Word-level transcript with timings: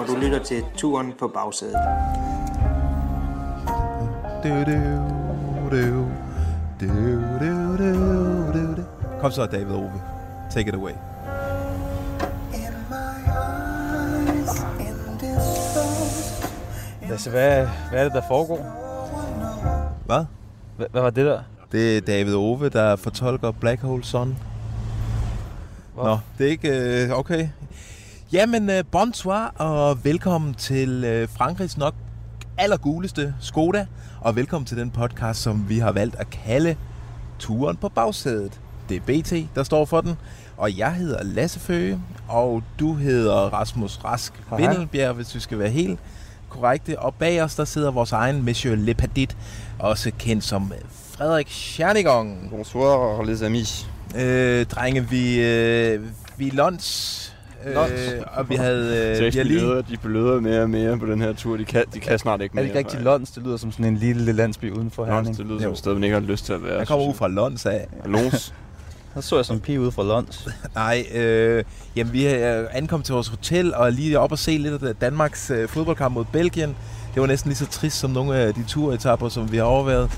og 0.00 0.06
du 0.06 0.16
lytter 0.16 0.38
til 0.38 0.64
Turen 0.76 1.12
på 1.18 1.28
bagsædet. 1.28 1.76
Kom 9.20 9.30
så, 9.30 9.46
David 9.46 9.74
Ove. 9.74 9.92
Take 10.50 10.68
it 10.68 10.74
away. 10.74 11.09
Lasse, 17.10 17.30
hvad, 17.30 17.66
hvad 17.90 18.00
er 18.00 18.04
det, 18.04 18.12
der 18.12 18.22
foregår? 18.28 18.58
Hvad? 20.06 20.24
Hvad, 20.76 20.86
hvad 20.90 21.02
var 21.02 21.10
det 21.10 21.26
der? 21.26 21.42
Det 21.72 21.96
er 21.96 22.00
David 22.00 22.34
Ove, 22.34 22.68
der 22.68 22.96
fortolker 22.96 23.50
Black 23.50 23.80
Hole 23.80 24.04
Sun. 24.04 24.36
Hvor? 25.94 26.04
Nå, 26.04 26.18
det 26.38 26.46
er 26.46 26.50
ikke... 26.50 27.04
Øh, 27.04 27.18
okay. 27.18 27.48
Jamen, 28.32 28.70
øh, 28.70 28.84
bonsoir, 28.90 29.54
og 29.58 30.04
velkommen 30.04 30.54
til 30.54 31.04
øh, 31.04 31.28
Frankrigs 31.28 31.78
nok 31.78 31.94
allerguleste 32.58 33.34
Skoda, 33.40 33.86
og 34.20 34.36
velkommen 34.36 34.66
til 34.66 34.76
den 34.76 34.90
podcast, 34.90 35.42
som 35.42 35.68
vi 35.68 35.78
har 35.78 35.92
valgt 35.92 36.16
at 36.16 36.30
kalde 36.30 36.76
Turen 37.38 37.76
på 37.76 37.88
bagsædet. 37.88 38.60
Det 38.88 38.96
er 38.96 39.00
BT, 39.00 39.54
der 39.54 39.62
står 39.62 39.84
for 39.84 40.00
den, 40.00 40.14
og 40.56 40.78
jeg 40.78 40.94
hedder 40.94 41.22
Lasse 41.22 41.60
Føge, 41.60 42.00
og 42.28 42.62
du 42.78 42.94
hedder 42.94 43.34
Rasmus 43.34 44.00
Rask. 44.04 44.32
Vindelbjerg, 44.56 45.14
hvis 45.14 45.34
vi 45.34 45.40
skal 45.40 45.58
være 45.58 45.70
helt 45.70 46.00
korrekte. 46.50 46.98
Og 46.98 47.14
bag 47.14 47.42
os, 47.42 47.54
der 47.54 47.64
sidder 47.64 47.90
vores 47.90 48.12
egen 48.12 48.42
Monsieur 48.44 48.76
Lepadit, 48.76 49.36
også 49.78 50.10
kendt 50.18 50.44
som 50.44 50.72
Frederik 51.16 51.48
Schernigong. 51.50 52.50
Bonsoir 52.50 53.22
les 53.22 53.42
amis. 53.42 53.86
Øh, 54.16 54.66
drenge, 54.66 55.08
vi, 55.10 55.40
øh, 55.40 56.00
vi 56.36 56.48
er 56.48 56.52
lunch. 56.52 57.26
Lunch. 57.74 57.92
Øh, 58.16 58.22
og 58.36 58.48
vi 58.50 58.54
havde, 58.54 59.10
øh, 59.10 59.18
vi 59.18 59.24
har 59.24 59.30
de, 59.30 59.44
lige... 59.44 59.58
bløder, 59.60 59.82
de 59.82 59.96
bløder 59.96 60.40
mere 60.40 60.62
og 60.62 60.70
mere 60.70 60.98
på 60.98 61.06
den 61.06 61.20
her 61.20 61.32
tur. 61.32 61.56
De 61.56 61.64
kan, 61.64 61.84
de 61.94 62.00
kan 62.00 62.18
snart 62.18 62.40
ikke 62.40 62.52
Er 62.52 62.54
mere. 62.54 62.62
det 62.62 62.68
ikke 62.68 62.78
rigtig. 62.78 63.00
Lons? 63.00 63.30
Det 63.30 63.42
lyder 63.42 63.56
som 63.56 63.72
sådan 63.72 63.86
en 63.86 63.96
lille 63.96 64.32
landsby 64.32 64.70
uden 64.72 64.90
for 64.90 65.02
Lons, 65.06 65.14
Herning. 65.14 65.36
det 65.36 65.46
lyder 65.46 65.58
som 65.58 65.66
Jo. 65.66 65.72
et 65.72 65.78
sted, 65.78 65.94
man 65.94 66.04
ikke 66.04 66.14
har 66.14 66.20
lyst 66.20 66.44
til 66.46 66.52
at 66.52 66.62
være. 66.62 66.78
Jeg 66.78 66.86
kommer 66.86 67.06
ud 67.06 67.14
fra 67.14 67.28
Lons 67.28 67.66
af. 67.66 67.86
Lons. 68.04 68.54
Så 69.14 69.20
så 69.20 69.36
jeg 69.36 69.44
som 69.44 69.56
en 69.56 69.60
pige 69.60 69.80
ude 69.80 69.92
fra 69.92 70.02
Lons. 70.02 70.48
Nej, 70.74 71.06
øh, 71.14 71.64
jamen 71.96 72.12
vi 72.12 72.26
er 72.26 72.66
ankommet 72.72 73.06
til 73.06 73.12
vores 73.12 73.28
hotel 73.28 73.74
og 73.74 73.86
er 73.86 73.90
lige 73.90 74.18
op 74.18 74.32
og 74.32 74.38
se 74.38 74.58
lidt 74.58 74.82
af 74.82 74.96
Danmarks 74.96 75.50
øh, 75.50 75.68
fodboldkamp 75.68 76.14
mod 76.14 76.24
Belgien. 76.32 76.76
Det 77.14 77.20
var 77.20 77.26
næsten 77.26 77.48
lige 77.48 77.58
så 77.58 77.66
trist 77.66 77.98
som 77.98 78.10
nogle 78.10 78.36
af 78.36 78.54
de 78.54 78.64
turetapper, 78.68 79.28
som 79.28 79.52
vi 79.52 79.56
har 79.56 79.64
overvejet. 79.64 80.10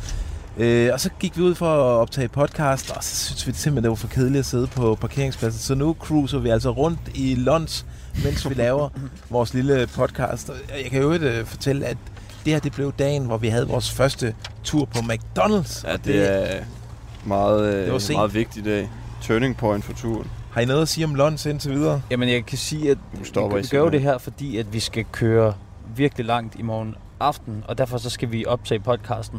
Øh, 0.59 0.91
og 0.93 1.01
så 1.01 1.11
gik 1.21 1.37
vi 1.39 1.43
ud 1.43 1.55
for 1.55 1.67
at 1.75 2.01
optage 2.01 2.29
podcast, 2.29 2.91
og 2.91 3.05
så 3.05 3.17
synes 3.17 3.47
vi 3.47 3.53
simpelthen, 3.53 3.83
det 3.83 3.89
var 3.89 3.95
for 3.95 4.09
kedeligt 4.09 4.39
at 4.39 4.47
sidde 4.47 4.67
på 4.67 4.95
parkeringspladsen. 5.01 5.61
Så 5.61 5.75
nu 5.75 5.97
cruiser 6.01 6.39
vi 6.39 6.49
altså 6.49 6.71
rundt 6.71 7.01
i 7.15 7.35
Lons, 7.35 7.87
mens 8.25 8.49
vi 8.49 8.55
laver 8.55 8.89
vores 9.31 9.55
lille 9.55 9.89
podcast. 9.95 10.49
Og 10.49 10.57
Jeg 10.83 10.91
kan 10.91 11.03
jo 11.03 11.13
ikke 11.13 11.43
fortælle, 11.47 11.87
at 11.87 11.97
det 12.45 12.53
her 12.53 12.61
det 12.61 12.73
blev 12.73 12.93
dagen, 12.99 13.25
hvor 13.25 13.37
vi 13.37 13.49
havde 13.49 13.69
vores 13.69 13.91
første 13.91 14.35
tur 14.65 14.85
på 14.85 14.99
McDonald's. 14.99 15.83
Ja, 15.87 15.93
Og 15.93 16.05
det 16.05 16.31
er 16.31 16.65
meget, 17.25 17.75
Det 17.75 17.89
var 17.89 17.95
øh, 17.95 18.01
sent. 18.01 18.17
meget 18.17 18.35
vigtig 18.35 18.65
dag. 18.65 18.91
Turning 19.23 19.57
point 19.57 19.85
for 19.85 19.93
turen. 19.93 20.27
Har 20.51 20.61
I 20.61 20.65
noget 20.65 20.83
at 20.83 20.89
sige 20.89 21.05
om 21.05 21.15
Lons 21.15 21.47
indtil 21.47 21.71
videre? 21.73 22.03
Jamen, 22.11 22.29
jeg 22.29 22.47
kan 22.47 22.59
sige, 22.59 22.91
at 22.91 22.99
vi, 23.13 23.25
stopper 23.25 23.59
I 23.59 23.61
vi 23.61 23.67
gør 23.71 23.79
jo 23.79 23.89
det 23.91 24.01
her, 24.01 24.19
fordi 24.19 24.57
at 24.57 24.73
vi 24.73 24.81
skal 24.81 25.05
køre 25.13 25.55
virkelig 25.97 26.27
langt 26.27 26.55
i 26.59 26.63
morgen 26.63 26.95
aften, 27.21 27.65
og 27.69 27.79
derfor 27.79 27.99
så 27.99 28.11
skal 28.11 28.33
vi 28.33 28.47
optage 28.47 28.81
podcasten 28.81 29.39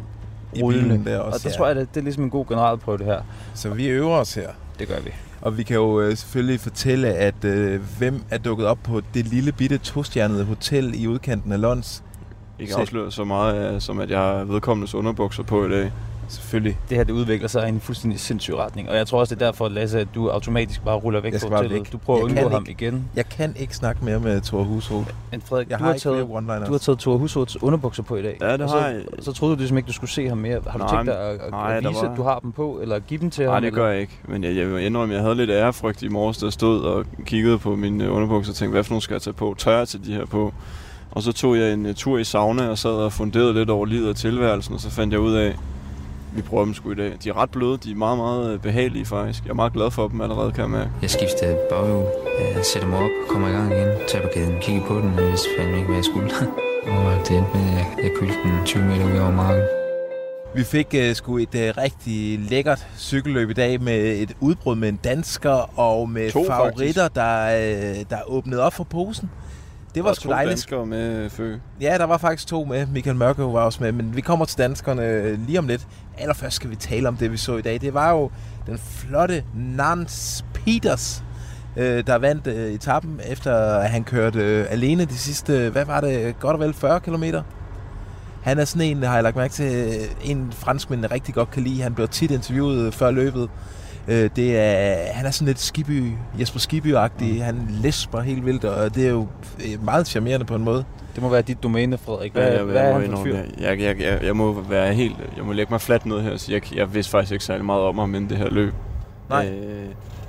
I 0.54 0.62
rullende. 0.62 0.88
bilen 0.88 1.06
der 1.06 1.18
også, 1.18 1.36
og 1.36 1.42
der 1.42 1.50
ja. 1.50 1.56
tror 1.56 1.66
jeg, 1.68 1.76
at 1.76 1.88
det 1.94 2.00
er 2.00 2.04
ligesom 2.04 2.24
en 2.24 2.30
god 2.30 2.46
generalprøve, 2.46 2.98
det 2.98 3.06
her. 3.06 3.20
Så 3.54 3.68
vi 3.68 3.86
øver 3.86 4.16
os 4.16 4.34
her. 4.34 4.48
Det 4.78 4.88
gør 4.88 5.00
vi. 5.04 5.10
Og 5.40 5.58
vi 5.58 5.62
kan 5.62 5.76
jo 5.76 6.00
øh, 6.00 6.16
selvfølgelig 6.16 6.60
fortælle, 6.60 7.08
at 7.14 7.44
øh, 7.44 7.80
hvem 7.98 8.22
er 8.30 8.38
dukket 8.38 8.66
op 8.66 8.78
på 8.84 9.00
det 9.14 9.26
lille 9.26 9.52
bitte 9.52 9.78
tostjernede 9.78 10.44
hotel 10.44 11.02
i 11.02 11.06
udkanten 11.06 11.52
af 11.52 11.60
Lons. 11.60 12.02
Ikke 12.58 12.72
Selv. 12.72 12.80
afsløre 12.80 13.12
så 13.12 13.24
meget, 13.24 13.74
øh, 13.74 13.80
som 13.80 14.00
at 14.00 14.10
jeg 14.10 14.18
har 14.18 14.44
vedkommendes 14.44 14.94
underbukser 14.94 15.42
på 15.42 15.66
i 15.66 15.70
dag. 15.70 15.92
Selvfølgelig. 16.28 16.78
Det 16.88 16.96
her 16.96 17.04
det 17.04 17.12
udvikler 17.12 17.48
sig 17.48 17.66
i 17.66 17.68
en 17.68 17.80
fuldstændig 17.80 18.20
sindssyg 18.20 18.54
retning, 18.56 18.88
og 18.88 18.96
jeg 18.96 19.06
tror 19.06 19.20
også, 19.20 19.34
det 19.34 19.42
er 19.42 19.46
derfor, 19.46 19.68
Lasse, 19.68 20.00
at 20.00 20.08
du 20.14 20.28
automatisk 20.28 20.84
bare 20.84 20.96
ruller 20.96 21.20
væk 21.20 21.32
Jeg 21.32 21.40
fra 21.40 21.46
skal 21.46 21.56
hotellet. 21.56 21.78
væk. 21.78 21.92
Du 21.92 21.98
prøver 21.98 22.18
at 22.18 22.22
Jeg 22.22 22.30
undgå 22.44 22.48
kan 22.48 22.52
ham 22.52 22.66
ikke. 22.68 22.84
igen. 22.86 23.04
Jeg 23.16 23.28
kan 23.28 23.54
ikke 23.58 23.76
snakke 23.76 24.04
mere 24.04 24.20
med 24.20 24.40
Thor 24.40 24.62
Hushoved. 24.62 25.04
Men 25.30 25.40
Frederik, 25.40 25.70
Jeg 25.70 25.78
du 25.78 25.82
har 25.84 25.88
har, 25.88 25.94
ikke 25.94 26.02
taget, 26.02 26.28
du 26.66 26.72
har 26.72 26.78
taget 26.78 26.98
Thor 26.98 27.16
Hushoveds 27.16 27.62
underbukser 27.62 28.02
på 28.02 28.16
i 28.16 28.22
dag. 28.22 28.38
Ja, 28.40 28.52
det 28.52 28.60
har 28.60 28.68
så, 28.68 28.76
jeg. 28.78 29.00
Så 29.20 29.32
troede 29.32 29.54
du 29.54 29.58
ligesom 29.58 29.76
ikke, 29.76 29.86
du 29.86 29.92
skulle 29.92 30.10
se 30.10 30.28
ham 30.28 30.38
mere. 30.38 30.60
Har 30.66 30.78
du 30.78 30.84
Nej, 30.84 30.96
tænkt 30.96 31.06
dig 31.06 31.20
at, 31.20 31.40
at, 31.40 31.50
nej, 31.50 31.76
at 31.76 31.82
der 31.82 31.88
vise, 31.88 32.02
var- 32.02 32.10
at 32.10 32.16
du 32.16 32.22
har 32.22 32.38
dem 32.38 32.52
på, 32.52 32.78
eller 32.82 32.98
give 32.98 33.20
dem 33.20 33.30
til 33.30 33.44
Nej, 33.44 33.54
ham? 33.54 33.62
det 33.62 33.66
eller? 33.66 33.82
gør 33.82 33.90
jeg 33.90 34.00
ikke. 34.00 34.18
Men 34.28 34.44
jeg, 34.44 34.56
jeg 34.56 34.70
vil 34.72 34.82
indrømme, 34.84 35.14
at 35.14 35.16
jeg 35.16 35.22
havde 35.24 35.34
lidt 35.36 35.50
ærefrygt 35.50 36.02
i 36.02 36.08
morges, 36.08 36.38
da 36.38 36.46
jeg 36.46 36.52
stod 36.52 36.82
og 36.82 37.04
kiggede 37.26 37.58
på 37.58 37.76
mine 37.76 38.04
øh, 38.04 38.14
underbukser 38.16 38.52
og 38.52 38.56
tænkte, 38.56 38.72
hvad 38.72 38.84
for 38.84 38.90
nogle 38.92 39.02
skal 39.02 39.14
jeg 39.14 39.22
tage 39.22 39.34
på? 39.34 39.54
Tør 39.58 39.78
jeg 39.78 39.88
til 39.88 40.06
de 40.06 40.12
her 40.14 40.26
på? 40.26 40.54
Og 41.10 41.22
så 41.22 41.32
tog 41.32 41.58
jeg 41.58 41.72
en 41.72 41.86
uh, 41.86 41.94
tur 41.94 42.18
i 42.18 42.24
sauna 42.24 42.68
og 42.68 42.78
sad 42.78 42.90
og 42.90 43.12
funderede 43.12 43.54
lidt 43.54 43.70
over 43.70 43.86
livet 43.86 44.08
og 44.08 44.16
tilværelsen, 44.16 44.74
og 44.74 44.80
så 44.80 44.90
fandt 44.90 45.12
jeg 45.12 45.20
ud 45.20 45.34
af, 45.34 45.54
vi 46.34 46.42
prøver 46.42 46.64
dem 46.64 46.74
sgu 46.74 46.92
i 46.92 46.94
dag. 46.94 47.12
De 47.24 47.28
er 47.28 47.36
ret 47.36 47.50
bløde, 47.50 47.76
de 47.76 47.90
er 47.90 47.94
meget, 47.94 48.18
meget 48.18 48.52
øh, 48.52 48.60
behagelige 48.60 49.06
faktisk. 49.06 49.44
Jeg 49.44 49.50
er 49.50 49.54
meget 49.54 49.72
glad 49.72 49.90
for 49.90 50.08
dem 50.08 50.20
allerede, 50.20 50.52
kan 50.52 50.62
jeg 50.62 50.70
mærke. 50.70 50.90
Jeg 51.02 51.10
skiftede 51.10 51.58
baghjul, 51.70 52.04
øh, 52.40 52.64
sætter 52.72 52.88
mig 52.88 52.98
op, 52.98 53.10
kommer 53.28 53.48
i 53.48 53.52
gang 53.52 53.72
igen, 53.72 53.88
tager 54.08 54.22
på 54.22 54.30
kæden, 54.34 54.56
kigger 54.60 54.86
på 54.86 54.94
den, 54.94 55.14
og 55.14 55.20
jeg 55.22 55.30
vidste 55.30 55.48
fandme 55.58 55.76
ikke, 55.76 55.86
hvad 55.86 55.96
jeg 55.96 56.04
skulle. 56.04 56.30
og 56.90 57.28
det 57.28 57.36
endte 57.38 57.50
med, 57.54 57.64
at 57.68 57.76
jeg, 57.76 57.86
jeg 58.02 58.10
kølte 58.18 58.34
den 58.44 58.66
20 58.66 58.84
meter 58.84 59.04
ud 59.12 59.18
over 59.18 59.30
marken. 59.30 59.62
Vi 60.54 60.64
fik 60.64 60.94
uh, 60.94 61.14
sgu 61.14 61.38
et 61.38 61.54
uh, 61.54 61.82
rigtig 61.82 62.38
lækkert 62.38 62.86
cykelløb 62.98 63.50
i 63.50 63.52
dag 63.52 63.82
med 63.82 63.98
et 64.22 64.36
udbrud 64.40 64.76
med 64.76 64.88
en 64.88 65.00
dansker 65.04 65.78
og 65.78 66.10
med 66.10 66.30
To, 66.30 66.44
favoritter, 66.46 67.08
der, 67.08 67.44
uh, 67.46 67.96
der 68.10 68.18
åbnede 68.26 68.62
op 68.62 68.72
for 68.72 68.84
posen. 68.84 69.30
Det 69.94 70.04
var 70.04 70.12
sgu 70.12 70.22
to 70.22 70.30
dejligt. 70.30 70.50
danskere 70.50 70.86
med 70.86 71.30
Fø. 71.30 71.56
Ja, 71.80 71.98
der 71.98 72.04
var 72.04 72.18
faktisk 72.18 72.46
to 72.46 72.64
med. 72.64 72.86
Michael 72.86 73.16
Mørke 73.16 73.42
var 73.42 73.46
også 73.46 73.82
med, 73.82 73.92
men 73.92 74.16
vi 74.16 74.20
kommer 74.20 74.44
til 74.44 74.58
danskerne 74.58 75.02
øh, 75.02 75.46
lige 75.46 75.58
om 75.58 75.66
lidt. 75.66 75.86
Allerførst 76.18 76.56
skal 76.56 76.70
vi 76.70 76.76
tale 76.76 77.08
om 77.08 77.16
det, 77.16 77.32
vi 77.32 77.36
så 77.36 77.56
i 77.56 77.62
dag. 77.62 77.80
Det 77.80 77.94
var 77.94 78.10
jo 78.10 78.30
den 78.66 78.78
flotte 78.78 79.44
Nance 79.54 80.44
Peters, 80.54 81.24
øh, 81.76 82.06
der 82.06 82.18
vandt 82.18 82.46
øh, 82.46 82.72
etappen, 82.72 83.20
efter 83.26 83.56
at 83.56 83.90
han 83.90 84.04
kørte 84.04 84.38
øh, 84.38 84.66
alene 84.70 85.04
de 85.04 85.18
sidste, 85.18 85.70
hvad 85.70 85.84
var 85.84 86.00
det, 86.00 86.38
godt 86.40 86.54
og 86.54 86.60
vel 86.60 86.74
40 86.74 87.00
km. 87.00 87.24
Han 88.42 88.58
er 88.58 88.64
sådan 88.64 88.96
en, 88.96 89.02
har 89.02 89.14
jeg 89.14 89.22
lagt 89.22 89.36
mærke 89.36 89.54
til, 89.54 89.74
øh, 89.74 90.30
en 90.30 90.52
franskmænd, 90.52 91.04
rigtig 91.10 91.34
godt 91.34 91.50
kan 91.50 91.62
lide. 91.62 91.82
Han 91.82 91.94
blev 91.94 92.08
tit 92.08 92.30
interviewet 92.30 92.86
øh, 92.86 92.92
før 92.92 93.10
løbet. 93.10 93.50
Øh, 94.08 94.30
det 94.36 94.58
er, 94.58 95.12
han 95.12 95.26
er 95.26 95.30
sådan 95.30 95.46
lidt 95.46 95.60
Skiby, 95.60 96.12
Jesper 96.40 96.58
Skiby-agtig. 96.60 97.42
Han 97.44 97.68
lesber 97.82 98.20
helt 98.20 98.46
vildt, 98.46 98.64
og 98.64 98.94
det 98.94 99.06
er 99.06 99.10
jo 99.10 99.26
øh, 99.66 99.84
meget 99.84 100.06
charmerende 100.06 100.46
på 100.46 100.54
en 100.54 100.64
måde. 100.64 100.84
Det 101.14 101.22
må 101.22 101.28
være 101.28 101.42
dit 101.42 101.62
domæne, 101.62 101.98
Frederik. 101.98 102.32
Hvad, 102.32 102.42
Ja, 102.42 102.56
jeg, 102.56 102.64
hvad 102.64 102.76
er 102.76 102.84
jeg, 102.84 102.94
han 102.94 103.10
for 103.10 103.16
en 103.18 103.24
fyr? 103.24 103.36
jeg, 103.60 103.80
jeg, 103.80 104.00
jeg, 104.00 104.18
jeg, 104.24 104.36
må 104.36 104.52
være 104.68 104.94
helt, 104.94 105.16
jeg 105.36 105.44
må 105.44 105.52
lægge 105.52 105.70
mig 105.72 105.80
fladt 105.80 106.06
ned 106.06 106.20
her 106.20 106.32
og 106.32 106.40
sige, 106.40 106.54
jeg, 106.54 106.76
jeg 106.78 106.94
vidste 106.94 107.10
faktisk 107.10 107.32
ikke 107.32 107.44
særlig 107.44 107.64
meget 107.64 107.82
om 107.82 107.98
ham 107.98 108.14
inden 108.14 108.30
det 108.30 108.38
her 108.38 108.50
løb. 108.50 108.74
Nej. 109.28 109.46
Øh, 109.48 109.84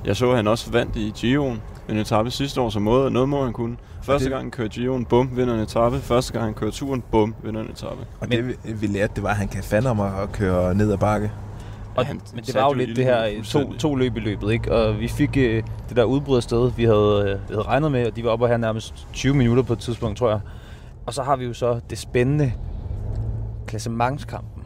jeg 0.06 0.16
så, 0.16 0.30
at 0.30 0.36
han 0.36 0.48
også 0.48 0.72
vandt 0.72 0.96
i 0.96 1.14
Gio'en 1.18 1.58
en 1.92 1.98
etape 1.98 2.32
sidste 2.32 2.62
år, 2.62 2.70
så 2.70 2.80
måde, 2.80 3.12
noget 3.12 3.30
må 3.30 3.44
han 3.44 3.54
kunne. 3.54 3.76
Første 4.04 4.24
det- 4.26 4.32
gang 4.32 4.44
han 4.44 4.52
kører 4.52 4.68
Gio'en, 4.70 5.06
bum, 5.06 5.30
vinder 5.38 5.54
en 5.54 5.60
etape. 5.60 6.00
Første 6.00 6.34
gang 6.34 6.46
han 6.46 6.54
kører 6.54 6.72
turen, 6.72 7.04
bum, 7.12 7.36
vinder 7.44 7.62
en 7.62 7.68
etape. 7.70 7.92
Og 8.20 8.28
Men- 8.30 8.32
det 8.32 8.48
vi, 8.64 8.74
vi 8.74 8.88
lærte, 8.88 9.14
det 9.16 9.24
var, 9.24 9.30
at 9.30 9.36
han 9.36 9.48
kan 9.48 9.64
fandme 9.64 9.90
om 9.90 10.00
at 10.00 10.32
køre 10.34 10.76
ned 10.76 10.92
ad 10.92 10.98
bakke. 10.98 11.32
Og, 11.96 12.06
han 12.06 12.22
men 12.34 12.44
det 12.44 12.56
var 12.56 12.66
jo 12.68 12.74
lidt 12.74 12.96
det 12.96 13.06
her 13.06 13.44
to, 13.44 13.74
to 13.74 13.96
løb 13.96 14.18
i 14.18 14.20
løbet, 14.20 14.52
ikke? 14.52 14.72
Og 14.72 15.00
vi 15.00 15.08
fik 15.08 15.38
øh, 15.38 15.64
det 15.90 15.98
der 15.98 16.04
udbrud 16.04 16.42
sted, 16.42 16.72
vi 16.72 16.84
havde, 16.84 17.22
øh, 17.28 17.50
vi 17.50 17.54
havde 17.54 17.62
regnet 17.62 17.92
med, 17.92 18.08
og 18.08 18.16
de 18.16 18.24
var 18.24 18.30
oppe 18.30 18.48
her 18.48 18.58
nærmest 18.58 19.08
20 19.14 19.34
minutter 19.34 19.64
på 19.64 19.74
et 19.74 19.80
tidspunkt, 19.80 20.18
tror 20.18 20.30
jeg. 20.30 20.40
Og 21.06 21.14
så 21.14 21.24
har 21.24 21.36
vi 21.36 21.46
jo 21.46 21.54
så 21.54 21.80
det 21.90 21.98
spændende 21.98 22.52
klassementskampen. 23.68 24.64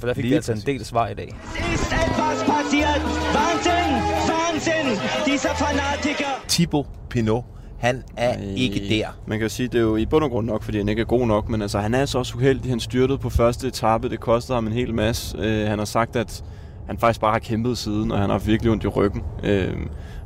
For 0.00 0.06
der 0.06 0.14
fik 0.14 0.22
Lige 0.24 0.30
vi 0.30 0.36
altså 0.36 0.52
en 0.52 0.56
præcis. 0.56 0.64
del 0.64 0.84
svar 0.84 1.08
i 1.08 1.14
dag. 1.14 1.28
ist 1.74 1.92
etwas 1.92 2.42
passiert. 2.44 3.00
Wahnsinn, 3.36 3.92
Wahnsinn, 4.30 4.98
dieser 5.26 5.54
Fanatiker. 5.54 6.30
Thibaut 6.48 6.86
Pinot, 7.10 7.44
han 7.78 8.02
er 8.16 8.32
Ej. 8.32 8.54
ikke 8.56 8.88
der. 8.88 9.06
Man 9.26 9.38
kan 9.38 9.44
jo 9.44 9.48
sige, 9.48 9.68
det 9.68 9.78
er 9.78 9.82
jo 9.82 9.96
i 9.96 10.06
bund 10.06 10.24
og 10.24 10.30
grund 10.30 10.46
nok, 10.46 10.62
fordi 10.62 10.78
han 10.78 10.88
ikke 10.88 11.02
er 11.02 11.06
god 11.06 11.26
nok, 11.26 11.48
men 11.48 11.62
altså, 11.62 11.78
han 11.78 11.94
er 11.94 12.06
så 12.06 12.18
også 12.18 12.36
uheldig. 12.36 12.70
Han 12.70 12.80
styrtede 12.80 13.18
på 13.18 13.30
første 13.30 13.66
etape, 13.68 14.08
det 14.08 14.20
kostede 14.20 14.56
ham 14.56 14.66
en 14.66 14.72
hel 14.72 14.94
masse. 14.94 15.38
Øh, 15.38 15.68
han 15.68 15.78
har 15.78 15.86
sagt, 15.86 16.16
at 16.16 16.44
han 16.86 16.98
faktisk 16.98 17.20
bare 17.20 17.32
har 17.32 17.38
kæmpet 17.38 17.78
siden, 17.78 18.12
og 18.12 18.18
han 18.18 18.30
har 18.30 18.38
virkelig 18.38 18.72
ondt 18.72 18.84
i 18.84 18.86
ryggen. 18.86 19.22
Øh, 19.44 19.76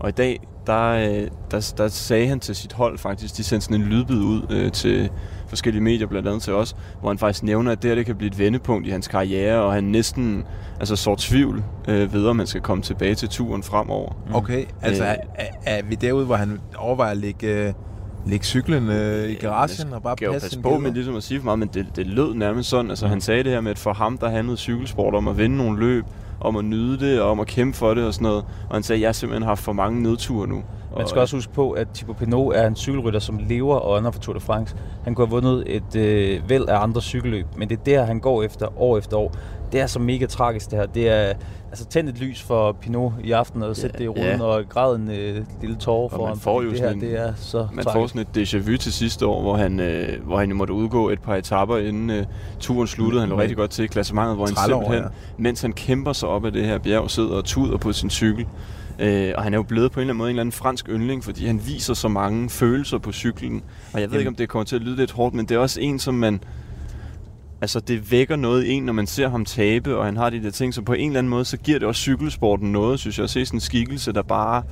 og 0.00 0.08
i 0.08 0.12
dag, 0.12 0.40
der, 0.66 0.90
øh, 0.90 1.28
der, 1.50 1.72
der 1.78 1.88
sagde 1.88 2.28
han 2.28 2.40
til 2.40 2.56
sit 2.56 2.72
hold 2.72 2.98
faktisk, 2.98 3.36
de 3.36 3.44
sendte 3.44 3.64
sådan 3.64 3.80
en 3.80 3.88
lydbid 3.88 4.16
ud 4.16 4.42
øh, 4.50 4.72
til 4.72 5.10
forskellige 5.48 5.82
medier, 5.82 6.06
blandt 6.06 6.28
andet 6.28 6.42
til 6.42 6.52
os, 6.52 6.76
hvor 7.00 7.08
han 7.10 7.18
faktisk 7.18 7.42
nævner, 7.42 7.72
at 7.72 7.82
det 7.82 7.90
her 7.90 7.94
det 7.94 8.06
kan 8.06 8.16
blive 8.16 8.30
et 8.30 8.38
vendepunkt 8.38 8.86
i 8.86 8.90
hans 8.90 9.08
karriere, 9.08 9.62
og 9.62 9.72
han 9.72 9.84
næsten 9.84 10.44
altså, 10.80 10.96
sår 10.96 11.16
tvivl 11.18 11.64
øh, 11.88 12.12
ved, 12.12 12.26
om 12.26 12.36
man 12.36 12.46
skal 12.46 12.60
komme 12.60 12.82
tilbage 12.82 13.14
til 13.14 13.28
turen 13.28 13.62
fremover. 13.62 14.12
Okay, 14.34 14.64
altså 14.82 15.04
Øh. 15.04 15.10
er, 15.10 15.16
er, 15.34 15.46
er 15.66 15.82
vi 15.82 15.94
derude, 15.94 16.26
hvor 16.26 16.36
han 16.36 16.60
overvejer 16.76 17.10
at 17.10 17.16
lægge, 17.16 17.46
øh, 17.46 17.72
Læg 18.26 18.44
cyklen 18.44 18.88
øh, 18.88 19.30
i 19.30 19.34
garagen 19.34 19.92
og 19.92 20.02
bare 20.02 20.16
passe 20.32 20.50
sin 20.50 20.62
på 20.62 20.78
med 20.78 20.92
ligesom 20.92 21.16
at 21.16 21.22
sige 21.22 21.40
for 21.40 21.44
meget, 21.44 21.58
men 21.58 21.68
det, 21.74 21.86
det 21.96 22.06
lød 22.06 22.34
nærmest 22.34 22.68
sådan. 22.68 22.90
Altså, 22.90 23.06
han 23.06 23.20
sagde 23.20 23.44
det 23.44 23.52
her 23.52 23.60
med, 23.60 23.70
at 23.70 23.78
for 23.78 23.92
ham, 23.92 24.18
der 24.18 24.28
handlede 24.28 24.56
cykelsport 24.56 25.14
om 25.14 25.28
at 25.28 25.38
vinde 25.38 25.56
nogle 25.56 25.78
løb, 25.78 26.04
om 26.40 26.56
at 26.56 26.64
nyde 26.64 26.98
det, 26.98 27.20
og 27.20 27.30
om 27.30 27.40
at 27.40 27.46
kæmpe 27.46 27.76
for 27.76 27.94
det 27.94 28.04
og 28.04 28.14
sådan 28.14 28.26
noget. 28.26 28.44
Og 28.68 28.74
han 28.74 28.82
sagde, 28.82 28.98
at 28.98 29.00
jeg 29.00 29.08
har 29.08 29.12
simpelthen 29.12 29.46
haft 29.46 29.60
for 29.60 29.72
mange 29.72 30.02
nedture 30.02 30.48
nu. 30.48 30.62
Man 30.96 31.08
skal 31.08 31.20
også 31.20 31.36
huske 31.36 31.52
på, 31.52 31.70
at 31.70 31.88
Thibaut 31.94 32.16
Pinot 32.16 32.56
er 32.56 32.66
en 32.66 32.76
cykelrytter, 32.76 33.20
som 33.20 33.40
lever 33.48 33.74
og 33.74 33.96
ånder 33.96 34.10
for 34.10 34.20
Tour 34.20 34.34
de 34.34 34.40
France. 34.40 34.76
Han 35.04 35.14
kunne 35.14 35.26
have 35.26 35.42
vundet 35.42 35.76
et 35.76 35.96
øh, 35.96 36.48
væld 36.48 36.68
af 36.68 36.82
andre 36.82 37.00
cykelløb, 37.02 37.46
men 37.56 37.68
det 37.68 37.78
er 37.78 37.84
der, 37.84 38.04
han 38.04 38.20
går 38.20 38.42
efter 38.42 38.80
år 38.80 38.98
efter 38.98 39.16
år. 39.16 39.34
Det 39.72 39.80
er 39.80 39.86
så 39.86 39.98
mega 39.98 40.26
tragisk, 40.26 40.70
det 40.70 40.78
her. 40.78 40.86
Det 40.86 41.08
er 41.08 41.32
altså 41.76 41.88
tænd 41.88 42.08
et 42.08 42.18
lys 42.18 42.42
for 42.42 42.72
Pinot 42.72 43.12
i 43.24 43.32
aften 43.32 43.62
og 43.62 43.76
sæt 43.76 43.92
det 43.98 44.04
i 44.04 44.08
ruden 44.08 44.22
ja. 44.24 44.42
og 44.42 44.64
græd 44.68 44.96
en 44.96 45.10
øh, 45.10 45.44
lille 45.60 45.76
tårer 45.76 46.08
for 46.08 46.18
man 46.18 46.26
ham. 46.28 46.38
får 46.40 46.62
jo 46.62 46.70
det 46.70 46.80
her, 46.80 46.90
en- 46.90 47.00
det 47.00 47.18
er 47.20 47.32
så 47.36 47.66
Man 47.72 47.84
tragisk. 47.84 47.92
får 47.94 48.06
sådan 48.06 48.26
et 48.42 48.48
déjà 48.48 48.70
vu 48.70 48.76
til 48.76 48.92
sidste 48.92 49.26
år, 49.26 49.42
hvor 49.42 49.56
han, 49.56 49.80
øh, 49.80 50.24
hvor 50.24 50.38
han 50.38 50.48
jo 50.50 50.54
måtte 50.56 50.72
udgå 50.72 51.08
et 51.10 51.20
par 51.22 51.36
etapper 51.36 51.76
inden 51.78 52.10
øh, 52.10 52.26
turen 52.60 52.86
sluttede. 52.86 53.20
Han 53.20 53.28
lå 53.30 53.38
rigtig 53.40 53.56
godt 53.56 53.70
til 53.70 53.84
i 53.84 53.86
klassementet, 53.86 54.36
hvor 54.36 54.46
han 54.46 54.54
30 54.54 54.74
år, 54.74 54.80
simpelthen, 54.82 55.04
ja. 55.38 55.42
mens 55.42 55.60
han 55.62 55.72
kæmper 55.72 56.12
sig 56.12 56.28
op 56.28 56.44
ad 56.44 56.52
det 56.52 56.64
her 56.64 56.78
bjerg, 56.78 57.10
sidder 57.10 57.34
og 57.36 57.44
tuder 57.44 57.76
på 57.76 57.92
sin 57.92 58.10
cykel. 58.10 58.46
Øh, 58.98 59.32
og 59.36 59.42
han 59.42 59.54
er 59.54 59.58
jo 59.58 59.62
blevet 59.62 59.92
på 59.92 60.00
en 60.00 60.02
eller 60.02 60.10
anden 60.12 60.18
måde 60.18 60.30
en 60.30 60.34
eller 60.34 60.40
anden 60.40 60.52
fransk 60.52 60.88
yndling, 60.88 61.24
fordi 61.24 61.46
han 61.46 61.60
viser 61.66 61.94
så 61.94 62.08
mange 62.08 62.50
følelser 62.50 62.98
på 62.98 63.12
cyklen. 63.12 63.62
Og 63.92 64.00
jeg 64.00 64.08
ved 64.10 64.12
Jamen- 64.12 64.18
ikke, 64.20 64.28
om 64.28 64.34
det 64.34 64.48
kommer 64.48 64.64
til 64.64 64.76
at 64.76 64.82
lyde 64.82 64.96
lidt 64.96 65.12
hårdt, 65.12 65.34
men 65.34 65.46
det 65.46 65.54
er 65.54 65.58
også 65.58 65.80
en, 65.80 65.98
som 65.98 66.14
man... 66.14 66.40
Altså, 67.60 67.80
det 67.80 68.10
vækker 68.10 68.36
noget 68.36 68.64
i 68.64 68.72
en, 68.72 68.82
når 68.82 68.92
man 68.92 69.06
ser 69.06 69.28
ham 69.28 69.44
tabe, 69.44 69.96
og 69.96 70.04
han 70.04 70.16
har 70.16 70.30
de 70.30 70.42
der 70.42 70.50
ting. 70.50 70.74
Så 70.74 70.82
på 70.82 70.92
en 70.92 71.06
eller 71.06 71.18
anden 71.18 71.30
måde, 71.30 71.44
så 71.44 71.56
giver 71.56 71.78
det 71.78 71.88
også 71.88 72.00
cykelsporten 72.00 72.72
noget, 72.72 73.00
synes 73.00 73.18
jeg. 73.18 73.24
At 73.24 73.30
se 73.30 73.46
sådan 73.46 73.56
en 73.56 73.60
skikkelse, 73.60 74.12
der 74.12 74.22
bare 74.22 74.62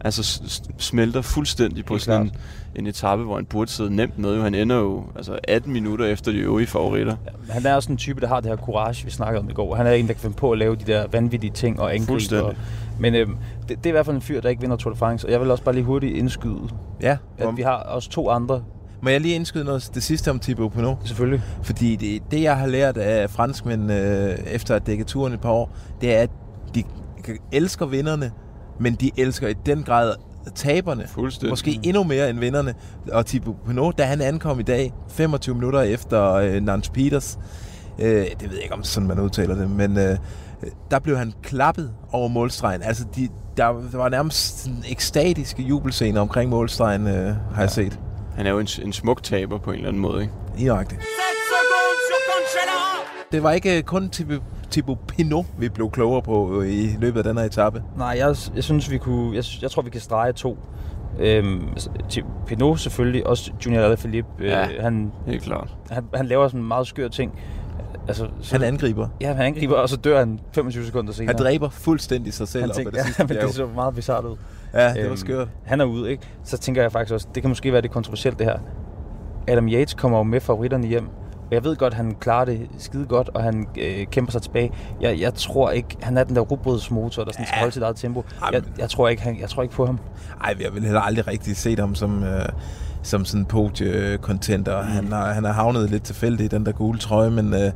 altså, 0.00 0.42
smelter 0.78 1.22
fuldstændig 1.22 1.84
på 1.84 1.94
Helt 1.94 2.02
sådan 2.02 2.22
en, 2.22 2.32
en 2.74 2.86
etape, 2.86 3.22
hvor 3.22 3.34
han 3.34 3.44
burde 3.44 3.70
sidde 3.70 3.96
nemt 3.96 4.18
med. 4.18 4.42
Han 4.42 4.54
ender 4.54 4.76
jo 4.76 5.04
altså 5.16 5.38
18 5.48 5.72
minutter 5.72 6.06
efter 6.06 6.32
de 6.32 6.38
øvrige 6.38 6.66
favoritter. 6.66 7.16
Han 7.50 7.66
er 7.66 7.74
også 7.74 7.92
en 7.92 7.98
type, 7.98 8.20
der 8.20 8.28
har 8.28 8.40
det 8.40 8.50
her 8.50 8.56
courage, 8.56 9.04
vi 9.04 9.10
snakkede 9.10 9.40
om 9.40 9.50
i 9.50 9.52
går. 9.52 9.74
Han 9.74 9.86
er 9.86 9.92
en, 9.92 10.06
der 10.06 10.12
kan 10.12 10.20
finde 10.20 10.36
på 10.36 10.52
at 10.52 10.58
lave 10.58 10.76
de 10.76 10.84
der 10.84 11.06
vanvittige 11.12 11.52
ting 11.52 11.80
og 11.80 11.94
angribe. 11.94 12.06
Fuldstændig. 12.06 12.46
Og, 12.46 12.54
men 12.98 13.14
øhm, 13.14 13.36
det, 13.68 13.68
det, 13.68 13.86
er 13.86 13.90
i 13.90 13.92
hvert 13.92 14.06
fald 14.06 14.16
en 14.16 14.22
fyr, 14.22 14.40
der 14.40 14.48
ikke 14.48 14.60
vinder 14.60 14.76
Tour 14.76 14.92
de 14.92 14.98
France. 14.98 15.26
Og 15.26 15.32
jeg 15.32 15.40
vil 15.40 15.50
også 15.50 15.64
bare 15.64 15.74
lige 15.74 15.84
hurtigt 15.84 16.16
indskyde, 16.16 16.68
Ja, 17.00 17.16
at 17.38 17.56
vi 17.56 17.62
har 17.62 17.76
også 17.76 18.10
to 18.10 18.30
andre, 18.30 18.62
Må 19.04 19.10
jeg 19.10 19.20
lige 19.20 19.34
indskyde 19.34 19.64
noget 19.64 19.90
det 19.94 20.02
sidste 20.02 20.30
om 20.30 20.38
Thibaut 20.38 20.72
Pinot? 20.72 20.96
selvfølgelig. 21.04 21.42
Fordi 21.62 21.96
det, 21.96 22.22
det 22.30 22.42
jeg 22.42 22.56
har 22.56 22.66
lært 22.66 22.96
af 22.96 23.30
franskmænd 23.30 23.92
øh, 23.92 24.38
efter 24.46 24.76
at 24.76 24.86
dække 24.86 25.04
turen 25.04 25.32
et 25.32 25.40
par 25.40 25.50
år, 25.50 25.76
det 26.00 26.14
er, 26.14 26.20
at 26.20 26.30
de 26.74 26.84
elsker 27.52 27.86
vinderne, 27.86 28.32
men 28.80 28.94
de 28.94 29.10
elsker 29.16 29.48
i 29.48 29.54
den 29.66 29.82
grad 29.82 30.14
taberne. 30.54 31.04
Fuldstændig. 31.08 31.50
Måske 31.50 31.80
endnu 31.82 32.04
mere 32.04 32.30
end 32.30 32.38
vinderne. 32.38 32.74
Og 33.12 33.26
Thibaut 33.26 33.56
Pinot, 33.66 33.98
da 33.98 34.04
han 34.04 34.20
ankom 34.20 34.60
i 34.60 34.62
dag, 34.62 34.92
25 35.08 35.54
minutter 35.54 35.80
efter 35.80 36.32
øh, 36.32 36.62
Nance 36.62 36.92
Peters, 36.92 37.38
øh, 37.98 38.06
det 38.08 38.42
ved 38.42 38.54
jeg 38.54 38.62
ikke, 38.62 38.74
om 38.74 38.82
sådan 38.82 39.08
man 39.08 39.20
udtaler 39.20 39.54
det, 39.54 39.70
men 39.70 39.98
øh, 39.98 40.16
der 40.90 40.98
blev 40.98 41.16
han 41.16 41.32
klappet 41.42 41.92
over 42.12 42.28
målstregen. 42.28 42.82
Altså, 42.82 43.04
de, 43.16 43.28
der, 43.56 43.66
der 43.92 43.98
var 43.98 44.08
nærmest 44.08 44.62
sådan 44.62 44.84
ekstatiske 44.88 45.62
jubelscener 45.62 46.20
omkring 46.20 46.50
målstregen, 46.50 47.06
øh, 47.06 47.34
har 47.54 47.60
jeg 47.60 47.70
set. 47.70 47.98
Han 48.36 48.46
er 48.46 48.50
jo 48.50 48.58
en, 48.58 48.68
en 48.82 48.92
smuk 48.92 49.22
taber 49.22 49.58
på 49.58 49.70
en 49.70 49.76
eller 49.76 49.88
anden 49.88 50.02
måde, 50.02 50.22
ikke? 50.22 50.34
I 50.58 50.64
nøjagtigt. 50.64 51.00
Det 53.32 53.42
var 53.42 53.52
ikke 53.52 53.76
øh, 53.78 53.82
kun 53.82 54.08
Thibaut, 54.10 54.42
Thibaut 54.70 54.98
Pinot, 55.08 55.46
vi 55.58 55.68
blev 55.68 55.90
klogere 55.90 56.22
på 56.22 56.60
øh, 56.62 56.68
i 56.72 56.96
løbet 57.00 57.18
af 57.18 57.24
den 57.24 57.38
her 57.38 57.44
etape. 57.44 57.82
Nej, 57.96 58.14
jeg, 58.18 58.36
jeg 58.54 58.64
synes, 58.64 58.90
vi 58.90 58.98
kunne... 58.98 59.36
Jeg, 59.36 59.44
jeg 59.62 59.70
tror, 59.70 59.82
vi 59.82 59.90
kan 59.90 60.00
strege 60.00 60.32
to. 60.32 60.58
Øhm, 61.18 61.68
til 62.08 62.24
Pinot 62.46 62.78
selvfølgelig, 62.78 63.26
også 63.26 63.52
Junior 63.66 63.82
Alaphilippe. 63.82 64.30
Ja. 64.40 64.62
Øh, 64.62 64.82
han, 64.82 65.12
Helt 65.26 65.42
klart. 65.42 65.76
han, 65.90 66.04
han 66.14 66.26
laver 66.26 66.48
sådan 66.48 66.60
en 66.60 66.68
meget 66.68 66.86
skør 66.86 67.08
ting. 67.08 67.38
Altså, 68.08 68.26
så, 68.40 68.54
Han 68.54 68.62
angriber. 68.62 69.08
Ja, 69.20 69.32
han 69.32 69.46
angriber, 69.46 69.74
og 69.76 69.88
så 69.88 69.96
dør 69.96 70.18
han 70.18 70.40
25 70.54 70.84
sekunder 70.84 71.12
senere. 71.12 71.34
Han 71.36 71.44
dræber 71.44 71.68
fuldstændig 71.68 72.34
sig 72.34 72.48
selv 72.48 72.62
han 72.62 72.70
op 72.70 72.76
ad 72.76 72.76
tænker, 72.76 72.90
det 72.90 72.98
ja, 73.02 73.04
sidste 73.04 73.26
men 73.26 73.36
det 73.36 73.54
så 73.54 73.66
meget 73.74 73.94
bizarrt 73.94 74.24
ud. 74.24 74.36
Ja, 74.74 74.88
det 74.94 75.02
var 75.02 75.08
Øhm, 75.08 75.16
skørt. 75.16 75.48
Han 75.64 75.80
er 75.80 75.84
ude, 75.84 76.10
ikke? 76.10 76.22
Så 76.44 76.58
tænker 76.58 76.82
jeg 76.82 76.92
faktisk 76.92 77.14
også, 77.14 77.28
det 77.34 77.42
kan 77.42 77.48
måske 77.50 77.72
være 77.72 77.80
det 77.82 77.90
kontroversielt 77.90 78.38
det 78.38 78.46
her. 78.46 78.58
Adam 79.48 79.68
Yates 79.68 79.94
kommer 79.94 80.18
jo 80.18 80.24
med 80.24 80.40
favoritterne 80.40 80.86
hjem. 80.86 81.08
Jeg 81.50 81.64
ved 81.64 81.76
godt, 81.76 81.94
han 81.94 82.14
klarer 82.20 82.44
det 82.44 82.68
skide 82.78 83.06
godt, 83.06 83.30
og 83.34 83.42
han 83.42 83.66
øh, 83.78 84.06
kæmper 84.06 84.32
sig 84.32 84.42
tilbage. 84.42 84.72
Jeg, 85.00 85.20
jeg 85.20 85.34
tror 85.34 85.70
ikke, 85.70 85.96
han 86.02 86.18
er 86.18 86.24
den 86.24 86.34
der 86.36 86.40
rugbrødsmotor, 86.42 87.24
der 87.24 87.32
sådan 87.32 87.46
skal 87.46 87.56
Ja. 87.56 87.60
holde 87.60 87.72
sit 87.72 87.82
eget 87.82 87.96
tempo. 87.96 88.24
Ej, 88.42 88.50
Jeg, 88.52 88.62
jeg, 88.78 88.90
tror 88.90 89.08
ikke, 89.08 89.22
han, 89.22 89.40
jeg 89.40 89.48
tror 89.48 89.62
ikke 89.62 89.74
på 89.74 89.86
ham. 89.86 89.98
Ej, 90.44 90.54
jeg 90.60 90.74
vil 90.74 90.82
heller 90.82 91.00
aldrig 91.00 91.26
rigtig 91.26 91.56
set 91.56 91.78
ham 91.78 91.94
som, 91.94 92.22
øh, 92.22 92.48
som 93.02 93.24
sådan 93.24 93.40
en 93.40 93.46
podie-contenter. 93.46 94.82
Mm. 94.82 94.88
Han, 94.88 95.12
har, 95.12 95.32
han 95.32 95.44
har 95.44 95.52
havnet 95.52 95.90
lidt 95.90 96.02
tilfældigt 96.02 96.52
i 96.52 96.56
den 96.56 96.66
der 96.66 96.72
gule 96.72 96.98
trøje, 96.98 97.30
men 97.30 97.54
øh, 97.54 97.70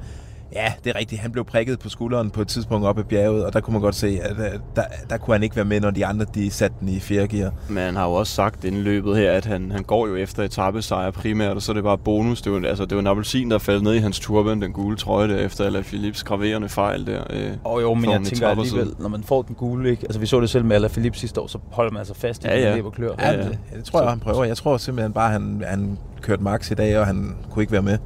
ja, 0.53 0.73
det 0.85 0.91
er 0.95 0.99
rigtigt. 0.99 1.21
Han 1.21 1.33
blev 1.33 1.45
prikket 1.45 1.79
på 1.79 1.89
skulderen 1.89 2.31
på 2.31 2.41
et 2.41 2.49
tidspunkt 2.49 2.87
op 2.87 2.99
ad 2.99 3.05
bjerget, 3.05 3.45
og 3.45 3.53
der 3.53 3.61
kunne 3.61 3.73
man 3.73 3.83
godt 3.83 3.95
se, 3.95 4.21
at 4.23 4.37
der, 4.77 4.83
der 5.11 5.17
kunne 5.17 5.35
han 5.35 5.43
ikke 5.43 5.57
være 5.57 5.65
med, 5.65 5.81
når 5.81 5.91
de 5.91 6.07
andre 6.07 6.27
de 6.35 6.51
satte 6.51 6.77
den 6.81 6.89
i 6.89 7.01
fjerde 7.01 7.29
gear. 7.29 7.53
Men 7.69 7.83
han 7.85 7.97
har 7.97 8.07
jo 8.07 8.13
også 8.13 8.33
sagt 8.33 8.65
inden 8.65 8.83
løbet 8.83 9.17
her, 9.17 9.33
at 9.33 9.45
han, 9.45 9.71
han 9.71 9.83
går 9.85 10.07
jo 10.07 10.17
efter 10.17 10.43
etappesejr 10.43 11.11
primært, 11.11 11.57
og 11.57 11.63
så 11.63 11.73
er 11.73 11.75
det 11.75 11.85
bare 11.85 11.99
bonus. 11.99 12.43
Det 12.43 12.53
var, 12.53 12.69
altså, 12.69 12.85
det 12.85 12.95
var 12.95 13.01
en 13.01 13.07
appelsin, 13.07 13.51
der 13.51 13.59
faldt 13.59 13.83
ned 13.83 13.95
i 13.95 13.99
hans 13.99 14.21
turban, 14.21 14.63
den 14.63 14.73
gule 14.73 14.97
trøje 14.97 15.29
der, 15.29 15.37
efter 15.37 15.65
eller 15.65 15.83
Philips 15.83 16.25
graverende 16.25 16.69
fejl 16.69 17.07
der. 17.07 17.23
Øh, 17.31 17.51
Og 17.65 17.83
jo, 17.83 17.95
men 17.95 18.11
jeg 18.11 18.21
tænker 18.25 18.49
alligevel, 18.49 18.91
når 18.99 19.09
man 19.09 19.23
får 19.23 19.43
den 19.43 19.55
gule, 19.55 19.91
ikke? 19.91 20.03
Altså 20.03 20.21
vi 20.21 20.27
så 20.27 20.41
det 20.41 20.51
selv 20.51 20.65
med 20.65 20.77
Alaphilippe 20.77 21.19
sidste 21.19 21.41
år, 21.41 21.47
så 21.47 21.59
holder 21.73 21.93
man 21.93 21.99
altså 21.99 22.15
fast 22.15 22.45
i 22.45 22.47
Ja, 22.47 22.69
den 22.71 22.79
ja. 22.79 22.85
og 22.85 22.93
klør. 22.93 23.11
Ja, 23.19 23.31
ja. 23.31 23.37
Det, 23.39 23.59
det 23.77 23.85
tror 23.85 24.01
jeg, 24.01 24.11
han 24.11 24.21
prøver. 24.21 24.45
Jeg 24.45 24.57
tror 24.57 24.77
simpelthen 24.77 25.13
bare, 25.13 25.31
han, 25.33 25.63
han 25.67 25.99
kørte 26.21 26.43
max 26.43 26.71
i 26.71 26.75
dag, 26.75 26.99
og 26.99 27.07
han 27.07 27.35
kunne 27.51 27.63
ikke 27.63 27.73
være 27.73 27.83
med. 27.83 27.99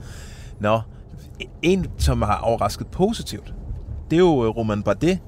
Nå, 0.61 0.81
en, 1.63 1.87
som 1.99 2.23
har 2.23 2.39
overrasket 2.39 2.87
positivt, 2.87 3.55
det 4.11 4.17
er 4.17 4.21
jo 4.21 4.45
øh, 4.45 4.51
Roman 4.51 4.83
Bardet. 4.83 5.19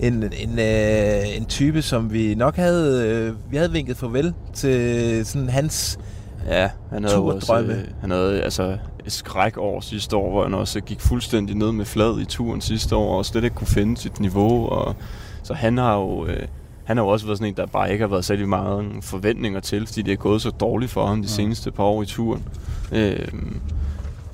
En, 0.00 0.14
en, 0.14 0.58
øh, 0.58 1.36
en 1.36 1.44
type, 1.44 1.82
som 1.82 2.12
vi 2.12 2.34
nok 2.34 2.56
havde, 2.56 3.08
øh, 3.08 3.50
vi 3.50 3.56
havde 3.56 3.72
vinket 3.72 3.96
farvel 3.96 4.34
til 4.54 5.26
sådan 5.26 5.48
hans... 5.48 5.98
Ja, 6.46 6.70
han 6.90 7.04
havde 7.04 7.22
også, 7.22 7.60
øh, 7.60 7.84
han 8.00 8.10
havde 8.10 8.42
altså 8.42 8.78
et 9.06 9.12
skræk 9.12 9.56
over 9.56 9.80
sidste 9.80 10.16
år, 10.16 10.30
hvor 10.30 10.42
han 10.42 10.54
også 10.54 10.80
gik 10.80 11.00
fuldstændig 11.00 11.56
ned 11.56 11.72
med 11.72 11.84
flad 11.84 12.20
i 12.20 12.24
turen 12.24 12.60
sidste 12.60 12.96
år, 12.96 13.18
og 13.18 13.26
slet 13.26 13.44
ikke 13.44 13.56
kunne 13.56 13.66
finde 13.66 13.96
sit 13.96 14.20
niveau. 14.20 14.68
Og, 14.68 14.96
så 15.42 15.54
han 15.54 15.78
har 15.78 15.94
jo... 15.94 16.26
Øh, 16.26 16.46
han 16.84 16.96
har 16.96 17.04
jo 17.04 17.10
også 17.10 17.26
været 17.26 17.38
sådan 17.38 17.52
en, 17.52 17.56
der 17.56 17.66
bare 17.66 17.92
ikke 17.92 18.02
har 18.02 18.08
været 18.08 18.24
særlig 18.24 18.48
meget 18.48 18.84
forventninger 19.00 19.60
til, 19.60 19.86
fordi 19.86 20.02
det 20.02 20.12
er 20.12 20.16
gået 20.16 20.42
så 20.42 20.50
dårligt 20.50 20.90
for 20.90 21.06
ham 21.06 21.22
de 21.22 21.28
seneste 21.28 21.70
par 21.70 21.84
år 21.84 22.02
i 22.02 22.06
turen. 22.06 22.44
Øh, 22.92 23.28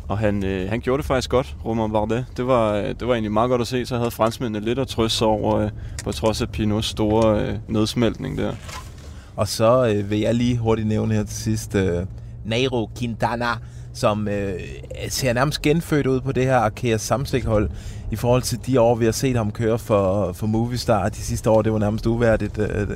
og 0.08 0.18
han, 0.18 0.44
øh, 0.44 0.68
han 0.68 0.80
gjorde 0.80 0.98
det 0.98 1.06
faktisk 1.06 1.30
godt, 1.30 1.56
Romain 1.64 1.92
Bardet. 1.92 2.26
Det 2.36 2.46
var, 2.46 2.72
øh, 2.72 2.88
det 2.88 3.08
var 3.08 3.12
egentlig 3.12 3.32
meget 3.32 3.50
godt 3.50 3.60
at 3.60 3.66
se. 3.66 3.86
Så 3.86 3.96
havde 3.96 4.10
franskmændene 4.10 4.64
lidt 4.64 4.78
at 4.78 4.88
trøste 4.88 5.18
sig 5.18 5.26
over, 5.26 5.56
øh, 5.56 5.70
på 6.04 6.12
trods 6.12 6.42
af 6.42 6.48
Pinots 6.48 6.86
store 6.86 7.40
øh, 7.40 7.54
nedsmeltning 7.68 8.38
der. 8.38 8.52
Og 9.36 9.48
så 9.48 9.86
øh, 9.86 10.10
vil 10.10 10.18
jeg 10.18 10.34
lige 10.34 10.56
hurtigt 10.56 10.88
nævne 10.88 11.14
her 11.14 11.24
til 11.24 11.36
sidst 11.36 11.74
øh, 11.74 12.06
Nairo 12.44 12.90
Quintana, 12.98 13.46
som 13.94 14.28
øh, 14.28 14.60
ser 15.08 15.32
nærmest 15.32 15.62
genfødt 15.62 16.06
ud 16.06 16.20
på 16.20 16.32
det 16.32 16.44
her 16.44 16.56
Arkea 16.56 16.96
Samsik-hold 16.96 17.70
i 18.10 18.16
forhold 18.16 18.42
til 18.42 18.58
de 18.66 18.80
år, 18.80 18.94
vi 18.94 19.04
har 19.04 19.12
set 19.12 19.36
ham 19.36 19.50
køre 19.50 19.78
for, 19.78 20.32
for 20.32 20.46
Movistar 20.46 21.08
de 21.08 21.16
sidste 21.16 21.50
år. 21.50 21.62
Det 21.62 21.72
var 21.72 21.78
nærmest 21.78 22.06
uværdigt, 22.06 22.58
øh, 22.58 22.88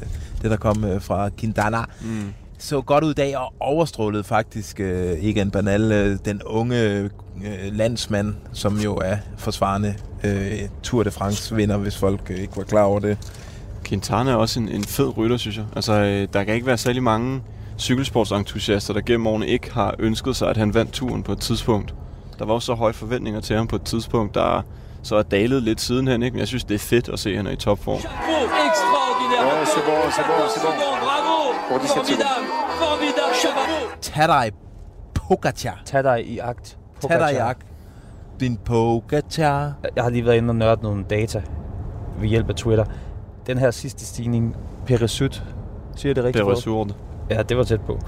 det 0.43 0.51
der 0.51 0.57
kom 0.57 0.85
øh, 0.85 1.01
fra 1.03 1.31
Quintana. 1.39 1.79
Mm. 2.01 2.33
Så 2.61 2.81
godt 2.81 3.05
ud 3.05 3.11
i 3.11 3.15
dag 3.15 3.37
og 3.37 3.53
overstrålede 3.61 4.25
faktisk 4.25 4.81
øh, 4.81 5.25
Egan 5.25 5.51
Bernal, 5.51 5.93
øh, 5.93 6.19
den 6.25 6.43
unge 6.43 6.85
øh, 6.85 7.11
landsmand, 7.73 8.35
som 8.53 8.77
jo 8.79 8.97
er 8.97 9.17
forsvarende 9.37 9.95
øh, 10.25 10.59
Tour 10.83 11.03
de 11.03 11.11
France 11.11 11.57
vinder, 11.57 11.77
hvis 11.77 11.97
folk 11.97 12.21
øh, 12.31 12.37
ikke 12.39 12.57
var 12.57 12.63
klar 12.63 12.83
over 12.83 13.01
det. 13.01 13.19
Quintana 13.85 14.31
er 14.31 14.35
også 14.35 14.61
en, 14.61 14.69
en 14.69 14.85
fed 14.85 15.17
rytter, 15.19 15.37
synes 15.37 15.57
jeg. 15.57 15.65
Altså, 15.77 15.93
øh, 15.93 16.29
der 16.33 16.45
kan 16.45 16.55
ikke 16.55 16.67
være 16.67 16.79
særlig 16.79 17.03
mange 17.03 17.43
cykelsportsentusiaster, 17.79 18.95
der 18.95 19.01
gennem 19.01 19.27
årene 19.27 19.47
ikke 19.47 19.73
har 19.73 19.95
ønsket 19.99 20.37
sig, 20.37 20.51
at 20.51 20.57
han 20.57 20.75
vandt 20.75 20.93
turen 20.93 21.23
på 21.23 21.33
et 21.33 21.41
tidspunkt. 21.41 21.95
Der 22.39 22.45
var 22.45 22.55
også 22.55 22.67
så 22.67 22.75
høje 22.75 22.93
forventninger 22.93 23.41
til 23.41 23.57
ham 23.57 23.67
på 23.67 23.77
et 23.77 23.83
tidspunkt, 23.83 24.35
der 24.35 24.63
så 25.03 25.17
er 25.17 25.23
dalet 25.23 25.63
lidt 25.63 25.81
sidenhen, 25.81 26.23
ikke? 26.23 26.35
Men 26.35 26.41
jeg 26.41 26.49
synes, 26.49 26.65
det 26.65 26.75
er 26.75 26.79
fedt 26.79 27.09
at 27.09 27.19
se, 27.19 27.31
at 27.31 27.37
han 27.37 27.47
er 27.47 27.51
i 27.51 27.57
topform. 27.57 28.01
Ouais, 29.39 29.65
c'est 29.67 29.85
bon, 29.89 30.11
c'est 30.17 30.27
bon, 30.27 30.49
c'est 30.55 30.63
bon. 30.63 31.18
Pour 31.69 31.79
17 31.81 31.89
Formidable. 31.89 32.47
Formidable. 32.81 33.35
Chapeau. 33.35 34.01
Tadej 34.01 34.51
Pogacar. 35.15 35.83
Tag 35.85 36.05
dig 36.05 36.27
i 36.27 36.39
agt. 36.39 36.79
Tag 37.01 37.21
dig 37.21 37.33
i 37.33 37.37
agt. 37.37 37.67
Din 38.41 38.57
Pogacar. 38.57 39.73
Jeg 39.97 40.03
har 40.05 40.11
lige 40.11 40.25
været 40.25 40.37
inde 40.37 40.51
og 40.51 40.57
nørde 40.57 40.83
nogle 40.83 41.05
data 41.11 41.43
ved 42.19 42.29
hjælp 42.29 42.49
af 42.49 42.55
Twitter. 42.55 42.85
Den 43.47 43.59
her 43.59 43.71
sidste 43.71 44.07
stigning, 44.07 44.57
Peresut, 44.87 45.45
siger 45.97 46.15
det 46.15 46.25
rigtigt? 46.25 46.45
Er 46.45 46.53
ressourcen. 46.53 46.97
Ja, 47.31 47.43
det 47.43 47.57
var 47.57 47.65
tæt 47.65 47.81
på. 47.81 47.99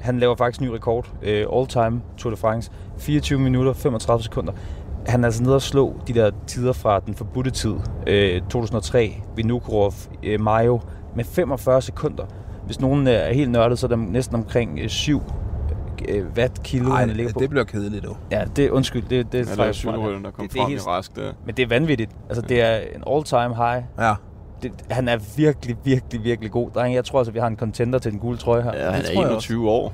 Han 0.00 0.18
laver 0.18 0.36
faktisk 0.36 0.60
ny 0.60 0.66
rekord. 0.66 1.06
Uh, 1.22 1.58
all 1.58 1.66
time 1.66 2.02
Tour 2.16 2.30
de 2.30 2.36
France. 2.36 2.70
24 2.98 3.38
minutter, 3.38 3.72
35 3.72 4.22
sekunder. 4.22 4.52
Han 5.06 5.24
er 5.24 5.28
altså 5.28 5.42
nede 5.42 5.54
og 5.54 5.62
slå 5.62 5.94
de 6.06 6.12
der 6.12 6.30
tider 6.46 6.72
fra 6.72 7.00
den 7.00 7.14
forbudte 7.14 7.50
tid. 7.50 7.72
Uh, 7.72 8.48
2003, 8.48 9.22
Vinokurov, 9.36 9.92
uh, 10.34 10.40
Mayo, 10.40 10.80
med 11.16 11.24
45 11.24 11.82
sekunder. 11.82 12.24
Hvis 12.66 12.80
nogen 12.80 13.06
øh, 13.08 13.12
er 13.14 13.32
helt 13.32 13.50
nørdet, 13.50 13.78
så 13.78 13.86
er 13.86 13.88
der 13.88 13.96
næsten 13.96 14.36
omkring 14.36 14.90
7 14.90 15.22
øh, 16.08 16.24
watt 16.36 16.62
kilo, 16.62 16.88
Nej, 16.88 16.98
han 17.00 17.08
ligger 17.10 17.32
på. 17.32 17.40
det 17.40 17.50
bliver 17.50 17.64
kedeligt 17.64 18.04
nu. 18.04 18.16
Ja, 18.30 18.44
det 18.56 18.70
undskyld, 18.70 19.02
det, 19.02 19.10
det, 19.10 19.38
Ja, 19.38 19.42
det 19.44 19.50
er 19.52 19.56
faktisk 19.56 19.78
cykelrytteren, 19.78 20.24
der 20.24 20.30
kom 20.30 20.44
Det- 20.44 20.52
det 20.52 20.58
er 20.58 20.62
frem 20.62 20.70
i 20.70 20.74
helt- 20.74 20.86
rask 20.86 21.16
der. 21.16 21.32
Men 21.46 21.54
det 21.54 21.62
er 21.62 21.66
vanvittigt. 21.68 22.10
Altså, 22.28 22.42
det 22.42 22.62
er 22.62 22.76
en 22.96 23.02
all-time 23.16 23.56
high. 23.56 23.82
Ja, 23.98 24.14
Det, 24.62 24.72
han 24.90 25.08
er 25.08 25.16
virkelig, 25.36 25.76
virkelig, 25.84 26.24
virkelig 26.24 26.50
god. 26.50 26.70
Dreng, 26.70 26.94
jeg 26.94 27.04
tror 27.04 27.18
altså, 27.18 27.32
vi 27.32 27.38
har 27.38 27.46
en 27.46 27.56
contender 27.56 27.98
til 27.98 28.12
den 28.12 28.18
gule 28.20 28.36
trøje 28.38 28.62
her. 28.62 28.72
Ja, 28.74 28.90
han 28.90 29.02
det 29.02 29.10
er 29.10 29.14
tror 29.14 29.22
jeg 29.22 29.30
21 29.32 29.70
år. 29.70 29.92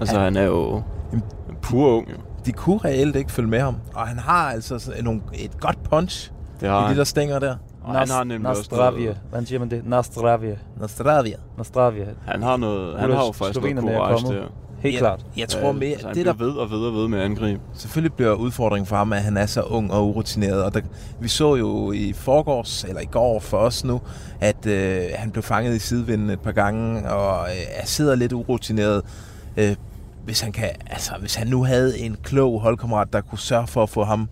Altså, 0.00 0.16
Ja. 0.18 0.24
han 0.24 0.36
er 0.36 0.42
jo 0.44 0.82
Jamen- 1.12 1.24
pur 1.62 1.96
ung, 1.96 2.08
jo. 2.10 2.14
de 2.46 2.52
kunne 2.52 2.78
reelt 2.84 3.16
ikke 3.16 3.32
følge 3.32 3.48
med 3.48 3.60
ham. 3.60 3.76
Og 3.94 4.06
han 4.08 4.18
har 4.18 4.50
altså 4.50 4.78
sådan 4.78 5.04
nogle, 5.04 5.20
et 5.34 5.60
godt 5.60 5.82
punch 5.90 6.32
Det 6.60 6.66
i 6.66 6.68
har 6.68 6.80
de 6.80 6.86
han. 6.86 6.96
der 6.96 7.04
stænger 7.04 7.38
der. 7.38 7.56
Og 7.88 7.98
han 7.98 8.08
har 8.10 8.24
nemlig 8.24 8.50
også 8.50 8.60
Nastravia. 8.62 9.04
noget, 9.04 9.18
Hvordan 9.28 9.46
siger 9.46 9.58
man 9.58 9.70
det? 9.70 9.86
Nastravia. 9.86 10.56
Nostravia. 10.80 11.36
Nastravia. 11.58 12.06
han 12.26 12.42
har 12.42 12.56
noget, 12.56 13.00
han 13.00 13.10
har 13.10 13.26
jo 13.26 13.32
faktisk 13.32 13.60
noget 13.60 13.78
courage 13.78 14.22
kommet. 14.24 14.40
der. 14.42 14.46
Helt 14.78 14.94
Ja, 14.94 14.98
klart. 14.98 15.26
Jeg 15.36 15.48
tror 15.48 15.72
mere, 15.72 15.90
altså, 15.90 16.06
han 16.06 16.16
det 16.16 16.26
der 16.26 16.32
ved 16.32 16.50
og 16.50 16.70
ved 16.70 16.78
og 16.78 16.94
ved 16.94 17.08
med 17.08 17.18
at 17.18 17.24
angribe. 17.24 17.60
selvfølgelig 17.74 18.12
bliver 18.14 18.34
udfordringen 18.34 18.86
for 18.86 18.96
ham, 18.96 19.12
at 19.12 19.22
han 19.22 19.36
er 19.36 19.46
så 19.46 19.62
ung 19.62 19.92
og 19.92 20.08
urutineret. 20.08 20.64
Og 20.64 20.74
der, 20.74 20.80
vi 21.20 21.28
så 21.28 21.54
jo 21.56 21.92
i 21.92 22.12
forgårs, 22.12 22.84
eller 22.84 23.00
i 23.00 23.04
går 23.04 23.40
for 23.40 23.58
os 23.58 23.84
nu, 23.84 24.00
at 24.40 24.66
øh, 24.66 25.02
han 25.14 25.30
blev 25.30 25.42
fanget 25.42 25.74
i 25.76 25.78
sidevinden 25.78 26.30
et 26.30 26.40
par 26.40 26.52
gange, 26.52 27.10
og 27.10 27.48
øh, 27.48 27.84
sidder 27.84 28.14
lidt 28.14 28.32
urutineret. 28.32 29.02
Øh, 29.56 29.76
hvis 30.24 30.40
han 30.40 30.52
kan, 30.52 30.68
altså 30.86 31.12
hvis 31.20 31.34
han 31.34 31.46
nu 31.46 31.64
havde 31.64 31.98
en 31.98 32.16
klog 32.22 32.60
holdkammerat, 32.60 33.12
der 33.12 33.20
kunne 33.20 33.38
sørge 33.38 33.66
for 33.66 33.82
at 33.82 33.88
få 33.90 34.04
ham 34.04 34.28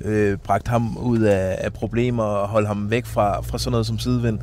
øh, 0.00 0.38
bragt 0.38 0.68
ham 0.68 0.96
ud 0.98 1.20
af, 1.20 1.56
af 1.60 1.72
problemer 1.72 2.22
og 2.22 2.48
holde 2.48 2.66
ham 2.66 2.90
væk 2.90 3.06
fra, 3.06 3.40
fra 3.40 3.58
sådan 3.58 3.70
noget 3.70 3.86
som 3.86 3.98
sidevind, 3.98 4.38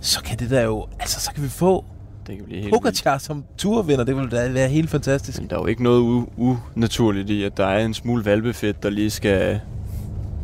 så 0.00 0.22
kan 0.22 0.38
det 0.38 0.50
der 0.50 0.62
jo, 0.62 0.86
altså 1.00 1.20
så 1.20 1.32
kan 1.34 1.42
vi 1.42 1.48
få 1.48 1.84
Det 2.26 2.36
kan 2.36 2.44
blive 2.44 2.56
helt 2.60 2.66
vildt. 2.72 2.82
Pogacar 2.82 3.18
som 3.18 3.44
turvinder. 3.58 4.04
Det 4.04 4.16
ville 4.16 4.30
da 4.30 4.48
være 4.52 4.68
helt 4.68 4.90
fantastisk. 4.90 5.40
Men 5.40 5.50
der 5.50 5.56
er 5.56 5.60
jo 5.60 5.66
ikke 5.66 5.82
noget 5.82 6.24
u- 6.38 6.56
unaturligt 6.76 7.30
i, 7.30 7.44
at 7.44 7.56
der 7.56 7.66
er 7.66 7.84
en 7.84 7.94
smule 7.94 8.24
valbefedt, 8.24 8.82
der 8.82 8.90
lige 8.90 9.10
skal... 9.10 9.60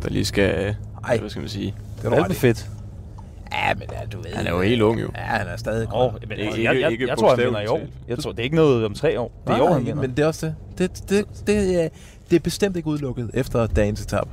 Der 0.03 0.09
lige 0.11 0.25
skal... 0.25 0.77
Ej. 1.09 1.19
Hvad 1.19 1.31
skal 1.31 1.41
man 1.41 1.49
sige? 1.49 1.75
Det 2.03 2.13
er 2.13 2.25
Alt 2.25 2.37
fedt. 2.37 2.69
Ja, 3.53 3.75
men 3.75 3.83
ja, 3.93 4.07
du 4.13 4.17
ved. 4.17 4.31
Han 4.35 4.47
er 4.47 4.51
jo 4.51 4.61
helt 4.61 4.83
ung, 4.83 5.01
jo. 5.01 5.09
Ja, 5.17 5.21
han 5.21 5.47
er 5.47 5.57
stadig 5.57 5.89
grøn. 5.89 6.11
men, 6.13 6.31
Ikke- 6.31 6.45
altså, 6.45 6.61
jeg, 6.61 6.81
jeg, 6.81 6.93
ikke 6.93 7.09
jeg 7.09 7.19
tror, 7.19 7.37
han 7.37 7.45
vinder 7.47 7.61
i 7.61 7.67
år. 7.67 7.81
Jeg 8.09 8.19
tror, 8.19 8.31
det 8.31 8.39
er 8.39 8.45
ikke 8.45 8.57
noget 8.57 8.85
om 8.85 8.95
tre 8.95 9.21
år. 9.21 9.33
Det 9.47 9.53
er 9.53 9.57
i 9.57 9.59
Nej, 9.59 9.69
år, 9.69 9.73
han 9.75 9.87
vinder. 9.87 10.01
men 10.03 10.11
det 10.11 10.19
er 10.19 10.27
også 10.27 10.47
det. 10.47 10.55
Det, 10.79 11.09
det, 11.11 11.25
det, 11.47 11.85
er, 11.85 11.89
det 12.35 12.41
er 12.41 12.45
bestemt 12.45 12.77
ikke 12.77 12.89
udelukket 12.89 13.31
efter 13.35 13.67
dagens 13.67 14.03
etap. 14.03 14.29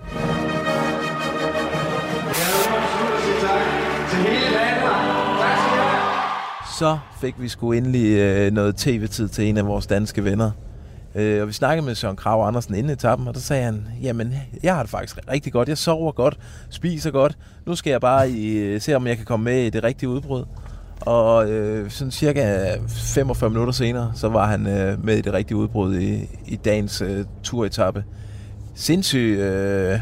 Så 6.80 6.98
fik 7.22 7.36
vi 7.38 7.48
sgu 7.48 7.72
endelig 7.72 8.18
øh, 8.18 8.52
noget 8.52 8.76
tv-tid 8.76 9.30
til 9.30 9.46
en 9.46 9.58
af 9.58 9.66
vores 9.66 9.88
danske 9.88 10.24
venner. 10.24 10.52
Øh, 11.16 11.42
og 11.42 11.48
vi 11.48 11.54
snakkede 11.54 11.86
med 11.86 11.96
Søren 11.96 12.16
Krav 12.16 12.48
Andersen 12.48 12.76
inden 12.76 12.92
etappen, 12.92 13.28
og 13.28 13.34
der 13.34 13.40
sagde 13.40 13.64
han, 13.64 13.88
jamen, 14.02 14.34
jeg 14.64 14.76
har 14.76 14.84
det 14.84 14.90
faktisk 14.90 15.18
rigtig 15.32 15.54
godt. 15.54 15.70
Jeg 15.70 15.78
sover 15.78 16.12
godt, 16.12 16.38
spiser 16.70 17.12
godt. 17.12 17.38
Nu 17.66 17.76
skal 17.76 17.92
jeg 17.92 18.02
bare 18.02 18.30
i, 18.30 18.58
øh, 18.58 18.82
se, 18.82 18.96
om 18.96 19.08
jeg 19.08 19.18
kan 19.18 19.26
komme 19.26 19.44
med 19.44 19.64
i 19.64 19.70
det 19.70 19.84
rigtige 19.84 20.10
udbrud. 20.10 20.44
Og 21.02 21.50
øh, 21.50 21.90
sådan 21.92 22.12
cirka 22.12 22.76
45 22.88 23.50
minutter 23.50 23.74
senere, 23.74 24.12
så 24.16 24.30
var 24.30 24.48
han 24.48 24.68
øh, 24.68 25.06
med 25.06 25.18
i 25.18 25.22
det 25.22 25.34
rigtige 25.34 25.58
udbrud 25.58 25.96
i, 26.00 26.30
i 26.48 26.56
dagens 26.56 27.02
øh, 27.02 27.26
turetappe. 27.44 28.04
Sindssygt... 28.76 29.40
Øh, 29.40 29.94
øh, 29.94 30.00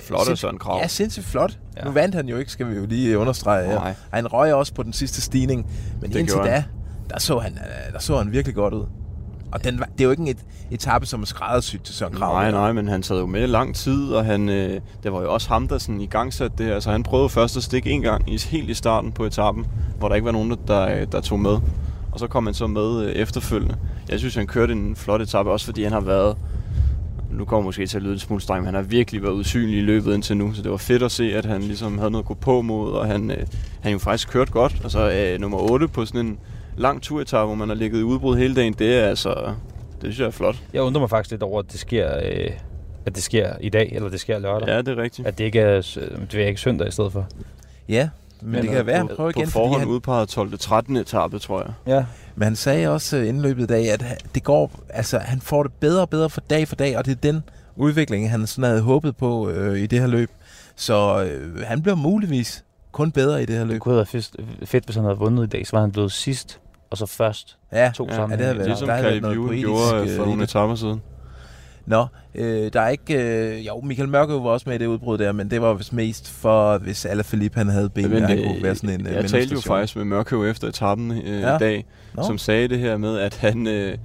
Flot 0.00 0.28
af 0.30 0.38
Søren 0.38 0.58
Kragh. 0.58 0.82
Ja, 0.82 0.86
sindssygt 0.88 1.26
flot. 1.26 1.58
Ja. 1.76 1.84
Nu 1.84 1.90
vandt 1.90 2.14
han 2.14 2.28
jo 2.28 2.36
ikke, 2.36 2.50
skal 2.52 2.68
vi 2.70 2.76
jo 2.76 2.86
lige 2.86 3.18
understrege. 3.18 3.68
Nej. 3.74 3.94
Han 4.10 4.32
røg 4.32 4.54
også 4.54 4.74
på 4.74 4.82
den 4.82 4.92
sidste 4.92 5.20
stigning, 5.22 5.66
men 6.00 6.12
Det 6.12 6.18
indtil 6.18 6.38
da, 6.38 6.64
der 7.10 7.18
så, 7.18 7.38
han, 7.38 7.52
øh, 7.52 7.92
der 7.92 7.98
så 7.98 8.18
han 8.18 8.32
virkelig 8.32 8.54
godt 8.54 8.74
ud. 8.74 8.84
Og 9.52 9.64
den, 9.64 9.78
det 9.78 10.00
er 10.00 10.04
jo 10.04 10.10
ikke 10.10 10.20
en 10.20 10.28
et, 10.28 10.44
etape, 10.70 11.06
som 11.06 11.22
er 11.22 11.26
skræddersygt 11.26 11.84
til 11.84 11.94
Søren 11.94 12.14
Krav. 12.14 12.32
Nej, 12.32 12.50
nej, 12.50 12.72
men 12.72 12.88
han 12.88 13.02
sad 13.02 13.18
jo 13.18 13.26
med 13.26 13.46
lang 13.46 13.74
tid, 13.74 14.12
og 14.12 14.24
han, 14.24 14.48
øh, 14.48 14.80
det 15.02 15.12
var 15.12 15.20
jo 15.20 15.32
også 15.32 15.48
ham, 15.48 15.68
der 15.68 15.78
sådan 15.78 16.00
i 16.00 16.06
gang 16.06 16.34
satte 16.34 16.56
det 16.58 16.66
her. 16.66 16.74
Altså, 16.74 16.90
han 16.90 17.02
prøvede 17.02 17.28
først 17.28 17.56
at 17.56 17.62
stikke 17.62 17.90
en 17.90 18.02
gang, 18.02 18.32
i, 18.32 18.38
helt 18.38 18.70
i 18.70 18.74
starten 18.74 19.12
på 19.12 19.24
etappen, 19.24 19.66
hvor 19.98 20.08
der 20.08 20.14
ikke 20.14 20.24
var 20.24 20.32
nogen, 20.32 20.50
der, 20.50 20.56
der, 20.66 21.04
der 21.04 21.20
tog 21.20 21.40
med. 21.40 21.58
Og 22.12 22.20
så 22.20 22.26
kom 22.26 22.46
han 22.46 22.54
så 22.54 22.66
med 22.66 23.04
øh, 23.04 23.12
efterfølgende. 23.12 23.76
Jeg 24.08 24.18
synes, 24.18 24.34
han 24.34 24.46
kørte 24.46 24.72
en 24.72 24.96
flot 24.96 25.20
etape, 25.20 25.50
også 25.50 25.66
fordi 25.66 25.82
han 25.82 25.92
har 25.92 26.00
været... 26.00 26.36
Nu 27.30 27.44
kommer 27.44 27.64
måske 27.64 27.86
til 27.86 27.96
at 27.96 28.02
lyde 28.02 28.12
en 28.12 28.18
smule 28.18 28.40
streng, 28.40 28.60
men 28.60 28.66
han 28.66 28.74
har 28.74 28.82
virkelig 28.82 29.22
været 29.22 29.32
usynlig 29.32 29.78
i 29.78 29.82
løbet 29.82 30.14
indtil 30.14 30.36
nu. 30.36 30.54
Så 30.54 30.62
det 30.62 30.70
var 30.70 30.76
fedt 30.76 31.02
at 31.02 31.12
se, 31.12 31.34
at 31.36 31.44
han 31.44 31.62
ligesom 31.62 31.98
havde 31.98 32.10
noget 32.10 32.22
at 32.22 32.28
gå 32.28 32.34
på 32.34 32.62
mod, 32.62 32.92
og 32.92 33.06
han, 33.06 33.30
øh, 33.30 33.46
han 33.80 33.92
jo 33.92 33.98
faktisk 33.98 34.28
kørt 34.28 34.50
godt. 34.50 34.80
Altså 34.82 35.10
øh, 35.10 35.40
nummer 35.40 35.70
8 35.70 35.88
på 35.88 36.04
sådan 36.04 36.26
en 36.26 36.38
lang 36.76 37.02
turetappe, 37.02 37.46
hvor 37.46 37.54
man 37.54 37.68
har 37.68 37.76
ligget 37.76 38.00
i 38.00 38.02
udbrud 38.02 38.36
hele 38.36 38.54
dagen, 38.54 38.72
det 38.72 38.96
er 38.98 39.04
altså... 39.08 39.34
Det 39.92 40.02
synes 40.02 40.18
jeg 40.18 40.26
er 40.26 40.30
flot. 40.30 40.56
Jeg 40.72 40.82
undrer 40.82 41.00
mig 41.00 41.10
faktisk 41.10 41.30
lidt 41.30 41.42
over, 41.42 41.58
at 41.60 41.72
det 41.72 41.80
sker, 41.80 42.16
øh, 42.24 42.50
at 43.06 43.14
det 43.14 43.22
sker 43.22 43.52
i 43.60 43.68
dag, 43.68 43.92
eller 43.92 44.08
det 44.08 44.20
sker 44.20 44.38
lørdag. 44.38 44.68
Ja, 44.68 44.78
det 44.78 44.88
er 44.88 44.96
rigtigt. 45.02 45.28
At 45.28 45.38
det 45.38 45.44
ikke 45.44 45.60
er, 45.60 45.80
det 46.32 46.42
er 46.42 46.46
ikke 46.46 46.60
søndag 46.60 46.88
i 46.88 46.90
stedet 46.90 47.12
for. 47.12 47.26
Ja, 47.88 48.08
men, 48.42 48.52
men 48.52 48.62
det 48.62 48.70
kan 48.70 48.86
være, 48.86 48.96
han 48.96 49.08
prøver 49.08 49.30
igen, 49.30 49.44
På 49.44 49.50
forhånd 49.50 49.78
han, 49.80 49.88
udpeget 49.88 50.28
12. 50.28 50.58
13. 50.58 50.96
etape, 50.96 51.38
tror 51.38 51.60
jeg. 51.62 51.72
Ja. 51.94 52.04
men 52.34 52.42
han 52.44 52.56
sagde 52.56 52.88
også 52.88 53.16
øh, 53.16 53.28
inden 53.28 53.42
løbet 53.42 53.62
i 53.62 53.66
dag, 53.66 53.90
at 53.90 54.04
det 54.34 54.42
går, 54.44 54.70
altså, 54.88 55.18
han 55.18 55.40
får 55.40 55.62
det 55.62 55.72
bedre 55.72 56.00
og 56.02 56.10
bedre 56.10 56.30
for 56.30 56.40
dag 56.40 56.68
for 56.68 56.76
dag, 56.76 56.98
og 56.98 57.04
det 57.04 57.10
er 57.12 57.16
den 57.32 57.42
udvikling, 57.76 58.30
han 58.30 58.46
sådan 58.46 58.64
havde 58.70 58.82
håbet 58.82 59.16
på 59.16 59.50
øh, 59.50 59.78
i 59.80 59.86
det 59.86 60.00
her 60.00 60.06
løb. 60.06 60.30
Så 60.76 61.24
øh, 61.24 61.62
han 61.64 61.82
bliver 61.82 61.96
muligvis 61.96 62.64
kun 62.92 63.10
bedre 63.10 63.42
i 63.42 63.46
det 63.46 63.54
her 63.54 63.62
Det 63.62 63.68
løb. 63.72 63.80
kunne 63.80 63.92
have 63.92 63.96
været 63.96 64.08
fedt, 64.08 64.36
fedt, 64.64 64.84
hvis 64.84 64.96
han 64.96 65.04
havde 65.04 65.18
vundet 65.18 65.44
i 65.44 65.46
dag. 65.48 65.66
Så 65.66 65.76
var 65.76 65.80
han 65.80 65.92
blevet 65.92 66.12
sidst, 66.12 66.60
og 66.90 66.98
så 66.98 67.06
først. 67.06 67.56
Ja, 67.72 67.90
To 67.94 68.06
Ja, 68.10 68.14
sammen. 68.16 68.30
ja, 68.30 68.36
det 68.36 68.44
havde 68.44 68.58
været- 68.58 68.68
Ligesom 68.68 68.88
Caleb 68.88 69.22
noget 69.22 69.36
Ewan 69.36 69.58
gjorde 69.58 70.02
øh, 70.10 70.16
for 70.16 70.24
nogle 70.24 70.42
etaper 70.44 70.74
siden. 70.74 71.02
Nå, 71.86 72.06
øh, 72.34 72.72
der 72.72 72.80
er 72.80 72.88
ikke... 72.88 73.14
Øh, 73.58 73.66
jo, 73.66 73.80
Michael 73.80 74.08
Mørke 74.08 74.32
var 74.32 74.38
også 74.40 74.68
med 74.68 74.74
i 74.76 74.78
det 74.78 74.86
udbrud 74.86 75.18
der, 75.18 75.32
men 75.32 75.50
det 75.50 75.62
var 75.62 75.74
vist 75.74 75.92
mest 75.92 76.30
for, 76.30 76.78
hvis 76.78 77.04
Alaphilippe 77.04 77.58
han 77.58 77.68
havde 77.68 77.88
ben, 77.90 78.10
Men, 78.10 78.22
han 78.22 78.38
øh, 78.38 78.46
kunne 78.46 78.62
være 78.62 78.74
sådan 78.74 79.00
en 79.00 79.06
øh, 79.06 79.12
jeg 79.14 79.24
talte 79.26 79.54
jo 79.54 79.60
faktisk 79.60 79.96
med 79.96 80.04
Mørkøv 80.04 80.44
efter 80.44 80.68
etappen 80.68 81.10
øh, 81.12 81.40
Ja. 81.40 81.56
i 81.56 81.58
dag, 81.58 81.84
Nå. 82.14 82.22
som 82.22 82.38
sagde 82.38 82.68
det 82.68 82.78
her 82.78 82.96
med, 82.96 83.18
at 83.18 83.36
han... 83.36 83.66
Øh, 83.66 83.98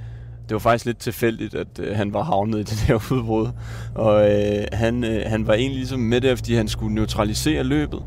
det 0.50 0.54
var 0.56 0.60
faktisk 0.60 0.86
lidt 0.86 0.98
tilfældigt, 0.98 1.56
at 1.56 1.68
øh, 1.80 1.96
han 1.96 2.14
var 2.14 2.24
havnet 2.24 2.60
i 2.60 2.64
det 2.74 2.84
der 2.88 2.94
udbrud. 3.12 3.48
Og 3.96 4.32
øh, 4.32 4.64
han, 4.74 5.04
øh, 5.04 5.24
han 5.28 5.48
var 5.48 5.54
egentlig 5.54 5.78
ligesom 5.78 6.00
med 6.00 6.22
der, 6.22 6.36
fordi 6.36 6.56
han 6.56 6.68
skulle 6.68 6.96
neutralisere 6.96 7.64
løbet. 7.64 8.00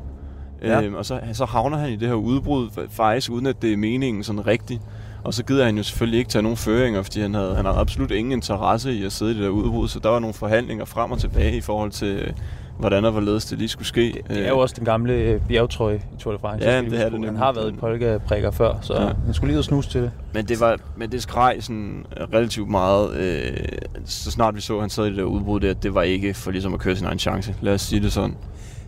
Ja. 0.66 0.82
Øhm, 0.82 0.94
og 0.94 1.06
så, 1.06 1.20
så 1.32 1.44
havner 1.44 1.78
han 1.78 1.90
i 1.92 1.96
det 1.96 2.08
her 2.08 2.14
udbrud, 2.14 2.68
fa- 2.68 2.88
faktisk 2.90 3.30
uden 3.30 3.46
at 3.46 3.62
det 3.62 3.72
er 3.72 3.76
meningen 3.76 4.24
sådan 4.24 4.46
rigtigt. 4.46 4.80
Og 5.24 5.34
så 5.34 5.44
gider 5.44 5.64
han 5.64 5.76
jo 5.76 5.82
selvfølgelig 5.82 6.18
ikke 6.18 6.30
tage 6.30 6.42
nogen 6.42 6.56
føringer, 6.56 7.02
fordi 7.02 7.20
han 7.20 7.34
havde, 7.34 7.54
han 7.56 7.64
havde 7.64 7.78
absolut 7.78 8.10
ingen 8.10 8.32
interesse 8.32 8.92
i 8.92 9.04
at 9.04 9.12
sidde 9.12 9.32
i 9.32 9.34
det 9.34 9.42
der 9.42 9.48
udbrud. 9.48 9.88
Så 9.88 9.98
der 9.98 10.08
var 10.08 10.18
nogle 10.18 10.34
forhandlinger 10.34 10.84
frem 10.84 11.12
og 11.12 11.18
tilbage 11.18 11.56
i 11.56 11.60
forhold 11.60 11.90
til, 11.90 12.08
øh, 12.08 12.32
hvordan 12.78 13.04
og 13.04 13.12
hvorledes 13.12 13.44
det 13.44 13.58
lige 13.58 13.68
skulle 13.68 13.88
ske. 13.88 14.22
Det 14.28 14.44
er 14.44 14.48
jo 14.48 14.58
også 14.58 14.74
den 14.78 14.84
gamle 14.84 15.12
øh, 15.12 15.40
bjergtrøje 15.48 15.96
i 15.96 16.20
Tour 16.20 16.32
de 16.32 16.38
France. 16.38 16.68
Ja, 16.68 16.80
det 16.82 16.86
er 16.86 16.90
det 16.90 16.92
på. 16.98 17.02
Han 17.02 17.20
nemlig. 17.20 17.38
har 17.38 17.52
været 17.52 17.72
i 17.72 17.76
polka-prikker 17.76 18.50
før, 18.50 18.74
så 18.82 18.94
ja. 18.94 19.00
han 19.24 19.34
skulle 19.34 19.48
lige 19.48 19.56
ud 19.56 19.58
og 19.58 19.64
snuse 19.64 19.90
til 19.90 20.02
det. 20.02 20.10
Men 20.34 20.44
det, 20.44 20.60
var, 20.60 20.76
men 20.96 21.12
det 21.12 21.22
skreg 21.22 21.56
sådan 21.60 22.06
relativt 22.34 22.68
meget, 22.70 23.16
øh, 23.16 23.56
så 24.04 24.30
snart 24.30 24.54
vi 24.56 24.60
så, 24.60 24.74
at 24.74 24.80
han 24.80 24.90
sad 24.90 25.06
i 25.06 25.08
det 25.08 25.16
der 25.16 25.24
udbrud 25.24 25.60
der, 25.60 25.74
det 25.74 25.94
var 25.94 26.02
ikke 26.02 26.34
for 26.34 26.50
ligesom 26.50 26.74
at 26.74 26.80
køre 26.80 26.96
sin 26.96 27.06
egen 27.06 27.18
chance. 27.18 27.54
Lad 27.60 27.74
os 27.74 27.80
sige 27.82 28.02
det 28.02 28.12
sådan. 28.12 28.34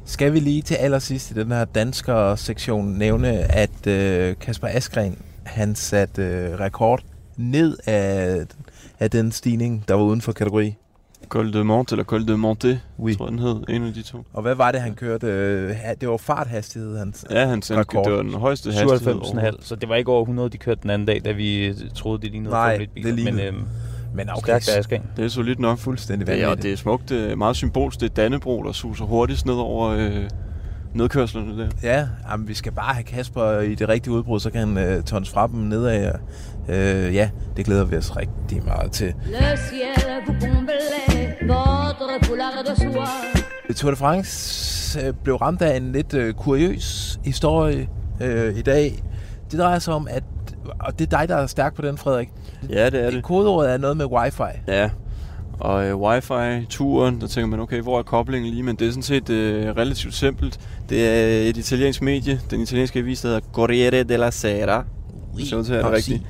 Skal 0.09 0.33
vi 0.33 0.41
lige 0.41 0.63
til 0.63 0.75
allersidst 0.75 1.31
i 1.31 1.35
den 1.35 1.53
her 1.53 1.65
dansker-sektion 1.65 2.99
nævne, 2.99 3.29
at 3.53 3.87
øh, 3.87 4.35
Kasper 4.41 4.69
Askren, 4.71 5.19
han 5.45 5.75
satte 5.75 6.23
øh, 6.23 6.61
rekord 6.61 7.03
ned 7.37 7.77
af, 7.87 8.41
af 9.01 9.11
den 9.11 9.33
stigning, 9.33 9.85
der 9.89 9.95
var 9.95 10.03
uden 10.03 10.21
for 10.21 10.33
kategori. 10.33 10.75
Col 11.29 11.53
de 11.53 11.65
Mont 11.65 11.93
eller 11.93 12.05
Col 12.05 12.29
de 12.29 12.35
Monté, 12.35 12.77
Oui. 12.99 13.15
tror 13.15 13.25
jeg, 13.27 13.31
den 13.33 13.39
hed. 13.39 13.63
En 13.69 13.83
af 13.87 13.93
de 13.95 14.03
to. 14.03 14.25
Og 14.33 14.43
hvad 14.43 14.55
var 14.55 14.73
det, 14.73 14.81
han 14.81 14.95
kørte? 14.95 15.27
Øh, 15.27 15.75
det 16.01 16.09
var 16.09 16.17
farthastighed, 16.17 16.99
han 16.99 17.15
Ja, 17.31 17.47
han 17.47 17.63
sagde, 17.63 17.81
Rekord. 17.81 18.05
det 18.05 18.13
var 18.13 18.23
den 18.23 18.35
højeste 18.35 18.73
hastighed. 18.73 19.21
97,5, 19.21 19.57
så 19.61 19.77
det 19.77 19.89
var 19.89 19.95
ikke 19.97 20.11
over 20.11 20.23
100, 20.23 20.49
de 20.49 20.59
kørte 20.59 20.81
den 20.83 20.91
anden 20.91 21.07
dag, 21.07 21.21
da 21.25 21.33
vi 21.33 21.67
øh, 21.67 21.75
troede, 21.95 22.23
det 22.23 22.31
lignede 22.31 22.51
Nej, 22.51 22.75
1 22.75 22.91
biler. 22.95 23.07
det 23.09 23.15
lignede. 23.15 23.37
Men 23.53 23.55
øhm, 23.55 23.65
Men 24.17 24.29
okay, 24.31 24.41
stærkt 24.61 24.69
af 24.69 24.79
Askren. 24.79 25.03
Det 25.17 25.25
er 25.25 25.29
solidt 25.29 25.59
nok. 25.59 25.79
fuldstændig 25.79 26.29
Ja, 26.29 26.35
og 26.35 26.41
vanvittigt. 26.41 26.63
det 26.63 26.73
er 26.73 26.77
smukt. 26.77 27.09
Det 27.09 27.31
er 27.33 27.37
meget 27.37 27.57
symbolsk. 27.57 28.01
Det 28.01 28.11
er 28.11 28.15
Dannebro, 28.15 28.63
der 28.63 28.73
suser 28.73 29.05
hurtigst 29.05 29.47
ned 29.47 29.55
over 29.55 29.89
øh, 29.89 30.31
nedkørslerne 30.95 31.59
der. 31.59 31.69
Ja, 31.83 32.07
jamen, 32.31 32.49
vi 32.49 32.55
skal 32.55 32.73
bare 32.73 32.95
have 32.95 33.05
Kasper 33.05 33.61
i 33.61 33.75
det 33.75 33.89
rigtige 33.89 34.13
udbrud, 34.15 34.41
så 34.41 34.51
kan 34.51 34.61
han 34.61 34.79
øh, 34.79 35.03
tons 35.03 35.31
fra 35.31 35.47
dem 35.47 35.61
nedad. 35.61 36.13
Øh, 36.69 37.15
ja, 37.15 37.31
det 37.57 37.65
glæder 37.65 37.85
vi 37.85 37.97
os 37.97 38.17
rigtig 38.17 38.65
meget 38.65 38.93
til. 38.93 39.07
Le 39.27 39.57
ciel 39.57 40.23
vous 40.27 40.37
comblait, 40.41 41.37
votre 41.43 42.27
foulard 42.27 42.65
de 42.67 42.77
soie. 42.77 43.75
Tour 43.77 43.91
de 43.91 43.97
France 43.97 45.01
øh, 45.07 45.15
blev 45.25 45.37
ramt 45.37 45.63
af 45.63 45.77
en 45.77 45.93
lidt 45.93 46.15
øh, 46.15 46.35
kuriøs 46.35 47.19
historie 47.25 47.89
øh, 48.23 48.57
i 48.59 48.63
dag. 48.63 49.03
Det 49.51 49.59
drejer 49.59 49.79
sig 49.79 49.95
om, 49.95 50.09
at 50.11 50.23
og 50.87 50.99
det 50.99 51.13
er 51.13 51.19
dig, 51.19 51.29
der 51.29 51.37
er 51.37 51.47
stærk 51.47 51.75
på 51.75 51.83
den, 51.83 51.99
Frederik. 51.99 52.29
Ja, 52.71 52.91
det 52.91 53.05
er 53.07 53.11
det. 53.11 53.23
Kodeordet 53.23 53.73
er 53.73 53.79
noget 53.79 53.97
med 53.97 54.07
wifi. 54.07 54.43
Ja, 54.69 54.91
og 55.61 55.87
øh, 55.87 55.97
wifi-turen, 55.97 57.21
der 57.21 57.27
tænker 57.27 57.47
man, 57.47 57.61
okay, 57.61 57.81
hvor 57.81 57.99
er 57.99 58.03
koblingen 58.03 58.51
lige? 58.51 58.63
Men 58.63 58.77
det 58.77 58.87
er 58.87 58.91
sådan 58.91 59.03
set 59.03 59.31
øh, 59.31 59.67
relativt 59.77 60.15
simpelt. 60.15 60.61
Det 60.89 61.09
er 61.09 61.49
et 61.51 61.57
italiensk 61.57 62.03
medie, 62.03 62.41
den 62.51 62.61
italienske 62.61 62.99
avis, 62.99 63.21
der 63.21 63.29
hedder 63.29 63.41
Corriere 63.53 64.03
della 64.03 64.31
Sera. 64.31 64.85
Oui, 65.35 65.45
Så 65.45 65.57
er 65.57 65.63
det 65.63 65.83
nok 65.83 65.93
rigtigt. 65.93 66.23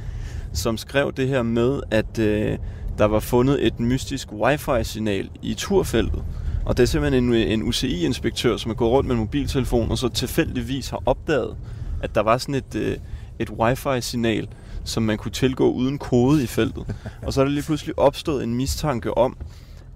som 0.53 0.77
skrev 0.77 1.13
det 1.13 1.29
her 1.29 1.43
med, 1.43 1.81
at 1.91 2.19
øh, 2.19 2.59
der 2.99 3.05
var 3.05 3.21
fundet 3.21 3.67
et 3.67 3.81
mystisk 3.81 4.33
wifi-signal 4.33 5.29
i 5.43 5.55
turfeltet. 5.55 6.23
Og 6.65 6.77
det 6.77 6.83
er 6.83 6.87
simpelthen 6.87 7.33
en, 7.33 7.35
en 7.35 7.63
UCI-inspektør, 7.63 8.57
som 8.57 8.71
er 8.71 8.75
gået 8.75 8.91
rundt 8.91 9.07
med 9.09 9.15
en 9.15 9.21
mobiltelefon, 9.21 9.91
og 9.91 9.99
så 9.99 10.09
tilfældigvis 10.09 10.89
har 10.91 11.03
opdaget, 11.07 11.57
at 12.03 12.15
der 12.15 12.21
var 12.23 12.39
sådan 12.39 12.55
et, 12.55 12.75
øh, 12.77 12.97
et 13.39 13.51
wifi-signal, 13.51 14.49
som 14.85 15.03
man 15.03 15.19
kunne 15.19 15.33
tilgå 15.33 15.71
uden 15.71 15.99
kode 15.99 16.43
i 16.43 16.47
feltet. 16.47 16.95
Og 17.23 17.33
så 17.33 17.41
er 17.41 17.45
der 17.45 17.53
lige 17.53 17.63
pludselig 17.65 17.99
opstået 17.99 18.45
en 18.45 18.55
mistanke 18.55 19.19
om, 19.19 19.37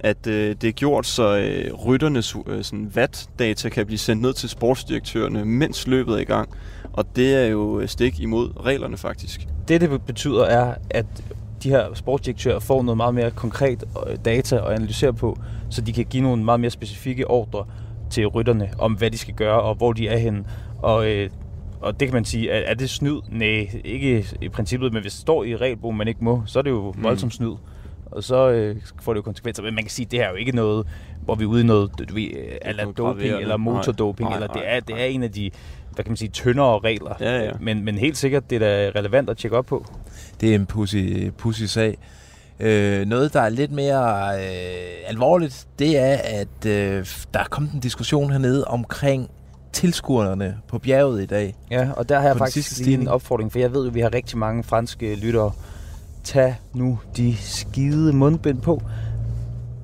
at 0.00 0.26
øh, 0.26 0.56
det 0.60 0.68
er 0.68 0.72
gjort, 0.72 1.06
så 1.06 1.36
øh, 1.36 1.74
rytternes 1.74 2.36
øh, 2.46 2.64
sådan 2.64 2.92
watt-data 2.96 3.68
kan 3.68 3.86
blive 3.86 3.98
sendt 3.98 4.22
ned 4.22 4.32
til 4.32 4.48
sportsdirektørerne, 4.48 5.44
mens 5.44 5.86
løbet 5.86 6.14
er 6.14 6.18
i 6.18 6.24
gang. 6.24 6.48
Og 6.92 7.16
det 7.16 7.34
er 7.34 7.46
jo 7.46 7.80
øh, 7.80 7.88
stik 7.88 8.20
imod 8.20 8.66
reglerne 8.66 8.96
faktisk. 8.96 9.48
Det, 9.68 9.80
det 9.80 10.02
betyder, 10.02 10.44
er, 10.44 10.74
at 10.90 11.06
de 11.62 11.70
her 11.70 11.94
sportsdirektører 11.94 12.58
får 12.58 12.82
noget 12.82 12.96
meget 12.96 13.14
mere 13.14 13.30
konkret 13.30 13.84
øh, 14.06 14.16
data 14.24 14.56
at 14.56 14.72
analysere 14.72 15.12
på, 15.12 15.38
så 15.70 15.80
de 15.80 15.92
kan 15.92 16.04
give 16.04 16.22
nogle 16.22 16.44
meget 16.44 16.60
mere 16.60 16.70
specifikke 16.70 17.30
ordre 17.30 17.66
til 18.10 18.26
rytterne 18.26 18.70
om, 18.78 18.92
hvad 18.92 19.10
de 19.10 19.18
skal 19.18 19.34
gøre 19.34 19.60
og 19.60 19.74
hvor 19.74 19.92
de 19.92 20.08
er 20.08 20.18
henne. 20.18 20.44
Og, 20.82 21.06
øh, 21.06 21.30
og 21.80 22.00
det 22.00 22.08
kan 22.08 22.14
man 22.14 22.24
sige, 22.24 22.50
er, 22.50 22.70
er 22.70 22.74
det 22.74 22.90
snyd? 22.90 23.20
Nej, 23.28 23.80
ikke 23.84 24.26
i 24.40 24.48
princippet, 24.48 24.92
men 24.92 25.02
hvis 25.02 25.12
det 25.12 25.20
står 25.20 25.44
i 25.44 25.56
regelbogen, 25.56 25.96
man 25.96 26.08
ikke 26.08 26.24
må, 26.24 26.42
så 26.46 26.58
er 26.58 26.62
det 26.62 26.70
jo 26.70 26.92
Mm. 26.96 27.02
voldsomt 27.04 27.34
snyd. 27.34 27.52
Og 28.06 28.24
så 28.24 28.48
øh, 28.50 28.76
får 29.02 29.12
det 29.12 29.16
jo 29.18 29.22
konsekvenser. 29.22 29.62
Men 29.62 29.74
man 29.74 29.84
kan 29.84 29.90
sige, 29.90 30.06
at 30.06 30.10
det 30.10 30.18
her 30.18 30.26
er 30.26 30.30
jo 30.30 30.36
ikke 30.36 30.52
noget, 30.56 30.86
hvor 31.24 31.34
vi 31.34 31.44
er 31.44 31.48
ude 31.48 31.60
i 31.60 31.64
noget, 31.66 31.90
du 32.08 32.14
ved, 32.14 32.28
eller 32.62 32.92
doping 32.92 33.34
eller 33.34 33.56
motordoping, 33.56 34.28
Nej, 34.28 34.36
eller 34.36 34.48
nej, 34.48 34.56
det 34.56 34.62
er, 34.72 34.80
det 34.80 35.00
er 35.00 35.04
en 35.04 35.22
af 35.22 35.32
de, 35.32 35.50
hvad 35.94 36.04
kan 36.04 36.10
man 36.10 36.16
sige, 36.16 36.28
tyndere 36.28 36.78
regler. 36.78 37.14
Ja, 37.20 37.44
ja. 37.44 37.50
Men, 37.60 37.84
men 37.84 37.98
helt 37.98 38.16
sikkert, 38.16 38.50
det 38.50 38.56
er 38.62 38.90
da 38.92 38.98
relevant 38.98 39.30
at 39.30 39.36
tjekke 39.36 39.56
op 39.56 39.66
på. 39.66 39.86
Det 40.40 40.50
er 40.50 40.54
en 40.54 40.66
pussy, 40.66 41.30
pussy 41.38 41.62
sag. 41.62 41.98
Øh, 42.60 43.06
noget, 43.06 43.32
der 43.32 43.40
er 43.40 43.48
lidt 43.48 43.72
mere 43.72 44.34
øh, 44.34 44.44
alvorligt, 45.06 45.66
det 45.78 45.98
er, 45.98 46.16
at 46.24 46.66
øh, 46.66 47.06
der 47.34 47.40
er 47.40 47.44
kommet 47.50 47.72
en 47.72 47.80
diskussion 47.80 48.30
hernede 48.30 48.64
omkring 48.64 49.30
tilskuerne 49.72 50.58
på 50.68 50.78
bjerget 50.78 51.22
i 51.22 51.26
dag. 51.26 51.56
Ja, 51.70 51.88
og 51.96 52.08
der 52.08 52.20
har 52.20 52.28
jeg 52.28 52.36
faktisk 52.36 52.78
lige 52.78 52.98
en 53.00 53.08
opfordring, 53.08 53.52
for 53.52 53.58
jeg 53.58 53.72
ved 53.72 53.82
jo, 53.82 53.88
at 53.88 53.94
vi 53.94 54.00
har 54.00 54.14
rigtig 54.14 54.38
mange 54.38 54.62
franske 54.64 55.14
lyttere. 55.14 55.52
Tag 56.24 56.56
nu 56.74 56.98
de 57.16 57.36
skide 57.36 58.12
mundbind 58.12 58.60
på. 58.60 58.82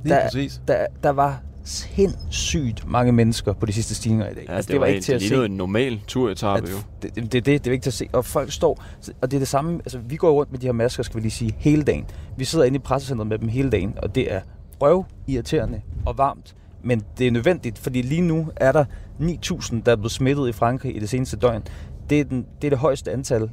Lige 0.04 0.14
Der- 0.14 0.22
præcis. 0.22 0.60
Der, 0.68 0.86
der 1.02 1.10
var 1.10 1.40
sindssygt 1.64 2.88
mange 2.90 3.12
mennesker 3.12 3.52
på 3.52 3.66
de 3.66 3.72
sidste 3.72 3.94
stigninger 3.94 4.28
i 4.30 4.34
dag. 4.34 4.44
Ja, 4.48 4.54
altså, 4.54 4.72
det, 4.72 4.80
var 4.80 4.86
ikke 4.86 5.00
til 5.00 5.12
at 5.12 5.20
det 5.20 5.28
se. 5.28 5.44
en 5.44 5.50
normal 5.50 6.00
turetappe 6.06 6.68
at, 6.68 6.74
jo. 6.74 6.78
det, 7.02 7.14
det, 7.14 7.32
det, 7.32 7.46
det, 7.46 7.64
det 7.64 7.66
er 7.66 7.72
ikke 7.72 7.82
til 7.82 7.90
at 7.90 7.94
se. 7.94 8.08
Og 8.12 8.24
folk 8.24 8.52
står, 8.52 8.82
og 9.20 9.30
det 9.30 9.36
er 9.36 9.40
det 9.40 9.48
samme, 9.48 9.74
altså 9.78 9.98
vi 9.98 10.16
går 10.16 10.32
rundt 10.32 10.52
med 10.52 10.58
de 10.60 10.66
her 10.66 10.72
masker, 10.72 11.02
skal 11.02 11.16
vi 11.16 11.20
lige 11.20 11.30
sige, 11.30 11.54
hele 11.58 11.82
dagen. 11.82 12.04
Vi 12.36 12.44
sidder 12.44 12.64
inde 12.64 12.76
i 12.76 12.78
pressecentret 12.78 13.26
med 13.26 13.38
dem 13.38 13.48
hele 13.48 13.70
dagen, 13.70 13.94
og 14.02 14.14
det 14.14 14.32
er 14.32 14.40
røv, 14.82 15.04
irriterende 15.26 15.80
og 16.06 16.18
varmt. 16.18 16.54
Men 16.82 17.02
det 17.18 17.26
er 17.26 17.30
nødvendigt, 17.30 17.78
fordi 17.78 18.02
lige 18.02 18.20
nu 18.20 18.48
er 18.56 18.72
der 18.72 18.84
9.000, 19.20 19.82
der 19.86 19.92
er 19.92 19.96
blevet 19.96 20.12
smittet 20.12 20.48
i 20.48 20.52
Frankrig 20.52 20.96
i 20.96 20.98
det 20.98 21.08
seneste 21.08 21.36
døgn. 21.36 21.62
Det 22.10 22.20
er, 22.20 22.24
den, 22.24 22.46
det, 22.62 22.68
er 22.68 22.70
det 22.70 22.78
højeste 22.78 23.12
antal 23.12 23.50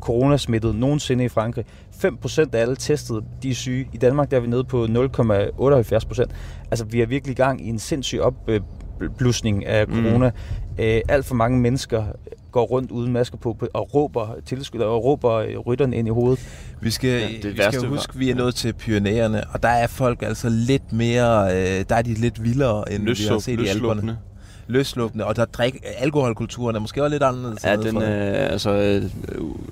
coronasmittede 0.00 0.78
nogensinde 0.80 1.24
i 1.24 1.28
Frankrig. 1.28 1.64
5% 2.04 2.40
af 2.52 2.60
alle 2.60 2.76
testede, 2.76 3.24
de 3.42 3.50
er 3.50 3.54
syge. 3.54 3.88
I 3.92 3.96
Danmark 3.96 4.30
der 4.30 4.36
er 4.36 4.40
vi 4.40 4.46
nede 4.46 4.64
på 4.64 4.84
0,78%. 4.84 6.24
Altså 6.70 6.84
vi 6.84 7.00
er 7.00 7.06
virkelig 7.06 7.32
i 7.32 7.36
gang 7.36 7.66
i 7.66 7.68
en 7.68 7.78
sindssyg 7.78 8.20
opblusning 8.20 9.66
af 9.66 9.88
Mm. 9.88 9.94
corona. 9.94 10.30
Øh, 10.78 11.00
alt 11.08 11.26
for 11.26 11.34
mange 11.34 11.60
mennesker 11.60 12.04
går 12.52 12.64
rundt 12.64 12.90
uden 12.90 13.12
masker 13.12 13.36
på 13.36 13.56
og 13.74 13.94
råber 13.94 14.34
tilskud 14.46 14.80
og 14.80 15.04
råber 15.04 15.32
øh, 15.32 15.58
rytterne 15.58 15.96
ind 15.96 16.08
i 16.08 16.10
hovedet. 16.10 16.46
Vi 16.80 16.90
skal, 16.90 17.20
Ja, 17.20 17.28
det 17.42 17.52
vi 17.52 17.58
værste 17.58 17.80
skal 17.80 17.88
huske, 17.88 18.10
at 18.14 18.20
vi 18.20 18.30
er 18.30 18.34
nået 18.34 18.54
til 18.54 18.72
Pyrenæerne, 18.72 19.44
og 19.52 19.62
der 19.62 19.68
er 19.68 19.86
folk 19.86 20.22
altså 20.22 20.48
lidt 20.48 20.92
mere, 20.92 21.56
øh, 21.56 21.84
der 21.88 21.94
er 21.96 22.02
de 22.02 22.14
lidt 22.14 22.44
vildere, 22.44 22.92
end 22.92 23.02
vi 23.02 23.24
har 23.28 23.38
set 23.38 23.60
i 23.60 23.66
Alperne. 23.66 24.18
Løsluppende, 24.66 25.24
og 25.24 25.36
der 25.36 25.44
drik, 25.44 25.76
alkoholkulturen 25.98 26.76
er 26.76 26.80
måske 26.80 27.02
også 27.02 27.10
lidt 27.14 27.22
anderledes. 27.22 27.64
Ja, 27.64 27.76
den 27.76 27.96
er, 27.96 28.34
altså, 28.34 28.70
øh, 28.70 29.02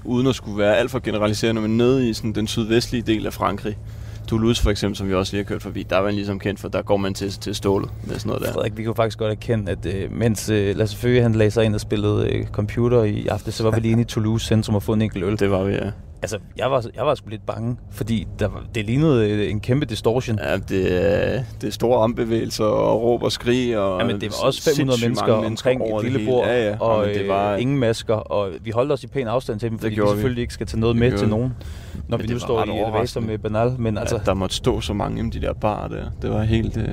uden 0.05 0.27
at 0.27 0.35
skulle 0.35 0.59
være 0.59 0.77
alt 0.77 0.91
for 0.91 0.99
generaliserende, 0.99 1.61
men 1.61 1.77
nede 1.77 2.09
i 2.09 2.15
sådan, 2.15 2.33
den 2.33 2.47
sydvestlige 2.47 3.03
del 3.03 3.27
af 3.27 3.33
Frankrig. 3.33 3.79
Toulouse 4.27 4.63
for 4.63 4.71
eksempel, 4.71 4.97
som 4.97 5.09
vi 5.09 5.15
også 5.15 5.33
lige 5.33 5.45
har 5.45 5.49
kørt 5.49 5.63
forbi, 5.63 5.83
der 5.83 5.97
er 5.97 6.03
man 6.03 6.15
ligesom 6.15 6.39
kendt 6.39 6.61
for, 6.61 6.69
der 6.69 6.83
går 6.83 6.97
man 6.97 7.15
til, 7.15 7.33
til 7.33 7.55
stålet 7.55 7.91
med 8.05 8.19
sådan 8.19 8.29
noget 8.29 8.43
der. 8.43 8.53
Frederik, 8.53 8.77
vi 8.77 8.83
jo 8.83 8.95
faktisk 8.95 9.19
godt 9.19 9.31
erkende, 9.31 9.73
at 9.73 9.87
øh, 9.87 10.13
mens 10.13 10.49
øh, 10.51 10.77
Lasse 10.77 10.97
Føge 10.97 11.23
han 11.23 11.33
lagde 11.33 11.51
sig 11.51 11.65
ind 11.65 11.75
og 11.75 11.81
spillede 11.81 12.29
øh, 12.31 12.47
computer 12.47 13.03
i 13.03 13.27
aften, 13.27 13.53
så 13.53 13.63
var 13.63 13.71
vi 13.71 13.81
lige 13.81 13.93
inde 13.93 14.03
i 14.03 14.05
Toulouse 14.05 14.47
centrum 14.47 14.75
og 14.75 14.83
få 14.83 14.93
en 14.93 15.03
enkelt 15.03 15.25
øl. 15.25 15.39
Det 15.39 15.51
var 15.51 15.65
vi, 15.65 15.73
ja. 15.73 15.91
Altså, 16.27 16.39
jeg 16.57 16.71
var, 16.71 16.85
jeg 16.97 17.07
var 17.07 17.15
sgu 17.15 17.29
lidt 17.31 17.47
bange, 17.47 17.77
fordi 17.91 18.27
der 18.39 18.49
var, 18.49 18.65
det 18.75 18.85
lignede 18.85 19.31
øh, 19.31 19.51
en 19.51 19.61
kæmpe 19.61 19.87
distortion. 19.87 20.39
Ja, 20.43 20.57
det 20.57 21.05
er, 21.37 21.43
det 21.61 21.67
er 21.67 21.71
store 21.73 22.03
armbevægelser 22.03 22.65
og 22.65 23.03
råb 23.03 23.23
og 23.23 23.33
skrig. 23.33 23.79
Og 23.79 24.01
Ja, 24.01 24.07
men 24.07 24.21
det 24.21 24.31
var 24.31 24.47
også 24.47 24.63
500 24.63 24.77
sindssygt 24.77 25.07
mennesker, 25.09 25.27
mange 25.35 25.47
omkring 25.47 25.83
over 25.83 26.01
et 26.01 26.11
lille 26.13 26.27
bord, 26.31 26.47
ja, 26.47 26.69
ja. 26.69 26.77
og 26.81 27.03
Jamen, 27.07 27.19
det 27.21 27.29
var, 27.29 27.53
øh, 27.55 27.61
ingen 27.61 27.79
masker, 27.79 28.15
og 28.15 28.51
vi 28.63 28.71
holdt 28.71 28.93
os 28.93 29.05
i 29.05 29.07
pæn 29.07 29.27
afstand 29.29 29.61
til 29.61 29.71
dem, 29.71 29.79
fordi 29.79 29.89
vi 29.91 29.95
gjorde 29.95 30.11
vi. 30.11 30.17
selvfølgelig 30.17 30.43
ikke 30.43 30.55
skal 30.55 30.67
tage 30.67 30.81
noget 30.81 30.95
Det 30.95 31.01
med 31.11 31.19
til 31.19 31.29
nogen, 31.29 31.53
når 32.09 32.17
Men 32.17 32.29
vi 32.29 32.33
nu 32.33 32.39
står 32.39 32.65
i 32.65 32.69
elevator 32.71 33.21
med 33.21 33.39
Banal. 33.39 33.73
Men 33.79 33.99
altså, 33.99 34.17
ja, 34.17 34.23
der 34.27 34.35
måtte 34.35 34.55
stå 34.55 34.81
så 34.81 34.93
mange 34.93 35.27
i 35.27 35.31
de 35.31 35.41
der 35.41 35.53
barer 35.53 35.89
der. 35.89 36.05
Det 36.23 36.31
var 36.31 36.43
helt... 36.43 36.77
Øh, 36.77 36.89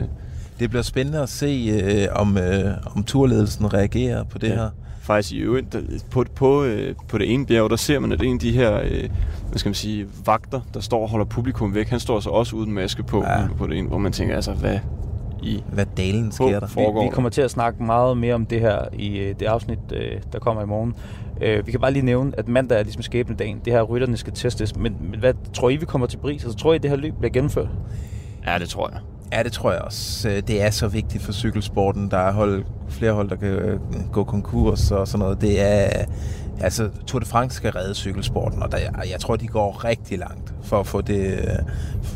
Det 0.60 0.69
bliver 0.69 0.84
spændende 0.84 1.19
at 1.22 1.30
se, 1.30 1.72
øh, 1.84 2.08
om, 2.22 2.38
øh, 2.38 2.65
om 2.96 3.04
turledelsen 3.04 3.74
reagerer 3.74 4.24
på 4.24 4.38
det 4.38 4.48
Ja. 4.50 4.54
her. 4.56 4.69
Faktisk 5.04 5.34
i 5.34 5.38
øvrigt, 5.39 5.76
på, 6.12 6.26
på, 6.36 6.63
øh, 6.63 6.96
på 7.08 7.18
det 7.18 7.34
ene 7.34 7.46
bjerg, 7.46 7.70
der 7.70 7.76
ser 7.76 8.00
man, 8.00 8.12
at 8.12 8.22
en 8.22 8.34
af 8.34 8.39
de 8.39 8.52
her, 8.52 8.80
øh, 8.84 9.10
hvad 9.50 9.58
skal 9.58 9.70
man 9.70 9.74
sige, 9.76 10.08
vagter, 10.26 10.62
der 10.74 10.80
står 10.80 11.02
og 11.02 11.10
holder 11.10 11.26
publikum 11.26 11.76
væk, 11.76 11.88
han 11.88 12.00
står 12.00 12.20
så 12.20 12.30
også 12.30 12.56
uden 12.56 12.72
maske 12.72 13.04
på, 13.04 13.24
Ja. 13.24 13.48
på 13.58 13.68
det 13.68 13.78
ene, 13.78 13.88
hvor 13.88 13.98
man 13.98 14.12
tænker, 14.12 14.36
altså, 14.36 14.52
hvad 14.54 14.80
i... 15.44 15.63
Hvad 15.72 15.86
dalen 15.98 16.32
sker 16.32 16.60
der? 16.60 17.00
Vi, 17.02 17.06
vi 17.06 17.10
kommer 17.12 17.30
til 17.30 17.42
at 17.42 17.52
snakke 17.52 17.84
meget 17.84 18.18
mere 18.18 18.36
om 18.36 18.46
det 18.46 18.60
her 18.60 18.80
i 18.94 19.18
øh, 19.18 19.36
det 19.39 19.46
afsnit, 19.46 19.80
øh, 19.94 20.12
der 20.34 20.39
kommer 20.39 20.63
i 20.63 20.66
morgen. 20.66 20.94
Øh, 21.42 21.66
vi 21.68 21.72
kan 21.72 21.80
bare 21.80 21.92
lige 21.94 22.06
nævne, 22.06 22.32
at 22.38 22.48
mandag 22.48 22.80
er 22.80 22.84
ligesom 22.84 23.02
skæbnedagen. 23.02 23.62
Det 23.66 23.74
her 23.74 23.82
rytterne 23.82 24.18
skal 24.18 24.34
testes. 24.34 24.76
Men, 24.76 24.96
men 25.12 25.20
hvad 25.20 25.34
tror 25.54 25.70
I, 25.70 25.76
vi 25.76 25.86
kommer 25.86 26.08
til 26.08 26.18
pris? 26.18 26.44
Altså, 26.44 26.58
tror 26.60 26.74
I, 26.74 26.78
det 26.78 26.89
her 26.89 26.98
løb 26.98 27.13
bliver 27.20 27.32
gennemført? 27.32 27.68
Ja, 28.48 28.60
det 28.60 28.70
tror 28.70 28.89
jeg. 28.89 29.00
Ja, 29.38 29.43
det 29.43 29.52
tror 29.52 29.72
jeg 29.72 29.82
også. 29.82 30.30
Øh, 30.30 30.43
Det 30.48 30.62
er 30.62 30.69
så 30.69 30.88
vigtigt 30.88 31.24
for 31.24 31.32
cykelsporten. 31.32 32.12
Der 32.12 32.17
er 32.17 32.32
hold, 32.32 32.63
flere 32.89 33.12
hold, 33.13 33.30
der 33.30 33.36
kan 33.36 33.48
øh, 33.50 33.80
gå 34.12 34.24
konkurs 34.24 34.91
og 34.91 35.08
sådan 35.08 35.19
noget. 35.19 35.41
Det 35.41 35.62
er... 35.62 36.06
Altså, 36.62 36.89
Tour 37.08 37.19
de 37.19 37.26
France 37.26 37.58
skal 37.58 37.72
redde 37.72 37.96
cykelsporten, 37.96 38.63
og 38.63 38.72
der, 38.72 38.78
jeg 39.12 39.19
tror, 39.19 39.36
de 39.36 39.48
går 39.48 39.86
rigtig 39.86 40.19
langt 40.19 40.54
for 40.63 40.80
at 40.80 40.88
få 40.88 41.02
det, 41.02 41.32
øh, 41.39 41.48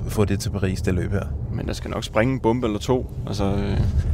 få 0.07 0.25
det 0.25 0.39
til 0.39 0.49
Paris, 0.49 0.81
det 0.81 0.93
løb 0.93 1.11
her. 1.11 1.25
Men 1.53 1.67
der 1.67 1.73
skal 1.73 1.91
nok 1.91 2.03
springe 2.03 2.33
en 2.33 2.39
bombe 2.39 2.67
eller 2.67 2.79
to. 2.79 3.09
Altså, 3.27 3.55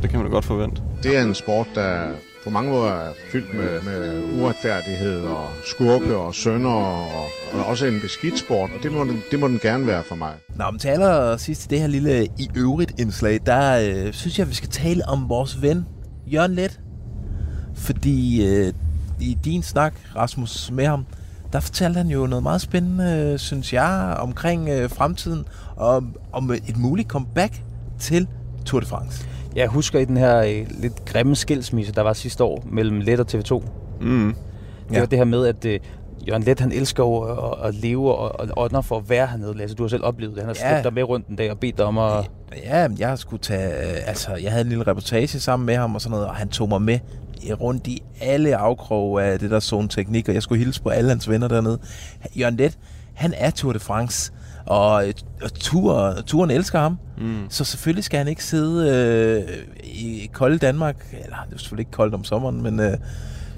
det 0.01 0.09
kan 0.09 0.19
man 0.19 0.27
da 0.27 0.33
godt 0.33 0.45
forvente. 0.45 0.81
Det 1.03 1.17
er 1.17 1.23
en 1.23 1.35
sport, 1.35 1.67
der 1.75 2.01
på 2.43 2.49
mange 2.49 2.71
måder 2.71 2.91
er 2.91 3.13
fyldt 3.31 3.53
med, 3.53 3.81
med 3.81 4.23
uretfærdighed 4.41 5.21
og 5.21 5.49
skurke 5.65 6.15
og 6.15 6.35
sønder 6.35 6.69
og, 6.69 7.07
og 7.53 7.65
også 7.65 7.85
en 7.85 7.99
beskidt 8.01 8.39
sport, 8.39 8.69
og 8.77 8.83
det 8.83 8.91
må, 8.91 9.03
den, 9.03 9.21
det 9.31 9.39
må 9.39 9.47
den 9.47 9.59
gerne 9.59 9.87
være 9.87 10.03
for 10.03 10.15
mig. 10.15 10.33
Nå, 10.55 10.71
men 10.71 10.79
til 10.79 10.87
allersidst 10.87 11.65
i 11.65 11.67
det 11.67 11.79
her 11.79 11.87
lille 11.87 12.25
i 12.25 12.49
øvrigt 12.55 12.99
indslag, 12.99 13.39
der 13.45 13.79
øh, 14.05 14.13
synes 14.13 14.39
jeg, 14.39 14.49
vi 14.49 14.53
skal 14.53 14.69
tale 14.69 15.07
om 15.07 15.29
vores 15.29 15.61
ven, 15.61 15.85
Jørgen 16.27 16.53
Let. 16.53 16.79
Fordi 17.75 18.47
øh, 18.47 18.73
i 19.19 19.37
din 19.45 19.63
snak, 19.63 19.93
Rasmus, 20.15 20.71
med 20.71 20.85
ham, 20.85 21.05
der 21.53 21.59
fortalte 21.59 21.97
han 21.97 22.07
jo 22.07 22.27
noget 22.27 22.43
meget 22.43 22.61
spændende, 22.61 23.37
synes 23.37 23.73
jeg, 23.73 24.15
omkring 24.19 24.69
øh, 24.69 24.89
fremtiden, 24.89 25.45
og 25.75 26.03
om 26.33 26.51
et 26.51 26.77
muligt 26.77 27.09
comeback 27.09 27.61
til 27.99 28.27
Tour 28.65 28.79
de 28.79 28.85
France. 28.85 29.27
Jeg 29.55 29.67
husker 29.67 29.99
i 29.99 30.05
den 30.05 30.17
her 30.17 30.37
øh, 30.37 30.65
lidt 30.81 31.05
grimme 31.05 31.35
skilsmisse, 31.35 31.93
der 31.93 32.01
var 32.01 32.13
sidste 32.13 32.43
år 32.43 32.63
mellem 32.71 32.99
Let 32.99 33.19
og 33.19 33.25
TV2. 33.33 33.63
Mm. 34.01 34.35
Det 34.89 34.95
Ja. 34.95 34.99
var 34.99 35.05
det 35.05 35.17
her 35.17 35.25
med, 35.25 35.47
at 35.47 35.65
øh, 35.65 35.79
Jørgen 36.27 36.43
Let, 36.43 36.59
han 36.59 36.71
elsker 36.71 37.03
jo 37.03 37.17
at, 37.21 37.67
at 37.67 37.75
leve 37.75 38.15
og, 38.15 38.39
og 38.39 38.47
ånder 38.57 38.81
for 38.81 38.97
at 38.97 39.09
være 39.09 39.27
hernede. 39.27 39.57
Lasse, 39.57 39.75
du 39.75 39.83
har 39.83 39.87
selv 39.87 40.03
oplevet 40.05 40.35
det. 40.35 40.43
Han 40.45 40.55
har 40.61 40.75
Ja. 40.75 40.81
dig 40.83 40.93
med 40.93 41.03
rundt 41.03 41.27
en 41.27 41.35
dag 41.35 41.51
og 41.51 41.59
bedt 41.59 41.77
dig 41.77 41.85
om 41.85 41.97
at... 41.97 42.29
Ja, 42.63 42.87
jeg 42.99 43.19
skulle 43.19 43.41
tage, 43.41 43.67
øh, 43.69 43.97
altså, 44.07 44.35
jeg 44.35 44.51
havde 44.51 44.61
en 44.63 44.69
lille 44.69 44.87
reportage 44.87 45.27
sammen 45.39 45.65
med 45.65 45.75
ham 45.75 45.95
og 45.95 46.01
sådan 46.01 46.11
noget, 46.11 46.27
og 46.27 46.35
han 46.35 46.47
tog 46.49 46.69
mig 46.69 46.81
med 46.81 46.99
i- 47.43 47.53
rundt 47.53 47.87
i 47.87 48.03
alle 48.21 48.55
afkroge 48.57 49.23
af 49.23 49.39
det 49.39 49.51
der 49.51 49.59
zone 49.59 49.87
teknik, 49.87 50.27
og 50.29 50.33
jeg 50.33 50.43
skulle 50.43 50.63
hilse 50.63 50.81
på 50.83 50.89
alle 50.89 51.09
hans 51.09 51.29
venner 51.29 51.47
dernede. 51.47 51.79
Jørgen 52.39 52.57
Let, 52.57 52.77
han 53.13 53.33
er 53.37 53.49
Tour 53.49 53.73
de 53.73 53.79
France, 53.79 54.31
og, 54.65 54.93
og 55.43 55.53
tur, 55.53 56.13
turen 56.25 56.51
elsker 56.51 56.79
ham, 56.79 56.97
Mm. 57.17 57.45
så 57.49 57.63
selvfølgelig 57.63 58.03
skal 58.03 58.17
han 58.17 58.27
ikke 58.27 58.43
sidde 58.45 58.89
øh, 59.47 59.57
i 59.83 60.29
kolde 60.33 60.57
Danmark, 60.57 60.95
eller 61.23 61.37
det 61.49 61.55
er 61.55 61.57
selvfølgelig 61.59 61.81
ikke 61.81 61.91
koldt 61.91 62.13
om 62.13 62.23
sommeren, 62.23 62.61
men 62.63 62.79
øh, 62.79 62.97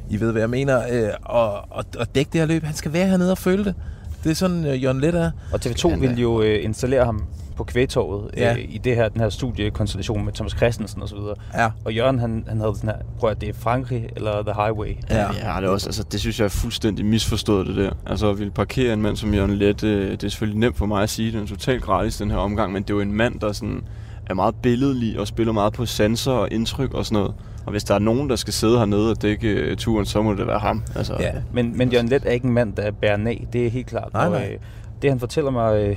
I 0.09 0.19
ved, 0.19 0.31
hvad 0.31 0.41
jeg 0.41 0.49
mener, 0.49 0.81
øh, 0.91 1.09
og, 1.23 1.53
og, 1.53 1.85
og 1.99 2.15
dække 2.15 2.29
det 2.33 2.41
her 2.41 2.47
løb. 2.47 2.63
Han 2.63 2.73
skal 2.75 2.93
være 2.93 3.07
hernede 3.07 3.31
og 3.31 3.37
føle 3.37 3.65
det. 3.65 3.75
Det 4.23 4.31
er 4.31 4.35
sådan, 4.35 4.65
øh, 4.65 4.83
Jørgen 4.83 5.01
Let 5.01 5.15
er. 5.15 5.31
Og 5.53 5.59
TV2 5.65 5.89
Han 5.89 5.97
er- 5.97 5.99
ville 6.01 6.15
jo 6.21 6.41
øh, 6.41 6.63
installere 6.63 7.05
ham 7.05 7.23
på 7.55 7.63
kvægtorvet 7.63 8.31
Ja. 8.37 8.53
øh, 8.53 8.59
i 8.69 8.77
det 8.77 8.95
her, 8.95 9.09
den 9.09 9.21
her 9.21 9.29
studiekonstellation 9.29 10.25
med 10.25 10.33
Thomas 10.33 10.51
Christensen 10.51 11.01
osv. 11.03 11.17
Ja. 11.53 11.69
Og 11.85 11.93
Jørgen, 11.93 12.19
han, 12.19 12.43
han 12.47 12.59
havde 12.59 12.75
sådan 12.75 12.89
her, 12.89 12.97
prøv 13.19 13.29
at 13.29 13.41
det 13.41 13.49
er 13.49 13.53
Frankrig 13.53 14.09
eller 14.15 14.43
The 14.43 14.53
Highway. 14.63 14.95
Ja. 15.09 15.17
Ja, 15.21 15.61
det, 15.61 15.65
er 15.65 15.69
også, 15.69 15.87
altså, 15.87 16.03
det 16.11 16.19
synes 16.19 16.39
jeg 16.39 16.45
er 16.45 16.49
fuldstændig 16.49 17.05
misforstået, 17.05 17.67
det 17.67 17.75
der. 17.75 17.91
Altså, 18.05 18.29
at 18.29 18.39
ville 18.39 18.51
parkere 18.51 18.93
en 18.93 19.01
mand 19.01 19.15
som 19.15 19.33
Jørgen 19.33 19.53
Let, 19.55 19.83
øh, 19.83 20.11
det 20.11 20.23
er 20.23 20.29
selvfølgelig 20.29 20.59
nemt 20.59 20.77
for 20.77 20.85
mig 20.85 21.03
at 21.03 21.09
sige, 21.09 21.31
det 21.31 21.41
er 21.41 21.45
totalt 21.45 21.83
gratis, 21.83 22.17
den 22.17 22.31
her 22.31 22.37
omgang, 22.37 22.73
men 22.73 22.83
det 22.83 22.89
er 22.89 22.93
jo 22.93 23.01
en 23.01 23.13
mand, 23.13 23.39
der 23.39 23.51
sådan 23.51 23.81
er 24.29 24.33
meget 24.33 24.55
billedlig 24.55 25.19
og 25.19 25.27
spiller 25.27 25.53
meget 25.53 25.73
på 25.73 25.85
sanser 25.85 26.31
og 26.31 26.47
indtryk 26.51 26.93
og 26.93 27.05
sådan 27.05 27.21
noget. 27.21 27.33
Og 27.65 27.71
hvis 27.71 27.83
der 27.83 27.95
er 27.95 27.99
nogen, 27.99 28.29
der 28.29 28.35
skal 28.35 28.53
sidde 28.53 28.77
hernede 28.77 29.11
og 29.11 29.21
dække 29.21 29.47
øh, 29.49 29.77
turen, 29.77 30.05
så 30.05 30.21
må 30.21 30.33
det 30.33 30.47
være 30.47 30.59
ham. 30.59 30.83
Altså, 30.95 31.15
Ja. 31.19 31.31
Men, 31.53 31.77
men 31.77 31.91
Jørgen 31.91 32.07
Let 32.09 32.23
er 32.25 32.29
ikke 32.31 32.45
en 32.45 32.53
mand, 32.53 32.73
der 32.73 32.91
bærer 32.91 33.17
nag. 33.17 33.47
Det 33.53 33.65
er 33.65 33.69
helt 33.69 33.87
klart. 33.87 34.13
Nej, 34.13 34.25
og, 34.25 34.31
nej. 34.31 34.49
øh, 34.53 34.57
det 35.01 35.09
han 35.09 35.19
fortæller 35.19 35.51
mig, 35.51 35.79
øh, 35.83 35.95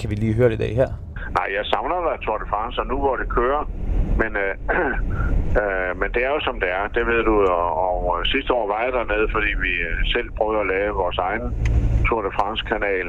kan 0.00 0.10
vi 0.10 0.14
lige 0.14 0.34
høre 0.34 0.48
det 0.48 0.54
i 0.60 0.62
dag 0.64 0.74
her. 0.80 0.90
Nej, 1.38 1.48
jeg 1.56 1.64
savner 1.72 1.96
da 2.08 2.16
Tour 2.24 2.38
de 2.42 2.46
France, 2.52 2.80
og 2.80 2.86
nu 2.86 2.96
hvor 3.04 3.16
det 3.16 3.28
kører. 3.38 3.62
Men, 4.20 4.30
øh, 4.44 4.54
øh, 5.60 5.90
men 6.00 6.08
det 6.14 6.20
er 6.26 6.30
jo 6.36 6.40
som 6.40 6.60
det 6.60 6.70
er, 6.78 6.84
det 6.96 7.06
ved 7.06 7.22
du. 7.30 7.34
Og, 7.40 8.10
og 8.10 8.26
sidste 8.26 8.52
år 8.58 8.66
var 8.72 8.80
jeg 8.84 8.92
dernede, 8.92 9.28
fordi 9.34 9.50
vi 9.66 9.72
øh, 9.88 9.96
selv 10.14 10.28
prøvede 10.38 10.60
at 10.60 10.66
lave 10.66 10.94
vores 11.02 11.18
egen 11.18 11.44
Tour 12.08 12.22
de 12.26 12.30
France-kanal. 12.38 13.06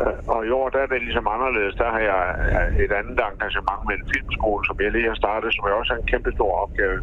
Øh, 0.00 0.18
og 0.34 0.40
i 0.48 0.50
år 0.58 0.66
der 0.74 0.80
er 0.84 0.90
det 0.92 1.02
ligesom 1.06 1.26
anderledes. 1.34 1.74
Der 1.82 1.88
har 1.94 2.02
jeg 2.10 2.22
øh, 2.56 2.84
et 2.84 2.92
andet 2.98 3.18
engagement 3.30 3.82
med 3.88 3.94
en 3.98 4.06
filmskole, 4.12 4.62
som 4.68 4.76
jeg 4.82 4.90
lige 4.92 5.08
har 5.12 5.18
startet, 5.24 5.48
som 5.54 5.62
er 5.68 5.72
også 5.80 5.92
er 5.94 5.98
en 6.02 6.10
kæmpe 6.12 6.30
stor 6.38 6.52
opgave. 6.64 6.96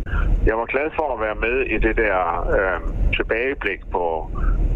Jeg 0.50 0.56
var 0.62 0.68
glad 0.74 0.88
for 0.98 1.08
at 1.16 1.20
være 1.26 1.38
med 1.48 1.58
i 1.76 1.78
det 1.86 1.96
der 2.04 2.18
øh, 2.58 2.80
tilbageblik 3.18 3.82
på, 3.96 4.06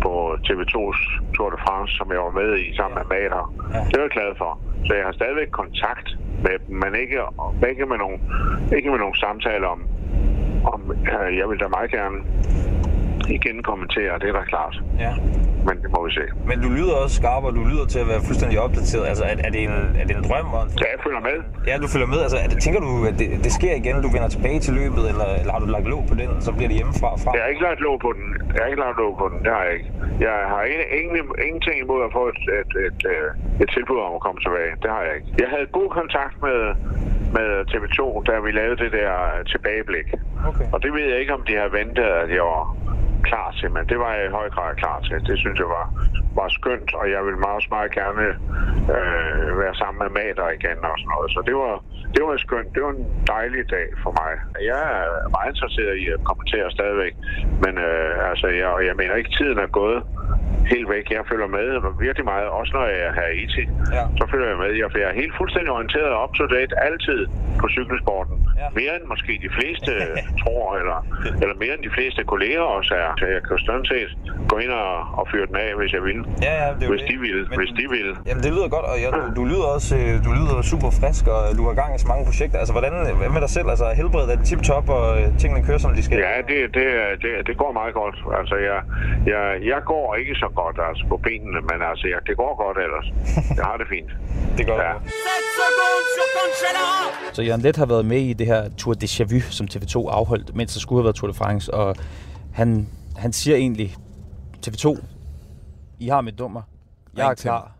på 0.03 0.11
TV2's 0.47 1.01
Tour 1.35 1.49
de 1.55 1.59
France, 1.65 1.91
som 1.99 2.07
jeg 2.13 2.21
var 2.27 2.33
med 2.41 2.49
i 2.63 2.65
sammen 2.77 2.95
med 2.99 3.05
Mater. 3.13 3.43
Det 3.89 3.95
var 3.99 4.05
jeg 4.07 4.15
glad 4.19 4.31
for. 4.41 4.51
Så 4.87 4.91
jeg 4.97 5.05
har 5.05 5.13
stadigvæk 5.19 5.49
kontakt 5.61 6.07
med 6.43 6.59
dem, 6.67 6.75
men 6.81 6.95
ikke, 6.95 7.19
ikke, 7.69 7.85
med, 7.85 7.97
nogen, 7.97 8.19
ikke 8.77 8.89
med 8.89 8.99
nogen 8.99 9.15
samtaler 9.15 9.67
om, 9.67 9.81
om 10.73 10.91
øh, 10.91 11.37
jeg 11.37 11.49
vil 11.49 11.59
da 11.59 11.67
meget 11.67 11.91
gerne 11.91 12.17
igen 13.37 13.63
kommentere, 13.63 14.13
det 14.21 14.27
er 14.29 14.35
da 14.39 14.43
klart. 14.53 14.75
Ja. 14.99 15.13
Men 15.67 15.75
det 15.83 15.89
må 15.95 15.99
vi 16.07 16.11
se. 16.19 16.25
Men 16.49 16.57
du 16.65 16.69
lyder 16.77 16.95
også 17.03 17.15
skarp, 17.21 17.43
og 17.49 17.53
du 17.59 17.63
lyder 17.71 17.85
til 17.93 17.99
at 18.03 18.07
være 18.13 18.21
fuldstændig 18.27 18.57
opdateret. 18.65 19.05
Altså, 19.11 19.23
er, 19.31 19.35
er, 19.47 19.51
det, 19.55 19.61
en, 19.69 19.77
er 20.01 20.05
det 20.07 20.15
en 20.19 20.23
drøm? 20.29 20.47
Og. 20.57 20.63
Ja, 20.81 20.87
jeg 20.95 20.99
følger 21.05 21.21
med. 21.29 21.37
Ja, 21.69 21.73
du 21.83 21.87
følger 21.93 22.09
med. 22.13 22.19
Altså, 22.25 22.37
er 22.43 22.47
det, 22.51 22.57
tænker 22.65 22.81
du, 22.87 22.91
at 23.09 23.15
det, 23.19 23.27
det 23.45 23.51
sker 23.59 23.73
igen, 23.81 23.95
du 24.05 24.09
vender 24.15 24.29
tilbage 24.35 24.59
til 24.65 24.73
løbet, 24.81 25.03
eller, 25.11 25.27
eller 25.41 25.53
har 25.55 25.61
du 25.65 25.69
lagt 25.75 25.87
låg 25.93 26.03
på 26.11 26.15
den, 26.21 26.29
så 26.47 26.51
bliver 26.55 26.69
det 26.71 26.77
hjemmefra? 26.79 27.09
Fra? 27.21 27.29
Jeg 27.35 27.41
har 27.43 27.49
ikke 27.53 27.65
lagt 27.69 27.81
låg 27.87 27.95
på 28.07 28.11
den. 28.17 28.25
Jeg 28.53 28.59
har 28.61 28.67
ikke 28.71 28.83
lagt 28.85 28.97
låg 29.03 29.13
på 29.21 29.25
den. 29.31 29.37
Det 29.45 29.51
har 29.55 29.63
jeg 29.67 29.73
ikke. 29.79 29.89
Jeg 30.27 30.37
har 30.51 30.61
ingen, 30.71 30.87
ingen, 30.99 31.15
ingenting 31.47 31.75
imod 31.83 31.99
at 32.07 32.11
få 32.17 32.23
et, 32.33 32.41
et, 32.59 32.71
et, 32.87 32.99
et, 33.13 33.27
et 33.63 33.69
tilbud 33.75 33.99
om 34.07 34.11
at 34.17 34.21
komme 34.25 34.39
tilbage. 34.45 34.71
Det 34.83 34.89
har 34.95 35.01
jeg 35.07 35.13
ikke. 35.17 35.29
Jeg 35.43 35.49
havde 35.53 35.65
god 35.79 35.89
kontakt 35.99 36.35
med, 36.47 36.59
med 37.37 37.49
TV2, 37.71 37.99
da 38.29 38.33
vi 38.45 38.49
lavede 38.59 38.77
det 38.83 38.91
der 38.99 39.11
tilbageblik. 39.51 40.07
Okay. 40.45 40.65
Og 40.73 40.83
det 40.83 40.93
ved 40.93 41.05
jeg 41.11 41.19
ikke, 41.19 41.33
om 41.33 41.43
de 41.47 41.55
har 41.55 41.67
ventet, 41.67 42.03
at 42.03 42.29
jeg 42.29 42.43
var 42.43 42.77
klar 43.29 43.49
til, 43.59 43.69
men 43.75 43.83
det 43.91 43.97
var 43.99 44.11
jeg 44.13 44.25
i 44.25 44.35
høj 44.39 44.49
grad 44.49 44.75
klar 44.75 44.99
til. 45.07 45.17
Det 45.29 45.37
synes 45.39 45.57
jeg 45.59 45.69
var, 45.77 45.85
var 46.39 46.49
skønt, 46.57 46.89
og 46.99 47.05
jeg 47.13 47.21
ville 47.25 47.39
meget, 47.47 47.65
meget 47.75 47.91
gerne 48.01 48.25
øh, 48.95 49.59
være 49.61 49.75
sammen 49.81 49.99
med 50.03 50.09
mater 50.19 50.47
igen 50.57 50.79
og 50.89 50.95
sådan 50.97 51.11
noget. 51.15 51.29
Så 51.35 51.39
det 51.49 51.55
var, 51.63 51.75
det 52.15 52.21
var 52.27 52.37
skønt. 52.45 52.69
Det 52.75 52.81
var 52.83 52.93
en 52.97 53.05
dejlig 53.33 53.63
dag 53.75 53.87
for 54.03 54.11
mig. 54.21 54.31
Jeg 54.71 54.81
er 54.99 55.29
meget 55.35 55.49
interesseret 55.53 55.95
i 56.03 56.05
at 56.15 56.19
kommentere 56.29 56.67
stadigvæk, 56.77 57.13
men 57.63 57.73
øh, 57.89 58.29
altså, 58.29 58.47
jeg, 58.59 58.67
og 58.77 58.81
jeg 58.87 58.95
mener 58.99 59.15
ikke, 59.15 59.35
tiden 59.39 59.57
er 59.65 59.71
gået 59.81 59.99
helt 60.73 60.87
væk. 60.95 61.05
Jeg 61.17 61.23
følger 61.31 61.47
med 61.57 61.67
virkelig 62.05 62.25
meget, 62.33 62.47
også 62.59 62.71
når 62.77 62.85
jeg 62.91 62.99
er 63.07 63.13
her 63.19 63.27
i 63.35 63.37
IT. 63.43 63.55
Ja. 63.97 64.03
Så 64.19 64.23
følger 64.31 64.47
jeg 64.51 64.57
med. 64.63 64.69
Jeg 64.81 64.87
er 65.11 65.13
helt 65.23 65.33
fuldstændig 65.39 65.71
orienteret 65.77 66.09
og 66.15 66.19
up 66.23 66.33
to 66.39 66.45
date 66.55 66.71
altid 66.87 67.19
på 67.61 67.65
cykelsporten. 67.75 68.35
Ja. 68.61 68.67
Mere 68.79 68.93
end 68.97 69.05
måske 69.13 69.31
de 69.47 69.51
fleste 69.57 69.91
tror, 70.41 70.65
eller, 70.81 70.97
eller 71.41 71.55
mere 71.63 71.73
end 71.77 71.83
de 71.89 71.93
fleste 71.97 72.21
kolleger 72.33 72.63
også 72.77 72.93
er. 73.03 73.09
Så 73.19 73.25
jeg 73.33 73.39
kan 73.45 73.51
jo 73.57 73.59
sådan 73.69 73.85
set 73.93 74.09
gå 74.51 74.55
ind 74.63 74.71
og, 74.83 74.91
og 75.19 75.23
fyre 75.31 75.45
den 75.49 75.55
af, 75.65 75.69
hvis 75.79 75.91
jeg 75.97 76.03
vil. 76.09 76.19
Ja, 76.47 76.53
ja, 76.63 76.67
det 76.77 76.83
er 76.85 76.89
Hvis 76.93 77.01
det. 77.01 77.09
de 77.11 77.17
vil. 77.25 77.37
Men- 77.49 77.57
Hvis 77.59 77.71
de 77.79 77.85
vil. 77.95 78.07
Jamen, 78.29 78.43
det 78.45 78.51
lyder 78.55 78.67
godt, 78.75 78.85
og 78.91 78.95
jeg, 79.03 79.09
du, 79.17 79.21
du, 79.39 79.43
lyder 79.51 79.67
også 79.75 79.91
øh, 80.01 80.13
du 80.25 80.31
lyder 80.39 80.55
super 80.71 80.89
frisk, 80.99 81.23
og 81.35 81.39
du 81.59 81.63
har 81.69 81.73
gang 81.81 81.89
i 81.95 81.99
så 82.03 82.07
mange 82.11 82.23
projekter. 82.29 82.57
Altså, 82.61 82.73
hvordan, 82.77 82.91
hvad 83.21 83.29
med 83.35 83.41
dig 83.45 83.51
selv? 83.57 83.67
Altså, 83.73 83.85
helbredet 84.01 84.29
er 84.33 84.37
det 84.39 84.45
tip-top, 84.49 84.85
og 84.97 85.05
øh, 85.19 85.25
tingene 85.41 85.61
kører, 85.67 85.81
som 85.85 85.91
de 85.97 86.01
skal? 86.07 86.17
Ja, 86.27 86.35
det, 86.49 86.59
det, 86.77 86.85
det, 87.23 87.31
det 87.47 87.55
går 87.61 87.71
meget 87.81 87.93
godt. 88.01 88.15
Altså, 88.39 88.55
jeg, 88.69 88.79
jeg, 89.33 89.43
jeg 89.71 89.79
går 89.91 90.07
ikke 90.19 90.35
så 90.35 90.49
godt 90.55 90.77
altså, 90.89 91.03
på 91.09 91.17
benene, 91.17 91.59
men 91.69 91.77
altså, 91.89 92.05
jeg, 92.11 92.19
det 92.27 92.37
går 92.37 92.53
godt 92.65 92.77
ellers. 92.85 93.07
Jeg 93.57 93.65
har 93.69 93.77
det 93.77 93.87
fint. 93.95 94.11
Det 94.57 94.65
gør 94.65 94.77
Ja. 94.85 94.93
Så 97.33 97.41
Jørgen 97.41 97.61
Let 97.61 97.75
har 97.75 97.85
været 97.85 98.05
med 98.05 98.21
i 98.21 98.33
det 98.33 98.47
her 98.47 98.69
Tour 98.77 98.93
de 98.93 99.07
Vu, 99.31 99.39
som 99.39 99.67
TV2 99.71 100.09
afholdt, 100.09 100.55
mens 100.55 100.73
der 100.73 100.79
skulle 100.79 100.99
have 100.99 101.03
været 101.03 101.15
Tour 101.15 101.31
de 101.31 101.33
France, 101.33 101.73
og 101.73 101.95
han, 102.53 102.87
han 103.17 103.33
siger 103.33 103.57
egentlig, 103.57 103.95
TV2, 104.67 105.05
I 105.99 106.07
har 106.07 106.21
mit 106.21 106.39
nummer, 106.39 106.61
jeg 107.17 107.29
er 107.29 107.33
klar. 107.33 107.71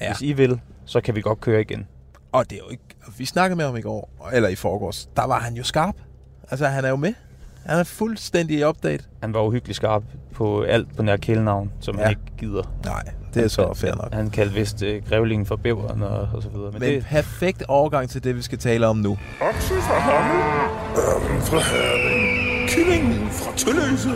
Ja. 0.00 0.08
Hvis 0.12 0.22
I 0.22 0.32
vil, 0.32 0.60
så 0.84 1.00
kan 1.00 1.14
vi 1.16 1.20
godt 1.20 1.40
køre 1.40 1.60
igen. 1.60 1.88
Og 2.32 2.50
det 2.50 2.56
er 2.58 2.62
jo 2.64 2.70
ikke... 2.70 2.84
Vi 3.18 3.24
snakkede 3.24 3.56
med 3.56 3.64
ham 3.64 3.76
i 3.76 3.80
går, 3.80 4.30
eller 4.32 4.48
i 4.48 4.54
forgårs. 4.54 5.06
Der 5.16 5.26
var 5.26 5.38
han 5.40 5.54
jo 5.54 5.62
skarp. 5.62 5.94
Altså, 6.50 6.66
han 6.66 6.84
er 6.84 6.88
jo 6.88 6.96
med. 6.96 7.14
Han 7.66 7.78
er 7.78 7.84
fuldstændig 7.84 8.58
i 8.58 8.64
update. 8.64 9.04
Han 9.22 9.34
var 9.34 9.42
uhyggelig 9.42 9.76
skarp 9.76 10.02
på 10.34 10.62
alt 10.62 10.96
på 10.96 11.02
nær 11.02 11.16
kælenavn, 11.16 11.72
som 11.80 11.96
ja. 11.96 12.02
Han 12.02 12.10
ikke 12.10 12.22
gider. 12.38 12.62
Nej, 12.84 13.02
det 13.34 13.44
er 13.44 13.48
så 13.48 13.74
fair 13.74 13.94
nok. 13.94 14.14
Han 14.14 14.30
kaldte 14.30 14.54
vist 14.54 14.82
øh, 14.82 15.02
grævlingen 15.08 15.46
for 15.46 15.56
bæveren 15.56 16.02
og, 16.02 16.28
og 16.34 16.42
så 16.42 16.48
videre. 16.48 16.70
Men, 16.72 16.80
Men 16.80 16.90
det, 16.90 17.04
perfekt 17.04 17.62
overgang 17.68 18.08
til 18.10 18.24
det, 18.24 18.36
vi 18.36 18.42
skal 18.42 18.58
tale 18.58 18.86
om 18.86 18.96
nu. 18.96 19.18
Okse 19.40 19.74
fra 19.74 19.98
Hammel, 19.98 20.44
ørnen 20.96 21.42
fra 21.42 21.58
Herning, 21.58 22.68
kyllingen 22.68 23.30
fra 23.30 23.56
Tølløse. 23.56 24.08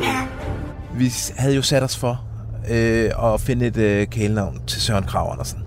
Vi 0.95 1.13
havde 1.37 1.55
jo 1.57 1.63
sat 1.63 1.83
os 1.83 1.97
for 1.97 2.25
øh, 2.71 3.33
at 3.35 3.41
finde 3.41 3.67
et 3.67 3.77
øh, 3.77 4.07
kælenavn 4.07 4.61
til 4.67 4.83
Søren 4.83 5.05
Krav 5.05 5.33
Andersen. 5.33 5.59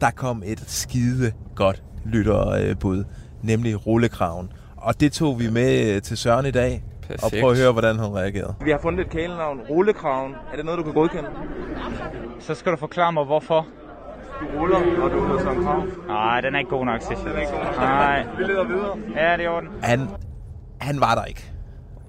Der 0.00 0.10
kom 0.10 0.42
et 0.46 0.64
skide 0.66 1.32
godt 1.54 1.82
lytterbud, 2.06 3.04
nemlig 3.42 3.86
Rullekraven. 3.86 4.52
Og 4.76 5.00
det 5.00 5.12
tog 5.12 5.40
vi 5.40 5.50
med 5.50 5.94
øh, 5.94 6.02
til 6.02 6.16
Søren 6.16 6.46
i 6.46 6.50
dag, 6.50 6.84
og 7.10 7.18
Perfekt. 7.20 7.40
prøv 7.42 7.50
at 7.50 7.58
høre, 7.58 7.72
hvordan 7.72 7.98
han 7.98 8.14
reagerede. 8.16 8.54
Vi 8.64 8.70
har 8.70 8.78
fundet 8.82 9.06
et 9.06 9.10
kælenavn, 9.12 9.60
Rullekraven. 9.70 10.32
Er 10.52 10.56
det 10.56 10.64
noget, 10.64 10.78
du 10.78 10.84
kan 10.84 10.92
godkende? 10.92 11.28
Så 12.40 12.54
skal 12.54 12.72
du 12.72 12.76
forklare 12.76 13.12
mig, 13.12 13.24
hvorfor. 13.24 13.66
Du 14.40 14.58
ruller, 14.60 14.76
og 14.76 15.10
du 15.10 15.26
hedder 15.26 15.42
Søren 15.42 15.62
Krav. 15.64 15.82
Nej, 16.06 16.40
den 16.40 16.54
er 16.54 16.58
ikke 16.58 16.70
god 16.70 16.84
nok, 16.84 17.00
jeg. 17.10 17.16
Den 17.24 17.26
er 17.26 17.40
ikke 17.40 17.52
god 17.52 17.64
nok. 17.64 17.76
Nej. 17.76 18.26
Vi 18.38 18.44
leder 18.44 18.64
videre. 18.64 18.96
Ja, 19.16 19.32
det 19.32 19.40
er 19.40 19.44
i 19.44 19.46
orden. 19.46 19.68
Han, 19.82 20.08
han 20.80 21.00
var 21.00 21.14
der 21.14 21.24
ikke. 21.24 21.50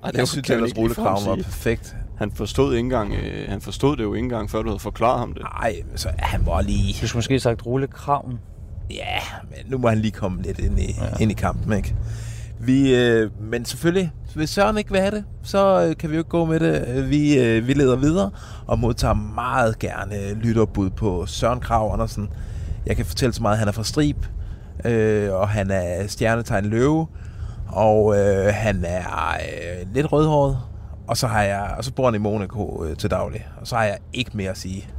Ej, 0.04 0.12
Jeg 0.16 0.28
synes 0.28 0.50
ellers, 0.50 0.78
Rullekraven 0.78 1.26
var 1.28 1.36
perfekt. 1.36 1.96
Han 2.18 2.32
forstod, 2.32 2.74
ikke 2.74 2.86
engang, 2.86 3.14
øh, 3.14 3.50
han 3.50 3.62
forstod 3.62 3.98
det 3.98 4.04
jo 4.04 4.14
ikke 4.14 4.24
engang, 4.24 4.50
før 4.50 4.62
du 4.62 4.70
havde 4.70 4.80
forklaret 4.80 5.20
ham 5.20 5.34
det. 5.34 5.42
Nej, 5.42 5.76
så 5.96 6.10
han 6.18 6.46
var 6.46 6.62
lige... 6.62 6.96
du 7.02 7.08
skulle 7.08 7.18
måske 7.18 7.32
have 7.34 7.40
sagt 7.40 7.66
rulle 7.66 7.88
kraven. 7.88 8.40
Ja, 8.92 9.20
men 9.50 9.72
nu 9.72 9.78
må 9.78 9.90
han 9.90 9.98
lige 10.00 10.12
komme 10.12 10.42
lidt 10.42 10.60
ind 10.60 10.80
i, 10.80 10.92
ja. 10.92 11.24
ind 11.24 11.32
i 11.32 11.34
kampen, 11.34 11.74
ikke? 11.74 11.96
Vi, 12.60 12.96
øh, 12.96 13.32
men 13.42 13.66
selvfølgelig, 13.66 14.12
hvis 14.36 14.50
Søren 14.50 14.78
ikke 14.78 14.92
vil 14.92 15.00
have 15.00 15.12
det, 15.12 15.24
så 15.44 15.88
øh, 15.90 15.98
kan 15.98 16.10
vi 16.10 16.16
jo 16.16 16.20
ikke 16.20 16.30
gå 16.30 16.46
med 16.46 16.60
det. 16.60 16.88
Øh, 16.88 17.10
Vi, 17.10 17.40
øh, 17.40 17.68
vi 17.68 17.74
leder 17.74 17.96
videre 17.96 18.32
og 18.68 18.80
modtager 18.80 19.14
meget 19.14 19.80
gerne 19.80 20.34
lytterbud 20.34 20.90
på 20.90 21.26
Søren 21.26 21.60
Krav 21.60 21.94
Andersen. 21.94 22.30
Jeg 22.86 22.96
kan 22.96 23.06
fortælle 23.06 23.34
så 23.34 23.42
meget, 23.42 23.54
at 23.54 23.60
han 23.60 23.68
er 23.68 23.72
fra 23.72 23.84
Strib, 23.84 24.26
øh, 24.86 25.34
og 25.34 25.50
han 25.50 25.72
er 25.72 26.08
stjernetegn 26.08 26.66
løve, 26.66 27.08
og 27.68 28.18
øh, 28.18 28.54
han 28.54 28.86
er 28.86 29.34
øh, 29.34 29.94
lidt 29.94 30.12
rødhåret, 30.12 30.58
og 31.08 31.18
så, 31.18 31.28
har 31.28 31.44
jeg, 31.44 31.76
og 31.78 31.84
så 31.84 31.94
bor 31.94 32.06
han 32.06 32.16
i 32.16 32.18
Monaco 32.18 32.86
øh, 32.86 32.98
til 32.98 33.12
daglig, 33.12 33.48
og 33.62 33.68
så 33.68 33.76
har 33.76 33.84
jeg 33.84 33.98
ikke 34.14 34.32
mere 34.34 34.50
at 34.50 34.58
sige. 34.58 34.90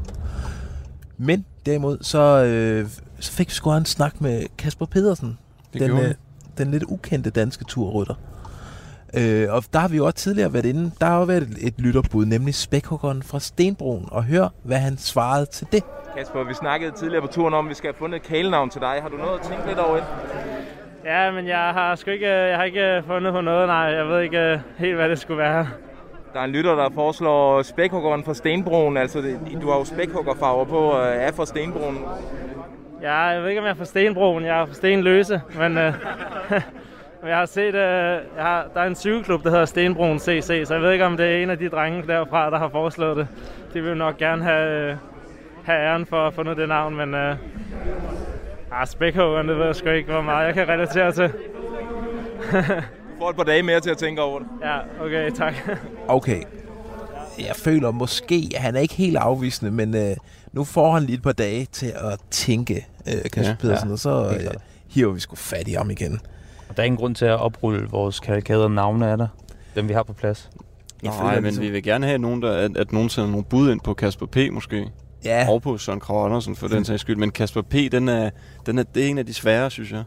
Men 1.18 1.44
derimod, 1.66 1.98
så, 2.00 2.44
øh, 2.44 2.88
så 3.20 3.32
fik 3.32 3.48
vi 3.48 3.54
sgu 3.54 3.72
en 3.72 3.84
snak 3.84 4.20
med 4.20 4.42
Kasper 4.58 4.86
Pedersen. 4.86 5.38
Det 5.72 5.80
den, 5.80 5.90
gjorde 5.90 6.08
øh, 6.08 6.14
den 6.64 6.70
lidt 6.70 6.84
ukendte 6.88 7.30
danske 7.30 7.64
turrytter. 7.64 8.14
Øh, 9.14 9.46
og 9.54 9.64
der 9.72 9.78
har 9.78 9.88
vi 9.88 9.96
jo 9.96 10.06
også 10.06 10.16
tidligere 10.16 10.52
været 10.52 10.66
inde. 10.66 10.90
Der 11.00 11.06
har 11.06 11.18
jo 11.18 11.24
været 11.24 11.42
et, 11.42 11.56
et 11.60 11.74
lytterbud, 11.78 12.24
nemlig 12.26 12.54
Spækhuggeren 12.54 13.22
fra 13.22 13.40
Stenbroen. 13.40 14.08
Og 14.10 14.24
hør, 14.24 14.48
hvad 14.62 14.78
han 14.78 14.98
svarede 14.98 15.46
til 15.46 15.66
det. 15.72 15.82
Kasper, 16.18 16.44
vi 16.44 16.54
snakkede 16.54 16.92
tidligere 16.92 17.22
på 17.22 17.32
turen 17.32 17.54
om, 17.54 17.66
at 17.66 17.70
vi 17.70 17.74
skal 17.74 17.88
have 17.88 17.98
fundet 17.98 18.16
et 18.16 18.22
kælenavn 18.22 18.70
til 18.70 18.80
dig. 18.80 18.98
Har 19.02 19.08
du 19.08 19.16
noget 19.16 19.38
at 19.38 19.46
tænke 19.46 19.66
lidt 19.66 19.78
over 19.78 19.96
det? 19.96 20.04
Ja, 21.04 21.30
men 21.30 21.46
jeg 21.46 21.58
har 21.58 21.94
sgu 21.94 22.10
ikke, 22.10 22.28
jeg 22.28 22.56
har 22.56 22.64
ikke 22.64 23.02
fundet 23.06 23.32
på 23.32 23.40
noget, 23.40 23.66
nej. 23.66 23.76
Jeg 23.76 24.06
ved 24.08 24.20
ikke 24.20 24.38
øh, 24.38 24.58
helt, 24.78 24.96
hvad 24.96 25.08
det 25.08 25.18
skulle 25.18 25.38
være. 25.38 25.68
Der 26.32 26.40
er 26.40 26.44
en 26.44 26.50
lytter, 26.50 26.74
der 26.74 26.90
foreslår 26.94 27.62
spækhuggeren 27.62 28.24
fra 28.24 28.34
Stenbroen. 28.34 28.96
Altså, 28.96 29.20
du 29.62 29.70
har 29.70 29.78
jo 29.78 29.84
spækhuggerfarver 29.84 30.64
på 30.64 30.78
og 30.78 31.06
er 31.06 31.32
fra 31.32 31.46
Stenbroen. 31.46 31.98
Ja, 33.02 33.14
jeg 33.14 33.42
ved 33.42 33.48
ikke, 33.48 33.60
om 33.60 33.64
jeg 33.64 33.70
er 33.70 33.76
fra 33.76 33.84
Stenbroen. 33.84 34.44
Jeg 34.44 34.60
er 34.60 34.66
fra 34.66 34.74
Stenløse, 34.74 35.42
men... 35.58 35.78
Øh, 35.78 35.94
jeg 37.26 37.36
har 37.38 37.46
set, 37.46 37.74
øh, 37.74 37.74
jeg 38.36 38.44
har, 38.44 38.66
der 38.74 38.80
er 38.80 38.86
en 38.86 38.94
cykelklub, 38.94 39.44
der 39.44 39.50
hedder 39.50 39.64
Stenbroen 39.64 40.18
CC, 40.18 40.62
så 40.66 40.74
jeg 40.74 40.82
ved 40.82 40.92
ikke, 40.92 41.04
om 41.04 41.16
det 41.16 41.26
er 41.26 41.42
en 41.42 41.50
af 41.50 41.58
de 41.58 41.68
drenge 41.68 42.06
derfra, 42.06 42.50
der 42.50 42.58
har 42.58 42.68
foreslået 42.68 43.16
det. 43.16 43.28
De 43.74 43.82
vil 43.82 43.96
nok 43.96 44.16
gerne 44.16 44.42
have, 44.44 44.90
øh, 44.90 44.96
have 45.64 45.80
æren 45.80 46.06
for 46.06 46.16
at 46.16 46.22
have 46.22 46.32
fundet 46.32 46.56
det 46.56 46.68
navn, 46.68 46.96
men 46.96 47.14
øh, 47.14 47.36
Ah, 48.72 48.86
spækhuggeren, 48.86 49.48
det 49.48 49.58
ved 49.58 49.66
jeg 49.66 49.76
sgu 49.76 49.88
ikke, 49.88 50.12
hvor 50.12 50.22
meget 50.22 50.46
jeg 50.46 50.54
kan 50.54 50.68
relatere 50.68 51.12
til. 51.12 51.32
Du 53.20 53.24
får 53.24 53.30
et 53.30 53.36
par 53.36 53.44
dage 53.44 53.62
mere 53.62 53.80
til 53.80 53.90
at 53.90 53.98
tænke 53.98 54.22
over 54.22 54.38
det. 54.38 54.48
Ja, 54.62 55.04
okay, 55.04 55.30
tak. 55.30 55.54
Okay. 56.08 56.42
Jeg 57.38 57.56
føler 57.56 57.90
måske, 57.90 58.50
at 58.54 58.62
han 58.62 58.76
er 58.76 58.80
ikke 58.80 58.94
helt 58.94 59.16
afvisende, 59.16 59.70
men 59.70 59.94
øh, 59.96 60.16
nu 60.52 60.64
får 60.64 60.94
han 60.94 61.02
lige 61.02 61.16
et 61.16 61.22
par 61.22 61.32
dage 61.32 61.66
til 61.72 61.86
at 61.96 62.18
tænke, 62.30 62.86
øh, 63.06 63.14
Kasper 63.32 63.42
Ja, 63.42 63.56
Pedersen, 63.60 63.88
ja, 63.88 63.92
og 63.92 63.98
så 63.98 64.28
øh, 64.40 64.50
hiver 64.88 65.12
vi 65.12 65.20
sgu 65.20 65.36
fat 65.36 65.68
i 65.68 65.72
ham 65.72 65.90
igen. 65.90 66.20
Og 66.68 66.76
der 66.76 66.82
er 66.82 66.86
ingen 66.86 66.98
grund 66.98 67.14
til 67.14 67.24
at 67.24 67.40
oprulle 67.40 67.88
vores 67.90 68.20
karikader 68.20 68.68
navne 68.68 69.08
af 69.10 69.18
der. 69.18 69.26
Dem 69.74 69.88
vi 69.88 69.92
har 69.92 70.02
på 70.02 70.12
plads. 70.12 70.50
Jeg 71.02 71.10
Nej, 71.10 71.18
føler 71.20 71.34
men 71.34 71.42
ligesom- 71.44 71.62
vi 71.64 71.70
vil 71.70 71.82
gerne 71.82 72.06
have 72.06 72.18
nogen, 72.18 72.42
der, 72.42 72.52
at, 72.52 72.76
at 72.76 72.92
nogen 72.92 73.08
sender 73.08 73.30
nogle 73.30 73.44
bud 73.44 73.70
ind 73.72 73.80
på 73.80 73.94
Kasper 73.94 74.26
P. 74.26 74.36
måske. 74.52 74.86
Ja. 75.24 75.46
Og 75.50 75.62
på 75.62 75.78
Søren 75.78 76.00
Krav 76.00 76.24
Andersen 76.24 76.56
for 76.56 76.68
den 76.68 76.84
sags 76.84 77.00
skyld. 77.00 77.16
Men 77.16 77.30
Kasper 77.30 77.62
P. 77.62 77.72
Den 77.92 78.08
er, 78.08 78.30
den 78.66 78.78
er, 78.78 78.82
det 78.82 79.04
er 79.04 79.08
en 79.08 79.18
af 79.18 79.26
de 79.26 79.34
svære, 79.34 79.70
synes 79.70 79.92
jeg. 79.92 80.02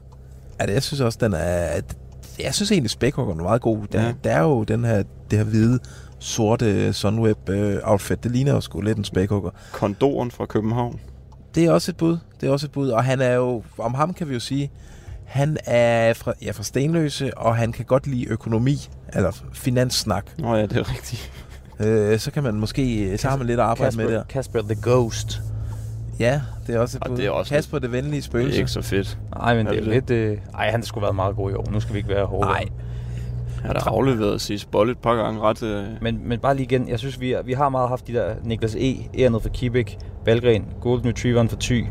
Ja, 0.62 0.66
det, 0.66 0.74
jeg 0.74 0.84
synes 0.84 1.02
også, 1.02 1.18
den 1.22 1.34
er... 1.34 1.82
Jeg 2.40 2.54
synes 2.54 2.72
egentlig, 2.72 2.90
spækhuggeren 2.90 3.40
er 3.40 3.44
meget 3.44 3.62
god. 3.62 3.78
Der, 3.92 4.02
ja. 4.06 4.14
der 4.24 4.32
er 4.32 4.42
jo 4.42 4.64
den 4.64 4.84
her, 4.84 5.04
det 5.32 5.40
her 5.40 5.46
hvide, 5.46 5.80
sorte 6.24 6.94
Sunweb-outfit. 6.94 8.24
Det 8.24 8.32
ligner 8.32 8.54
jo 8.54 8.62
sgu 8.62 8.82
lidt 8.82 8.98
en 8.98 9.04
spækhugger. 9.04 9.50
Kondoren 9.72 10.32
fra 10.32 10.46
København. 10.46 11.00
Det 11.56 11.66
er 11.66 11.72
også 11.72 11.92
et 11.92 11.98
bud. 11.98 12.18
Det 12.42 12.48
er 12.48 12.52
også 12.52 12.66
et 12.68 12.72
bud. 12.72 12.90
Og 12.90 13.04
han 13.04 13.22
er 13.22 13.34
jo... 13.34 13.64
Om 13.78 13.94
ham 13.94 14.14
kan 14.14 14.30
vi 14.30 14.34
jo 14.34 14.40
sige, 14.40 14.72
han 15.26 15.58
er 15.66 16.14
fra, 16.14 16.34
ja, 16.42 16.52
fra 16.52 16.64
Stenløse, 16.64 17.38
og 17.38 17.56
han 17.56 17.72
kan 17.72 17.86
godt 17.86 18.08
lide 18.08 18.28
økonomi, 18.28 18.90
eller 19.14 19.32
finanssnak. 19.54 20.26
Nå 20.40 20.56
ja, 20.56 20.62
det 20.62 20.78
er 20.78 20.92
rigtigt. 20.92 21.32
Øh, 21.80 22.20
så 22.20 22.32
kan 22.32 22.44
man 22.44 22.54
måske... 22.56 23.18
Så 23.18 23.30
har 23.30 23.38
man 23.38 23.48
lidt 23.48 23.60
at 23.60 23.66
arbejde 23.66 23.88
Kasper, 23.92 24.04
med 24.04 24.12
der. 24.14 24.24
Kasper 24.24 24.62
the 24.62 24.76
Ghost. 24.84 25.42
Ja, 26.20 26.42
det 26.68 26.76
er 26.76 26.80
også 26.80 26.98
et 26.98 27.04
Og 27.04 27.10
bud. 27.10 27.18
det 27.18 27.26
er 27.26 27.30
også 27.30 27.54
Kasper 27.56 27.80
det 27.80 27.92
venlige 27.92 28.12
Det 28.12 28.18
er 28.18 28.22
spøgelse. 28.22 28.58
ikke 28.58 28.72
så 28.72 28.82
fedt. 28.82 29.18
Nej, 29.36 29.56
men 29.56 29.68
Er 29.68 29.72
det 29.72 29.78
er 29.80 29.82
det 29.84 29.88
jo 29.90 29.94
lidt... 29.94 30.10
Øh... 30.10 30.38
Ej, 30.54 30.70
han 30.72 30.80
har 30.80 30.86
sgu 30.86 31.00
været 31.00 31.16
meget 31.16 31.36
god 31.36 31.52
i 31.52 31.54
år. 31.54 31.72
Nu 31.72 31.80
skal 31.80 31.94
vi 31.94 31.98
ikke 31.98 32.10
være 32.10 32.26
hårde. 32.26 32.48
Nej. 32.48 32.66
Han 33.66 33.76
har 33.84 33.92
afleveret 33.92 34.42
sidst 34.42 34.72
bold 34.72 34.90
et 34.90 34.98
par 34.98 35.16
gange 35.16 35.40
ret... 35.42 35.64
Øh... 35.64 35.86
Men, 36.02 36.20
men 36.28 36.40
bare 36.40 36.56
lige 36.56 36.64
igen, 36.66 36.90
jeg 36.90 37.00
synes, 37.00 37.20
vi, 37.20 37.36
vi 37.46 37.54
har 37.54 37.70
meget 37.70 37.90
haft 37.90 38.08
de 38.08 38.14
der 38.14 38.36
Niklas 38.44 38.76
E. 38.76 38.96
Ernet 39.24 39.42
fra 39.42 39.50
Kibæk, 39.50 39.98
Valgren, 40.26 40.66
Golden 40.82 41.10
Retrieveren 41.10 41.50
fra 41.50 41.58
Thy, 41.60 41.86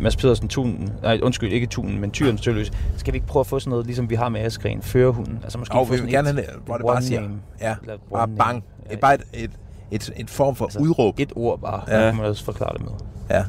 Mads 0.00 0.16
Pedersen, 0.16 0.48
Tunen, 0.48 0.92
nej 1.02 1.20
undskyld, 1.22 1.52
ikke 1.52 1.66
Tunen, 1.66 2.00
men 2.00 2.10
Tyren 2.10 2.38
Støløs. 2.38 2.72
Skal 2.96 3.12
vi 3.12 3.16
ikke 3.16 3.26
prøve 3.26 3.40
at 3.40 3.46
få 3.46 3.58
sådan 3.58 3.70
noget, 3.70 3.86
ligesom 3.86 4.10
vi 4.10 4.14
har 4.14 4.28
med 4.28 4.40
Askren, 4.40 4.82
førerhunden? 4.82 5.38
Altså 5.42 5.58
måske 5.58 5.74
Og 5.74 5.86
få 5.86 5.92
vi 5.92 5.96
sådan 5.98 6.06
vil 6.06 6.14
gerne 6.14 6.28
et, 6.30 6.34
have, 6.34 6.46
hvor 6.66 6.76
det 6.76 6.86
bare 6.86 7.02
siger, 7.02 7.20
name. 7.20 7.34
ja, 7.60 7.74
bare 8.12 8.28
bang. 8.28 8.52
name. 8.52 8.62
Et, 8.90 9.00
bare 9.00 9.14
et, 9.14 9.22
et, 9.34 9.50
et, 9.90 10.10
et 10.16 10.30
form 10.30 10.56
for 10.56 10.64
altså, 10.64 10.78
udråb. 10.78 11.14
Et 11.18 11.32
ord 11.36 11.60
bare, 11.60 11.80
Ja. 11.88 12.04
ja. 12.04 12.10
kan 12.10 12.16
man 12.20 12.26
også 12.26 12.44
forklare 12.44 12.72
det 12.72 12.80
med. 12.80 12.92
Ja, 13.30 13.44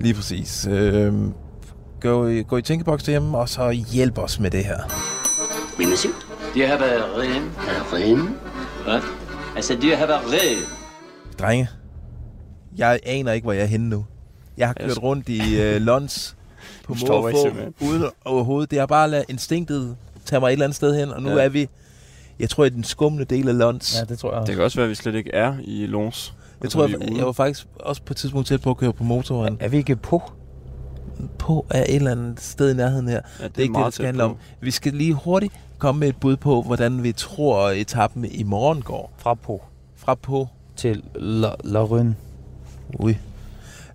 lige 0.00 0.14
præcis. 0.14 0.66
Øhm, 0.70 1.32
gå, 2.00 2.26
i, 2.26 2.42
gå 2.42 2.56
i 2.56 2.62
tænkeboks 2.62 3.02
derhjemme, 3.02 3.38
og 3.38 3.48
så 3.48 3.70
hjælp 3.70 4.18
os 4.18 4.40
med 4.40 4.50
det 4.50 4.64
her. 4.64 4.78
Oui, 5.78 5.84
monsieur. 6.54 6.54
Do 6.54 6.60
you 6.60 6.66
have 6.66 6.82
a 6.82 7.18
ring? 7.20 7.52
A 7.68 7.96
ring? 7.96 8.36
What? 8.86 9.02
I 9.58 9.62
said, 9.62 9.80
do 9.80 9.86
you 9.86 9.96
have 9.96 10.10
a 10.10 10.18
ring? 10.18 10.58
Drenge, 11.38 11.68
jeg 12.76 13.00
aner 13.02 13.32
ikke, 13.32 13.44
hvor 13.44 13.52
jeg 13.52 13.62
er 13.62 13.66
henne 13.66 13.88
nu. 13.88 14.04
Jeg 14.56 14.66
har 14.68 14.74
kørt 14.74 15.02
rundt 15.02 15.28
i 15.28 15.60
øh, 15.60 15.80
Lons 15.90 16.36
på 16.84 16.94
måfå, 17.00 17.48
uden 17.80 18.04
overhovedet. 18.24 18.70
Det 18.70 18.78
har 18.78 18.86
bare 18.86 19.10
ladet 19.10 19.24
instinktet 19.28 19.96
tage 20.24 20.40
mig 20.40 20.48
et 20.48 20.52
eller 20.52 20.64
andet 20.64 20.76
sted 20.76 20.98
hen, 20.98 21.10
og 21.10 21.22
nu 21.22 21.28
Ja. 21.30 21.44
er 21.44 21.48
vi, 21.48 21.68
jeg 22.38 22.50
tror, 22.50 22.64
i 22.64 22.68
den 22.68 22.84
skumle 22.84 23.24
del 23.24 23.48
af 23.48 23.58
Lons. 23.58 23.96
Ja, 24.00 24.04
det 24.04 24.18
tror 24.18 24.38
jeg 24.38 24.46
Det 24.46 24.54
kan 24.54 24.64
også 24.64 24.76
være, 24.78 24.84
at 24.84 24.90
vi 24.90 24.94
slet 24.94 25.14
ikke 25.14 25.30
er 25.34 25.54
i 25.64 25.86
Lons. 25.86 26.34
Jeg 26.62 26.70
tror, 26.70 26.86
jeg, 26.86 26.92
er 26.94 26.96
ude. 27.10 27.16
jeg 27.16 27.26
var 27.26 27.32
faktisk 27.32 27.66
også 27.80 28.02
på 28.02 28.12
et 28.12 28.16
tidspunkt 28.16 28.46
tæt 28.48 28.60
på 28.60 28.70
at 28.70 28.76
køre 28.76 28.92
på 28.92 29.04
motoren. 29.04 29.56
Er 29.60 29.68
vi 29.68 29.76
ikke 29.76 29.96
på? 29.96 30.22
På 31.38 31.66
er 31.70 31.82
et 31.82 31.94
eller 31.94 32.10
andet 32.10 32.40
sted 32.40 32.70
i 32.70 32.76
nærheden 32.76 33.08
her. 33.08 33.20
Ja, 33.40 33.44
det 33.44 33.58
er 33.58 33.62
ikke 33.62 33.62
det, 33.62 33.70
meget 33.70 33.86
det 33.86 33.94
skal 33.94 34.06
handle 34.06 34.24
om. 34.24 34.36
Vi 34.60 34.70
skal 34.70 34.92
lige 34.92 35.14
hurtigt 35.14 35.52
komme 35.80 35.98
med 35.98 36.08
et 36.08 36.16
bud 36.16 36.36
på, 36.36 36.62
hvordan 36.62 37.02
vi 37.02 37.12
tror, 37.12 37.68
etappen 37.68 38.24
i 38.24 38.42
morgen 38.42 38.82
går. 38.82 39.12
Fra 39.18 39.34
på 39.34 39.62
Fra 39.96 40.14
på. 40.14 40.48
til 40.76 41.02
La, 41.14 41.50
La 41.64 41.80
Rune. 41.80 42.16
Ui. 42.98 43.16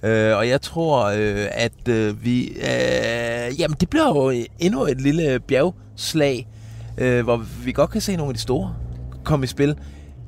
Øh, 0.03 0.37
og 0.37 0.49
jeg 0.49 0.61
tror, 0.61 1.05
øh, 1.05 1.47
at 1.51 1.87
øh, 1.89 2.23
vi... 2.23 2.47
Øh, 2.47 3.59
jamen, 3.59 3.77
det 3.79 3.89
bliver 3.89 4.07
jo 4.07 4.45
endnu 4.59 4.85
et 4.85 5.01
lille 5.01 5.39
bjergslag, 5.39 6.47
øh, 6.97 7.23
hvor 7.23 7.37
vi 7.65 7.71
godt 7.71 7.89
kan 7.89 8.01
se 8.01 8.15
nogle 8.15 8.29
af 8.29 8.33
de 8.35 8.41
store 8.41 8.73
komme 9.23 9.43
i 9.43 9.47
spil. 9.47 9.75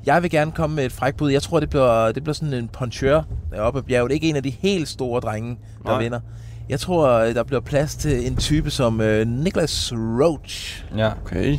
Jeg 0.06 0.22
vil 0.22 0.30
gerne 0.30 0.52
komme 0.52 0.76
med 0.76 0.84
et 0.84 0.92
fræk 0.92 1.16
bud. 1.16 1.30
Jeg 1.30 1.42
tror, 1.42 1.60
det 1.60 1.70
bliver, 1.70 2.12
det 2.12 2.22
bliver 2.22 2.34
sådan 2.34 2.54
en 2.54 2.68
punchør 2.68 3.22
oppe 3.58 3.78
ad 3.78 3.82
bjerget. 3.84 4.12
Ikke 4.12 4.28
en 4.28 4.36
af 4.36 4.42
de 4.42 4.50
helt 4.50 4.88
store 4.88 5.20
drenge, 5.20 5.58
der 5.82 5.90
Nej. 5.90 6.02
vinder. 6.02 6.20
Jeg 6.68 6.80
tror, 6.80 7.08
øh, 7.08 7.34
der 7.34 7.42
bliver 7.42 7.60
plads 7.60 7.96
til 7.96 8.26
en 8.26 8.36
type 8.36 8.70
som 8.70 9.00
øh, 9.00 9.26
Niklas 9.26 9.92
Roach. 9.92 10.84
Ja. 10.96 11.10
Okay. 11.24 11.58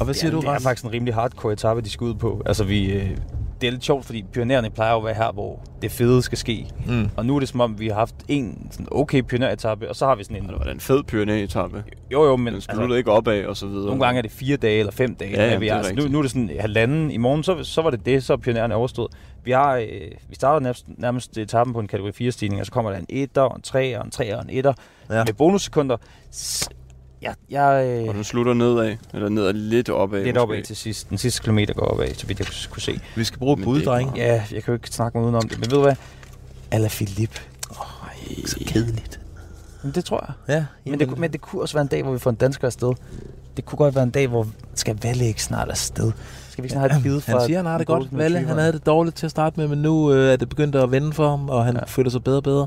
Og 0.00 0.04
hvad 0.04 0.14
siger 0.14 0.30
ja, 0.30 0.36
du, 0.36 0.40
Det 0.40 0.48
er 0.48 0.58
faktisk 0.58 0.84
en 0.84 0.92
rimelig 0.92 1.14
hardcore 1.14 1.52
etape, 1.52 1.80
de 1.80 1.90
skal 1.90 2.04
ud 2.04 2.14
på. 2.14 2.42
Altså, 2.46 2.64
vi, 2.64 2.92
øh, 2.92 3.10
det 3.60 3.66
er 3.66 3.70
lidt 3.70 3.84
sjovt, 3.84 4.04
fordi 4.06 4.24
pionererne 4.32 4.70
plejer 4.70 4.94
at 4.96 5.04
være 5.04 5.14
her, 5.14 5.32
hvor 5.32 5.60
det 5.82 5.92
fede 5.92 6.22
skal 6.22 6.38
ske. 6.38 6.66
Mm. 6.86 7.10
Og 7.16 7.26
nu 7.26 7.36
er 7.36 7.40
det 7.40 7.48
som 7.48 7.60
om, 7.60 7.80
vi 7.80 7.88
har 7.88 7.94
haft 7.94 8.14
en 8.28 8.68
sådan 8.70 8.86
okay 8.90 9.22
pioneretappe, 9.22 9.88
og 9.88 9.96
så 9.96 10.06
har 10.06 10.14
vi 10.14 10.24
sådan 10.24 10.36
en... 10.36 10.48
Det 10.48 10.58
var 10.58 10.64
en 10.72 10.80
fed 10.80 11.02
pioneretappe. 11.02 11.84
Jo, 12.12 12.24
jo, 12.24 12.36
men 12.36 12.52
Den 12.52 12.60
sluttede 12.60 12.98
ikke 12.98 13.10
opad 13.12 13.44
og 13.44 13.56
så 13.56 13.66
videre. 13.66 13.86
nogle 13.86 14.04
gange 14.04 14.18
er 14.18 14.22
det 14.22 14.30
fire 14.30 14.56
dage 14.56 14.78
eller 14.78 14.92
fem 14.92 15.14
dage. 15.14 15.30
Ja, 15.30 15.44
ja, 15.44 15.50
men 15.50 15.60
vi 15.60 15.68
er 15.68 15.74
altså, 15.74 15.94
nu, 15.94 16.08
nu 16.08 16.18
er 16.18 16.22
det 16.22 16.30
sådan 16.30 16.50
halvanden. 16.60 17.10
I 17.10 17.16
morgen, 17.16 17.42
så, 17.42 17.64
så 17.64 17.82
var 17.82 17.90
det 17.90 18.06
det, 18.06 18.24
så 18.24 18.32
er 18.32 18.36
pionererne 18.36 18.74
overstået. 18.74 19.12
Vi, 19.44 19.50
har, 19.50 19.76
øh, 19.76 19.86
vi 20.28 20.34
starter 20.34 20.60
nærmest, 20.60 20.86
nærmest 20.96 21.38
etappen 21.38 21.74
på 21.74 21.80
en 21.80 21.86
kategori 21.86 22.12
4 22.12 22.30
stigning, 22.30 22.60
og 22.60 22.66
så 22.66 22.72
kommer 22.72 22.90
der 22.90 22.98
en 22.98 23.06
etter, 23.08 23.48
en 23.54 23.62
3'er, 23.66 24.04
en 24.04 24.12
3'er 24.14 24.36
og 24.36 24.42
en 24.42 24.50
etter. 24.50 24.72
Ja. 25.10 25.16
Ja. 25.16 25.24
Med 25.24 25.34
bonussekunder. 25.34 25.96
S- 27.18 27.22
Jeg, 27.22 27.34
jeg, 27.50 27.86
øh, 28.02 28.08
Og 28.08 28.14
den 28.14 28.24
slutter 28.24 28.54
nedad, 28.54 28.96
eller 29.14 29.28
nedad 29.28 29.52
lidt 29.52 29.88
opad. 29.88 30.18
lidt 30.24 30.34
måske. 30.36 30.40
opad 30.42 30.62
til 30.62 30.76
sidst. 30.76 31.10
Den 31.10 31.18
sidste 31.18 31.40
kilometer 31.42 31.74
går 31.74 31.86
opad, 31.86 32.14
så 32.14 32.26
vidt 32.26 32.38
jeg 32.38 32.46
kunne 32.70 32.82
se. 32.82 33.00
Vi 33.16 33.24
skal 33.24 33.38
bruge 33.38 33.56
bud, 33.56 33.84
meget- 33.84 34.06
Ja, 34.16 34.32
jeg 34.34 34.62
kan 34.62 34.64
jo 34.66 34.72
ikke 34.72 34.88
snakke 34.88 35.18
mig 35.18 35.24
udenom 35.24 35.48
det. 35.48 35.58
Men 35.58 35.70
ved 35.70 35.76
du 35.76 35.82
hvad? 35.82 35.94
Alaphilippe. 36.70 37.40
Så 38.46 38.56
kedeligt. 38.66 39.20
Men 39.82 39.92
det 39.92 40.04
tror 40.04 40.24
jeg. 40.48 40.54
Ja, 40.56 40.90
Men 40.90 41.00
det, 41.00 41.18
men 41.18 41.32
det 41.32 41.40
kunne 41.40 41.62
også 41.62 41.74
være 41.74 41.82
en 41.82 41.88
dag, 41.88 42.02
hvor 42.02 42.12
vi 42.12 42.18
får 42.18 42.30
en 42.30 42.36
dansker 42.36 42.66
afsted. 42.66 42.92
Det 43.56 43.64
kunne 43.64 43.76
godt 43.76 43.94
være 43.94 44.04
en 44.04 44.10
dag, 44.10 44.26
hvor 44.26 44.46
skal 44.74 44.98
Valle 45.02 45.24
ikke 45.26 45.42
snart 45.42 45.68
afsted. 45.68 46.12
Skal 46.50 46.62
vi 46.62 46.66
ikke 46.66 46.72
snart 46.72 46.90
have 46.90 46.98
et 46.98 47.02
bid 47.02 47.20
fra 47.20 47.32
Han 47.38 47.46
siger, 47.46 47.58
han 47.58 47.66
har 47.66 47.78
det 47.78 47.86
godt. 47.86 48.18
Valle, 48.18 48.38
han 48.38 48.58
havde 48.58 48.72
det 48.72 48.86
dårligt 48.86 49.16
til 49.16 49.26
at 49.26 49.30
starte 49.30 49.60
med, 49.60 49.68
men 49.68 49.78
nu 49.82 50.12
øh, 50.12 50.32
er 50.32 50.36
det 50.36 50.48
begyndt 50.48 50.76
at 50.76 50.90
vende 50.90 51.12
for 51.12 51.28
ham, 51.30 51.48
og 51.48 51.64
han 51.64 51.74
ja. 51.74 51.80
Ja. 51.80 51.84
føler 51.86 52.10
sig 52.10 52.24
bedre 52.24 52.36
og 52.36 52.42
bedre. 52.42 52.66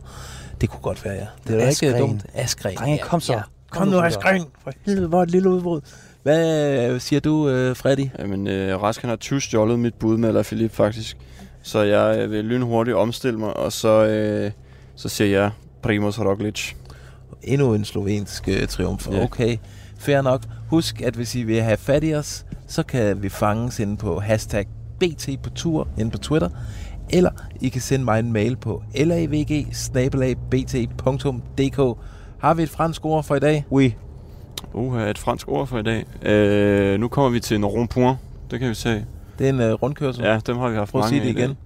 Det 0.62 0.70
kunne 0.70 0.82
godt 0.82 1.06
være, 1.06 1.14
ja. 1.14 1.26
Det 1.48 1.62
er 1.62 1.66
jo 1.66 1.88
ikke 1.88 2.00
dumt. 2.00 2.26
Askren. 2.34 2.76
Drenge, 2.76 2.98
kom 3.04 3.20
så. 3.22 3.42
Kom 3.72 3.88
nu, 3.88 3.94
gutter. 3.94 4.08
Askren. 4.08 4.46
For 4.64 4.72
helvede, 4.86 5.08
hvor 5.08 5.24
et 5.24 5.32
lille 5.32 5.50
udbrud. 5.50 5.82
Hvad 6.24 6.90
øh, 6.90 7.02
siger 7.02 7.20
du, 7.20 7.50
øh, 7.50 7.76
Freddy? 7.76 8.10
Jamen, 8.20 8.48
øh, 8.48 8.82
Rask 8.82 9.02
han 9.02 9.10
har 9.10 9.18
20 9.18 9.42
stjålet 9.42 9.80
mit 9.80 9.94
bud 9.94 10.18
med 10.18 10.30
eller 10.30 10.44
Philip 10.44 10.72
faktisk. 10.72 11.18
Så 11.64 11.80
jeg 11.80 12.20
øh, 12.20 12.32
vil 12.32 12.46
lynhurtigt 12.46 12.98
omstille 12.98 13.40
mig, 13.40 13.58
og 13.58 13.72
så, 13.72 14.06
øh, 14.06 14.52
så 14.96 15.10
siger 15.10 15.40
jeg 15.40 15.52
Primoz 15.82 16.20
Roglic. 16.20 16.74
Endnu 17.44 17.74
en 17.74 17.86
slovensk 17.86 18.48
øh, 18.48 18.68
triumf. 18.68 19.08
Ja. 19.12 19.24
Okay, 19.24 19.58
fair 19.98 20.22
nok. 20.22 20.42
Husk, 20.70 21.02
at 21.02 21.14
hvis 21.14 21.36
I 21.36 21.44
vil 21.44 21.62
have 21.62 21.78
fat 21.78 22.04
i 22.04 22.14
os, 22.16 22.46
så 22.68 22.84
kan 22.84 23.24
vi 23.24 23.30
fanges 23.30 23.80
inde 23.80 23.98
på 23.98 24.20
hashtag 24.20 24.68
BT 25.00 25.30
på 25.44 25.50
tur 25.50 25.88
inde 25.98 26.12
på 26.12 26.18
Twitter. 26.18 26.50
Eller 27.10 27.32
I 27.62 27.70
kan 27.70 27.82
sende 27.82 28.06
mig 28.06 28.20
en 28.20 28.34
mail 28.34 28.56
på 28.56 28.84
lavg 28.96 29.30
Har 32.42 32.54
vi 32.54 32.64
et 32.64 32.70
fransk 32.70 33.06
ord 33.06 33.24
for 33.24 33.36
i 33.36 33.40
dag? 33.40 33.66
Oui. 33.72 33.94
Uh, 34.74 35.02
et 35.02 35.18
fransk 35.18 35.48
ord 35.48 35.68
for 35.68 35.78
i 35.78 35.84
dag. 35.84 36.06
Øh, 36.30 37.00
nu 37.00 37.08
kommer 37.08 37.30
vi 37.30 37.40
til 37.40 37.56
en 37.58 37.66
rond-point. 37.66 38.18
Det 38.52 38.60
kan 38.60 38.70
vi 38.70 38.74
se. 38.74 39.06
Det 39.40 39.46
er 39.46 39.50
en 39.50 39.60
øh, 39.62 39.74
rundkørsel. 39.74 40.24
Ja, 40.24 40.40
dem 40.48 40.58
har 40.58 40.70
vi 40.70 40.76
haft 40.76 40.92
Prøv 40.92 41.02
at 41.02 41.04
mange 41.06 41.10
sige 41.10 41.22
det 41.22 41.28
af 41.28 41.32
i 41.32 41.36
dag. 41.36 41.44
igen. 41.46 41.58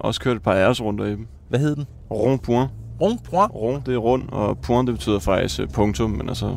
Også 0.00 0.20
kørt 0.20 0.36
et 0.36 0.42
par 0.42 0.54
æresrunder 0.54 1.04
i 1.04 1.10
dem. 1.10 1.26
Hvad 1.48 1.60
hed 1.60 1.76
den? 1.76 1.84
Rond-point. 2.10 2.70
Rundpoint? 3.00 3.54
Rond, 3.54 3.82
det 3.82 3.94
er 3.94 3.98
rund, 3.98 4.22
og 4.28 4.58
point, 4.58 4.86
det 4.86 4.94
betyder 4.94 5.18
faktisk 5.18 5.60
øh, 5.60 5.68
punktum, 5.68 6.10
men 6.10 6.28
altså 6.28 6.56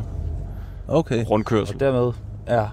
Okay. 0.88 1.24
rundkørsel. 1.30 1.74
Og 1.74 1.80
dermed 1.80 2.12
er 2.46 2.68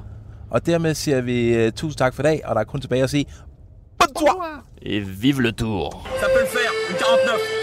Og 0.49 0.65
dermed 0.65 0.93
siger 0.93 1.21
vi 1.21 1.65
uh, 1.65 1.71
tusind 1.73 1.97
tak 1.97 2.13
for 2.13 2.23
i 2.23 2.25
dag, 2.25 2.41
og 2.45 2.55
der 2.55 2.61
er 2.61 2.65
kun 2.65 2.81
tilbage 2.81 3.03
at 3.03 3.09
sige... 3.09 3.25
Bonsoir! 3.99 4.63
Et 4.81 5.21
vive 5.23 5.41
le 5.41 5.51
tour! 5.51 5.89
Ça 5.89 6.25
peut 6.25 6.41
le 6.41 6.47
faire, 6.47 6.71
une 6.89 6.95
49. 6.97 7.56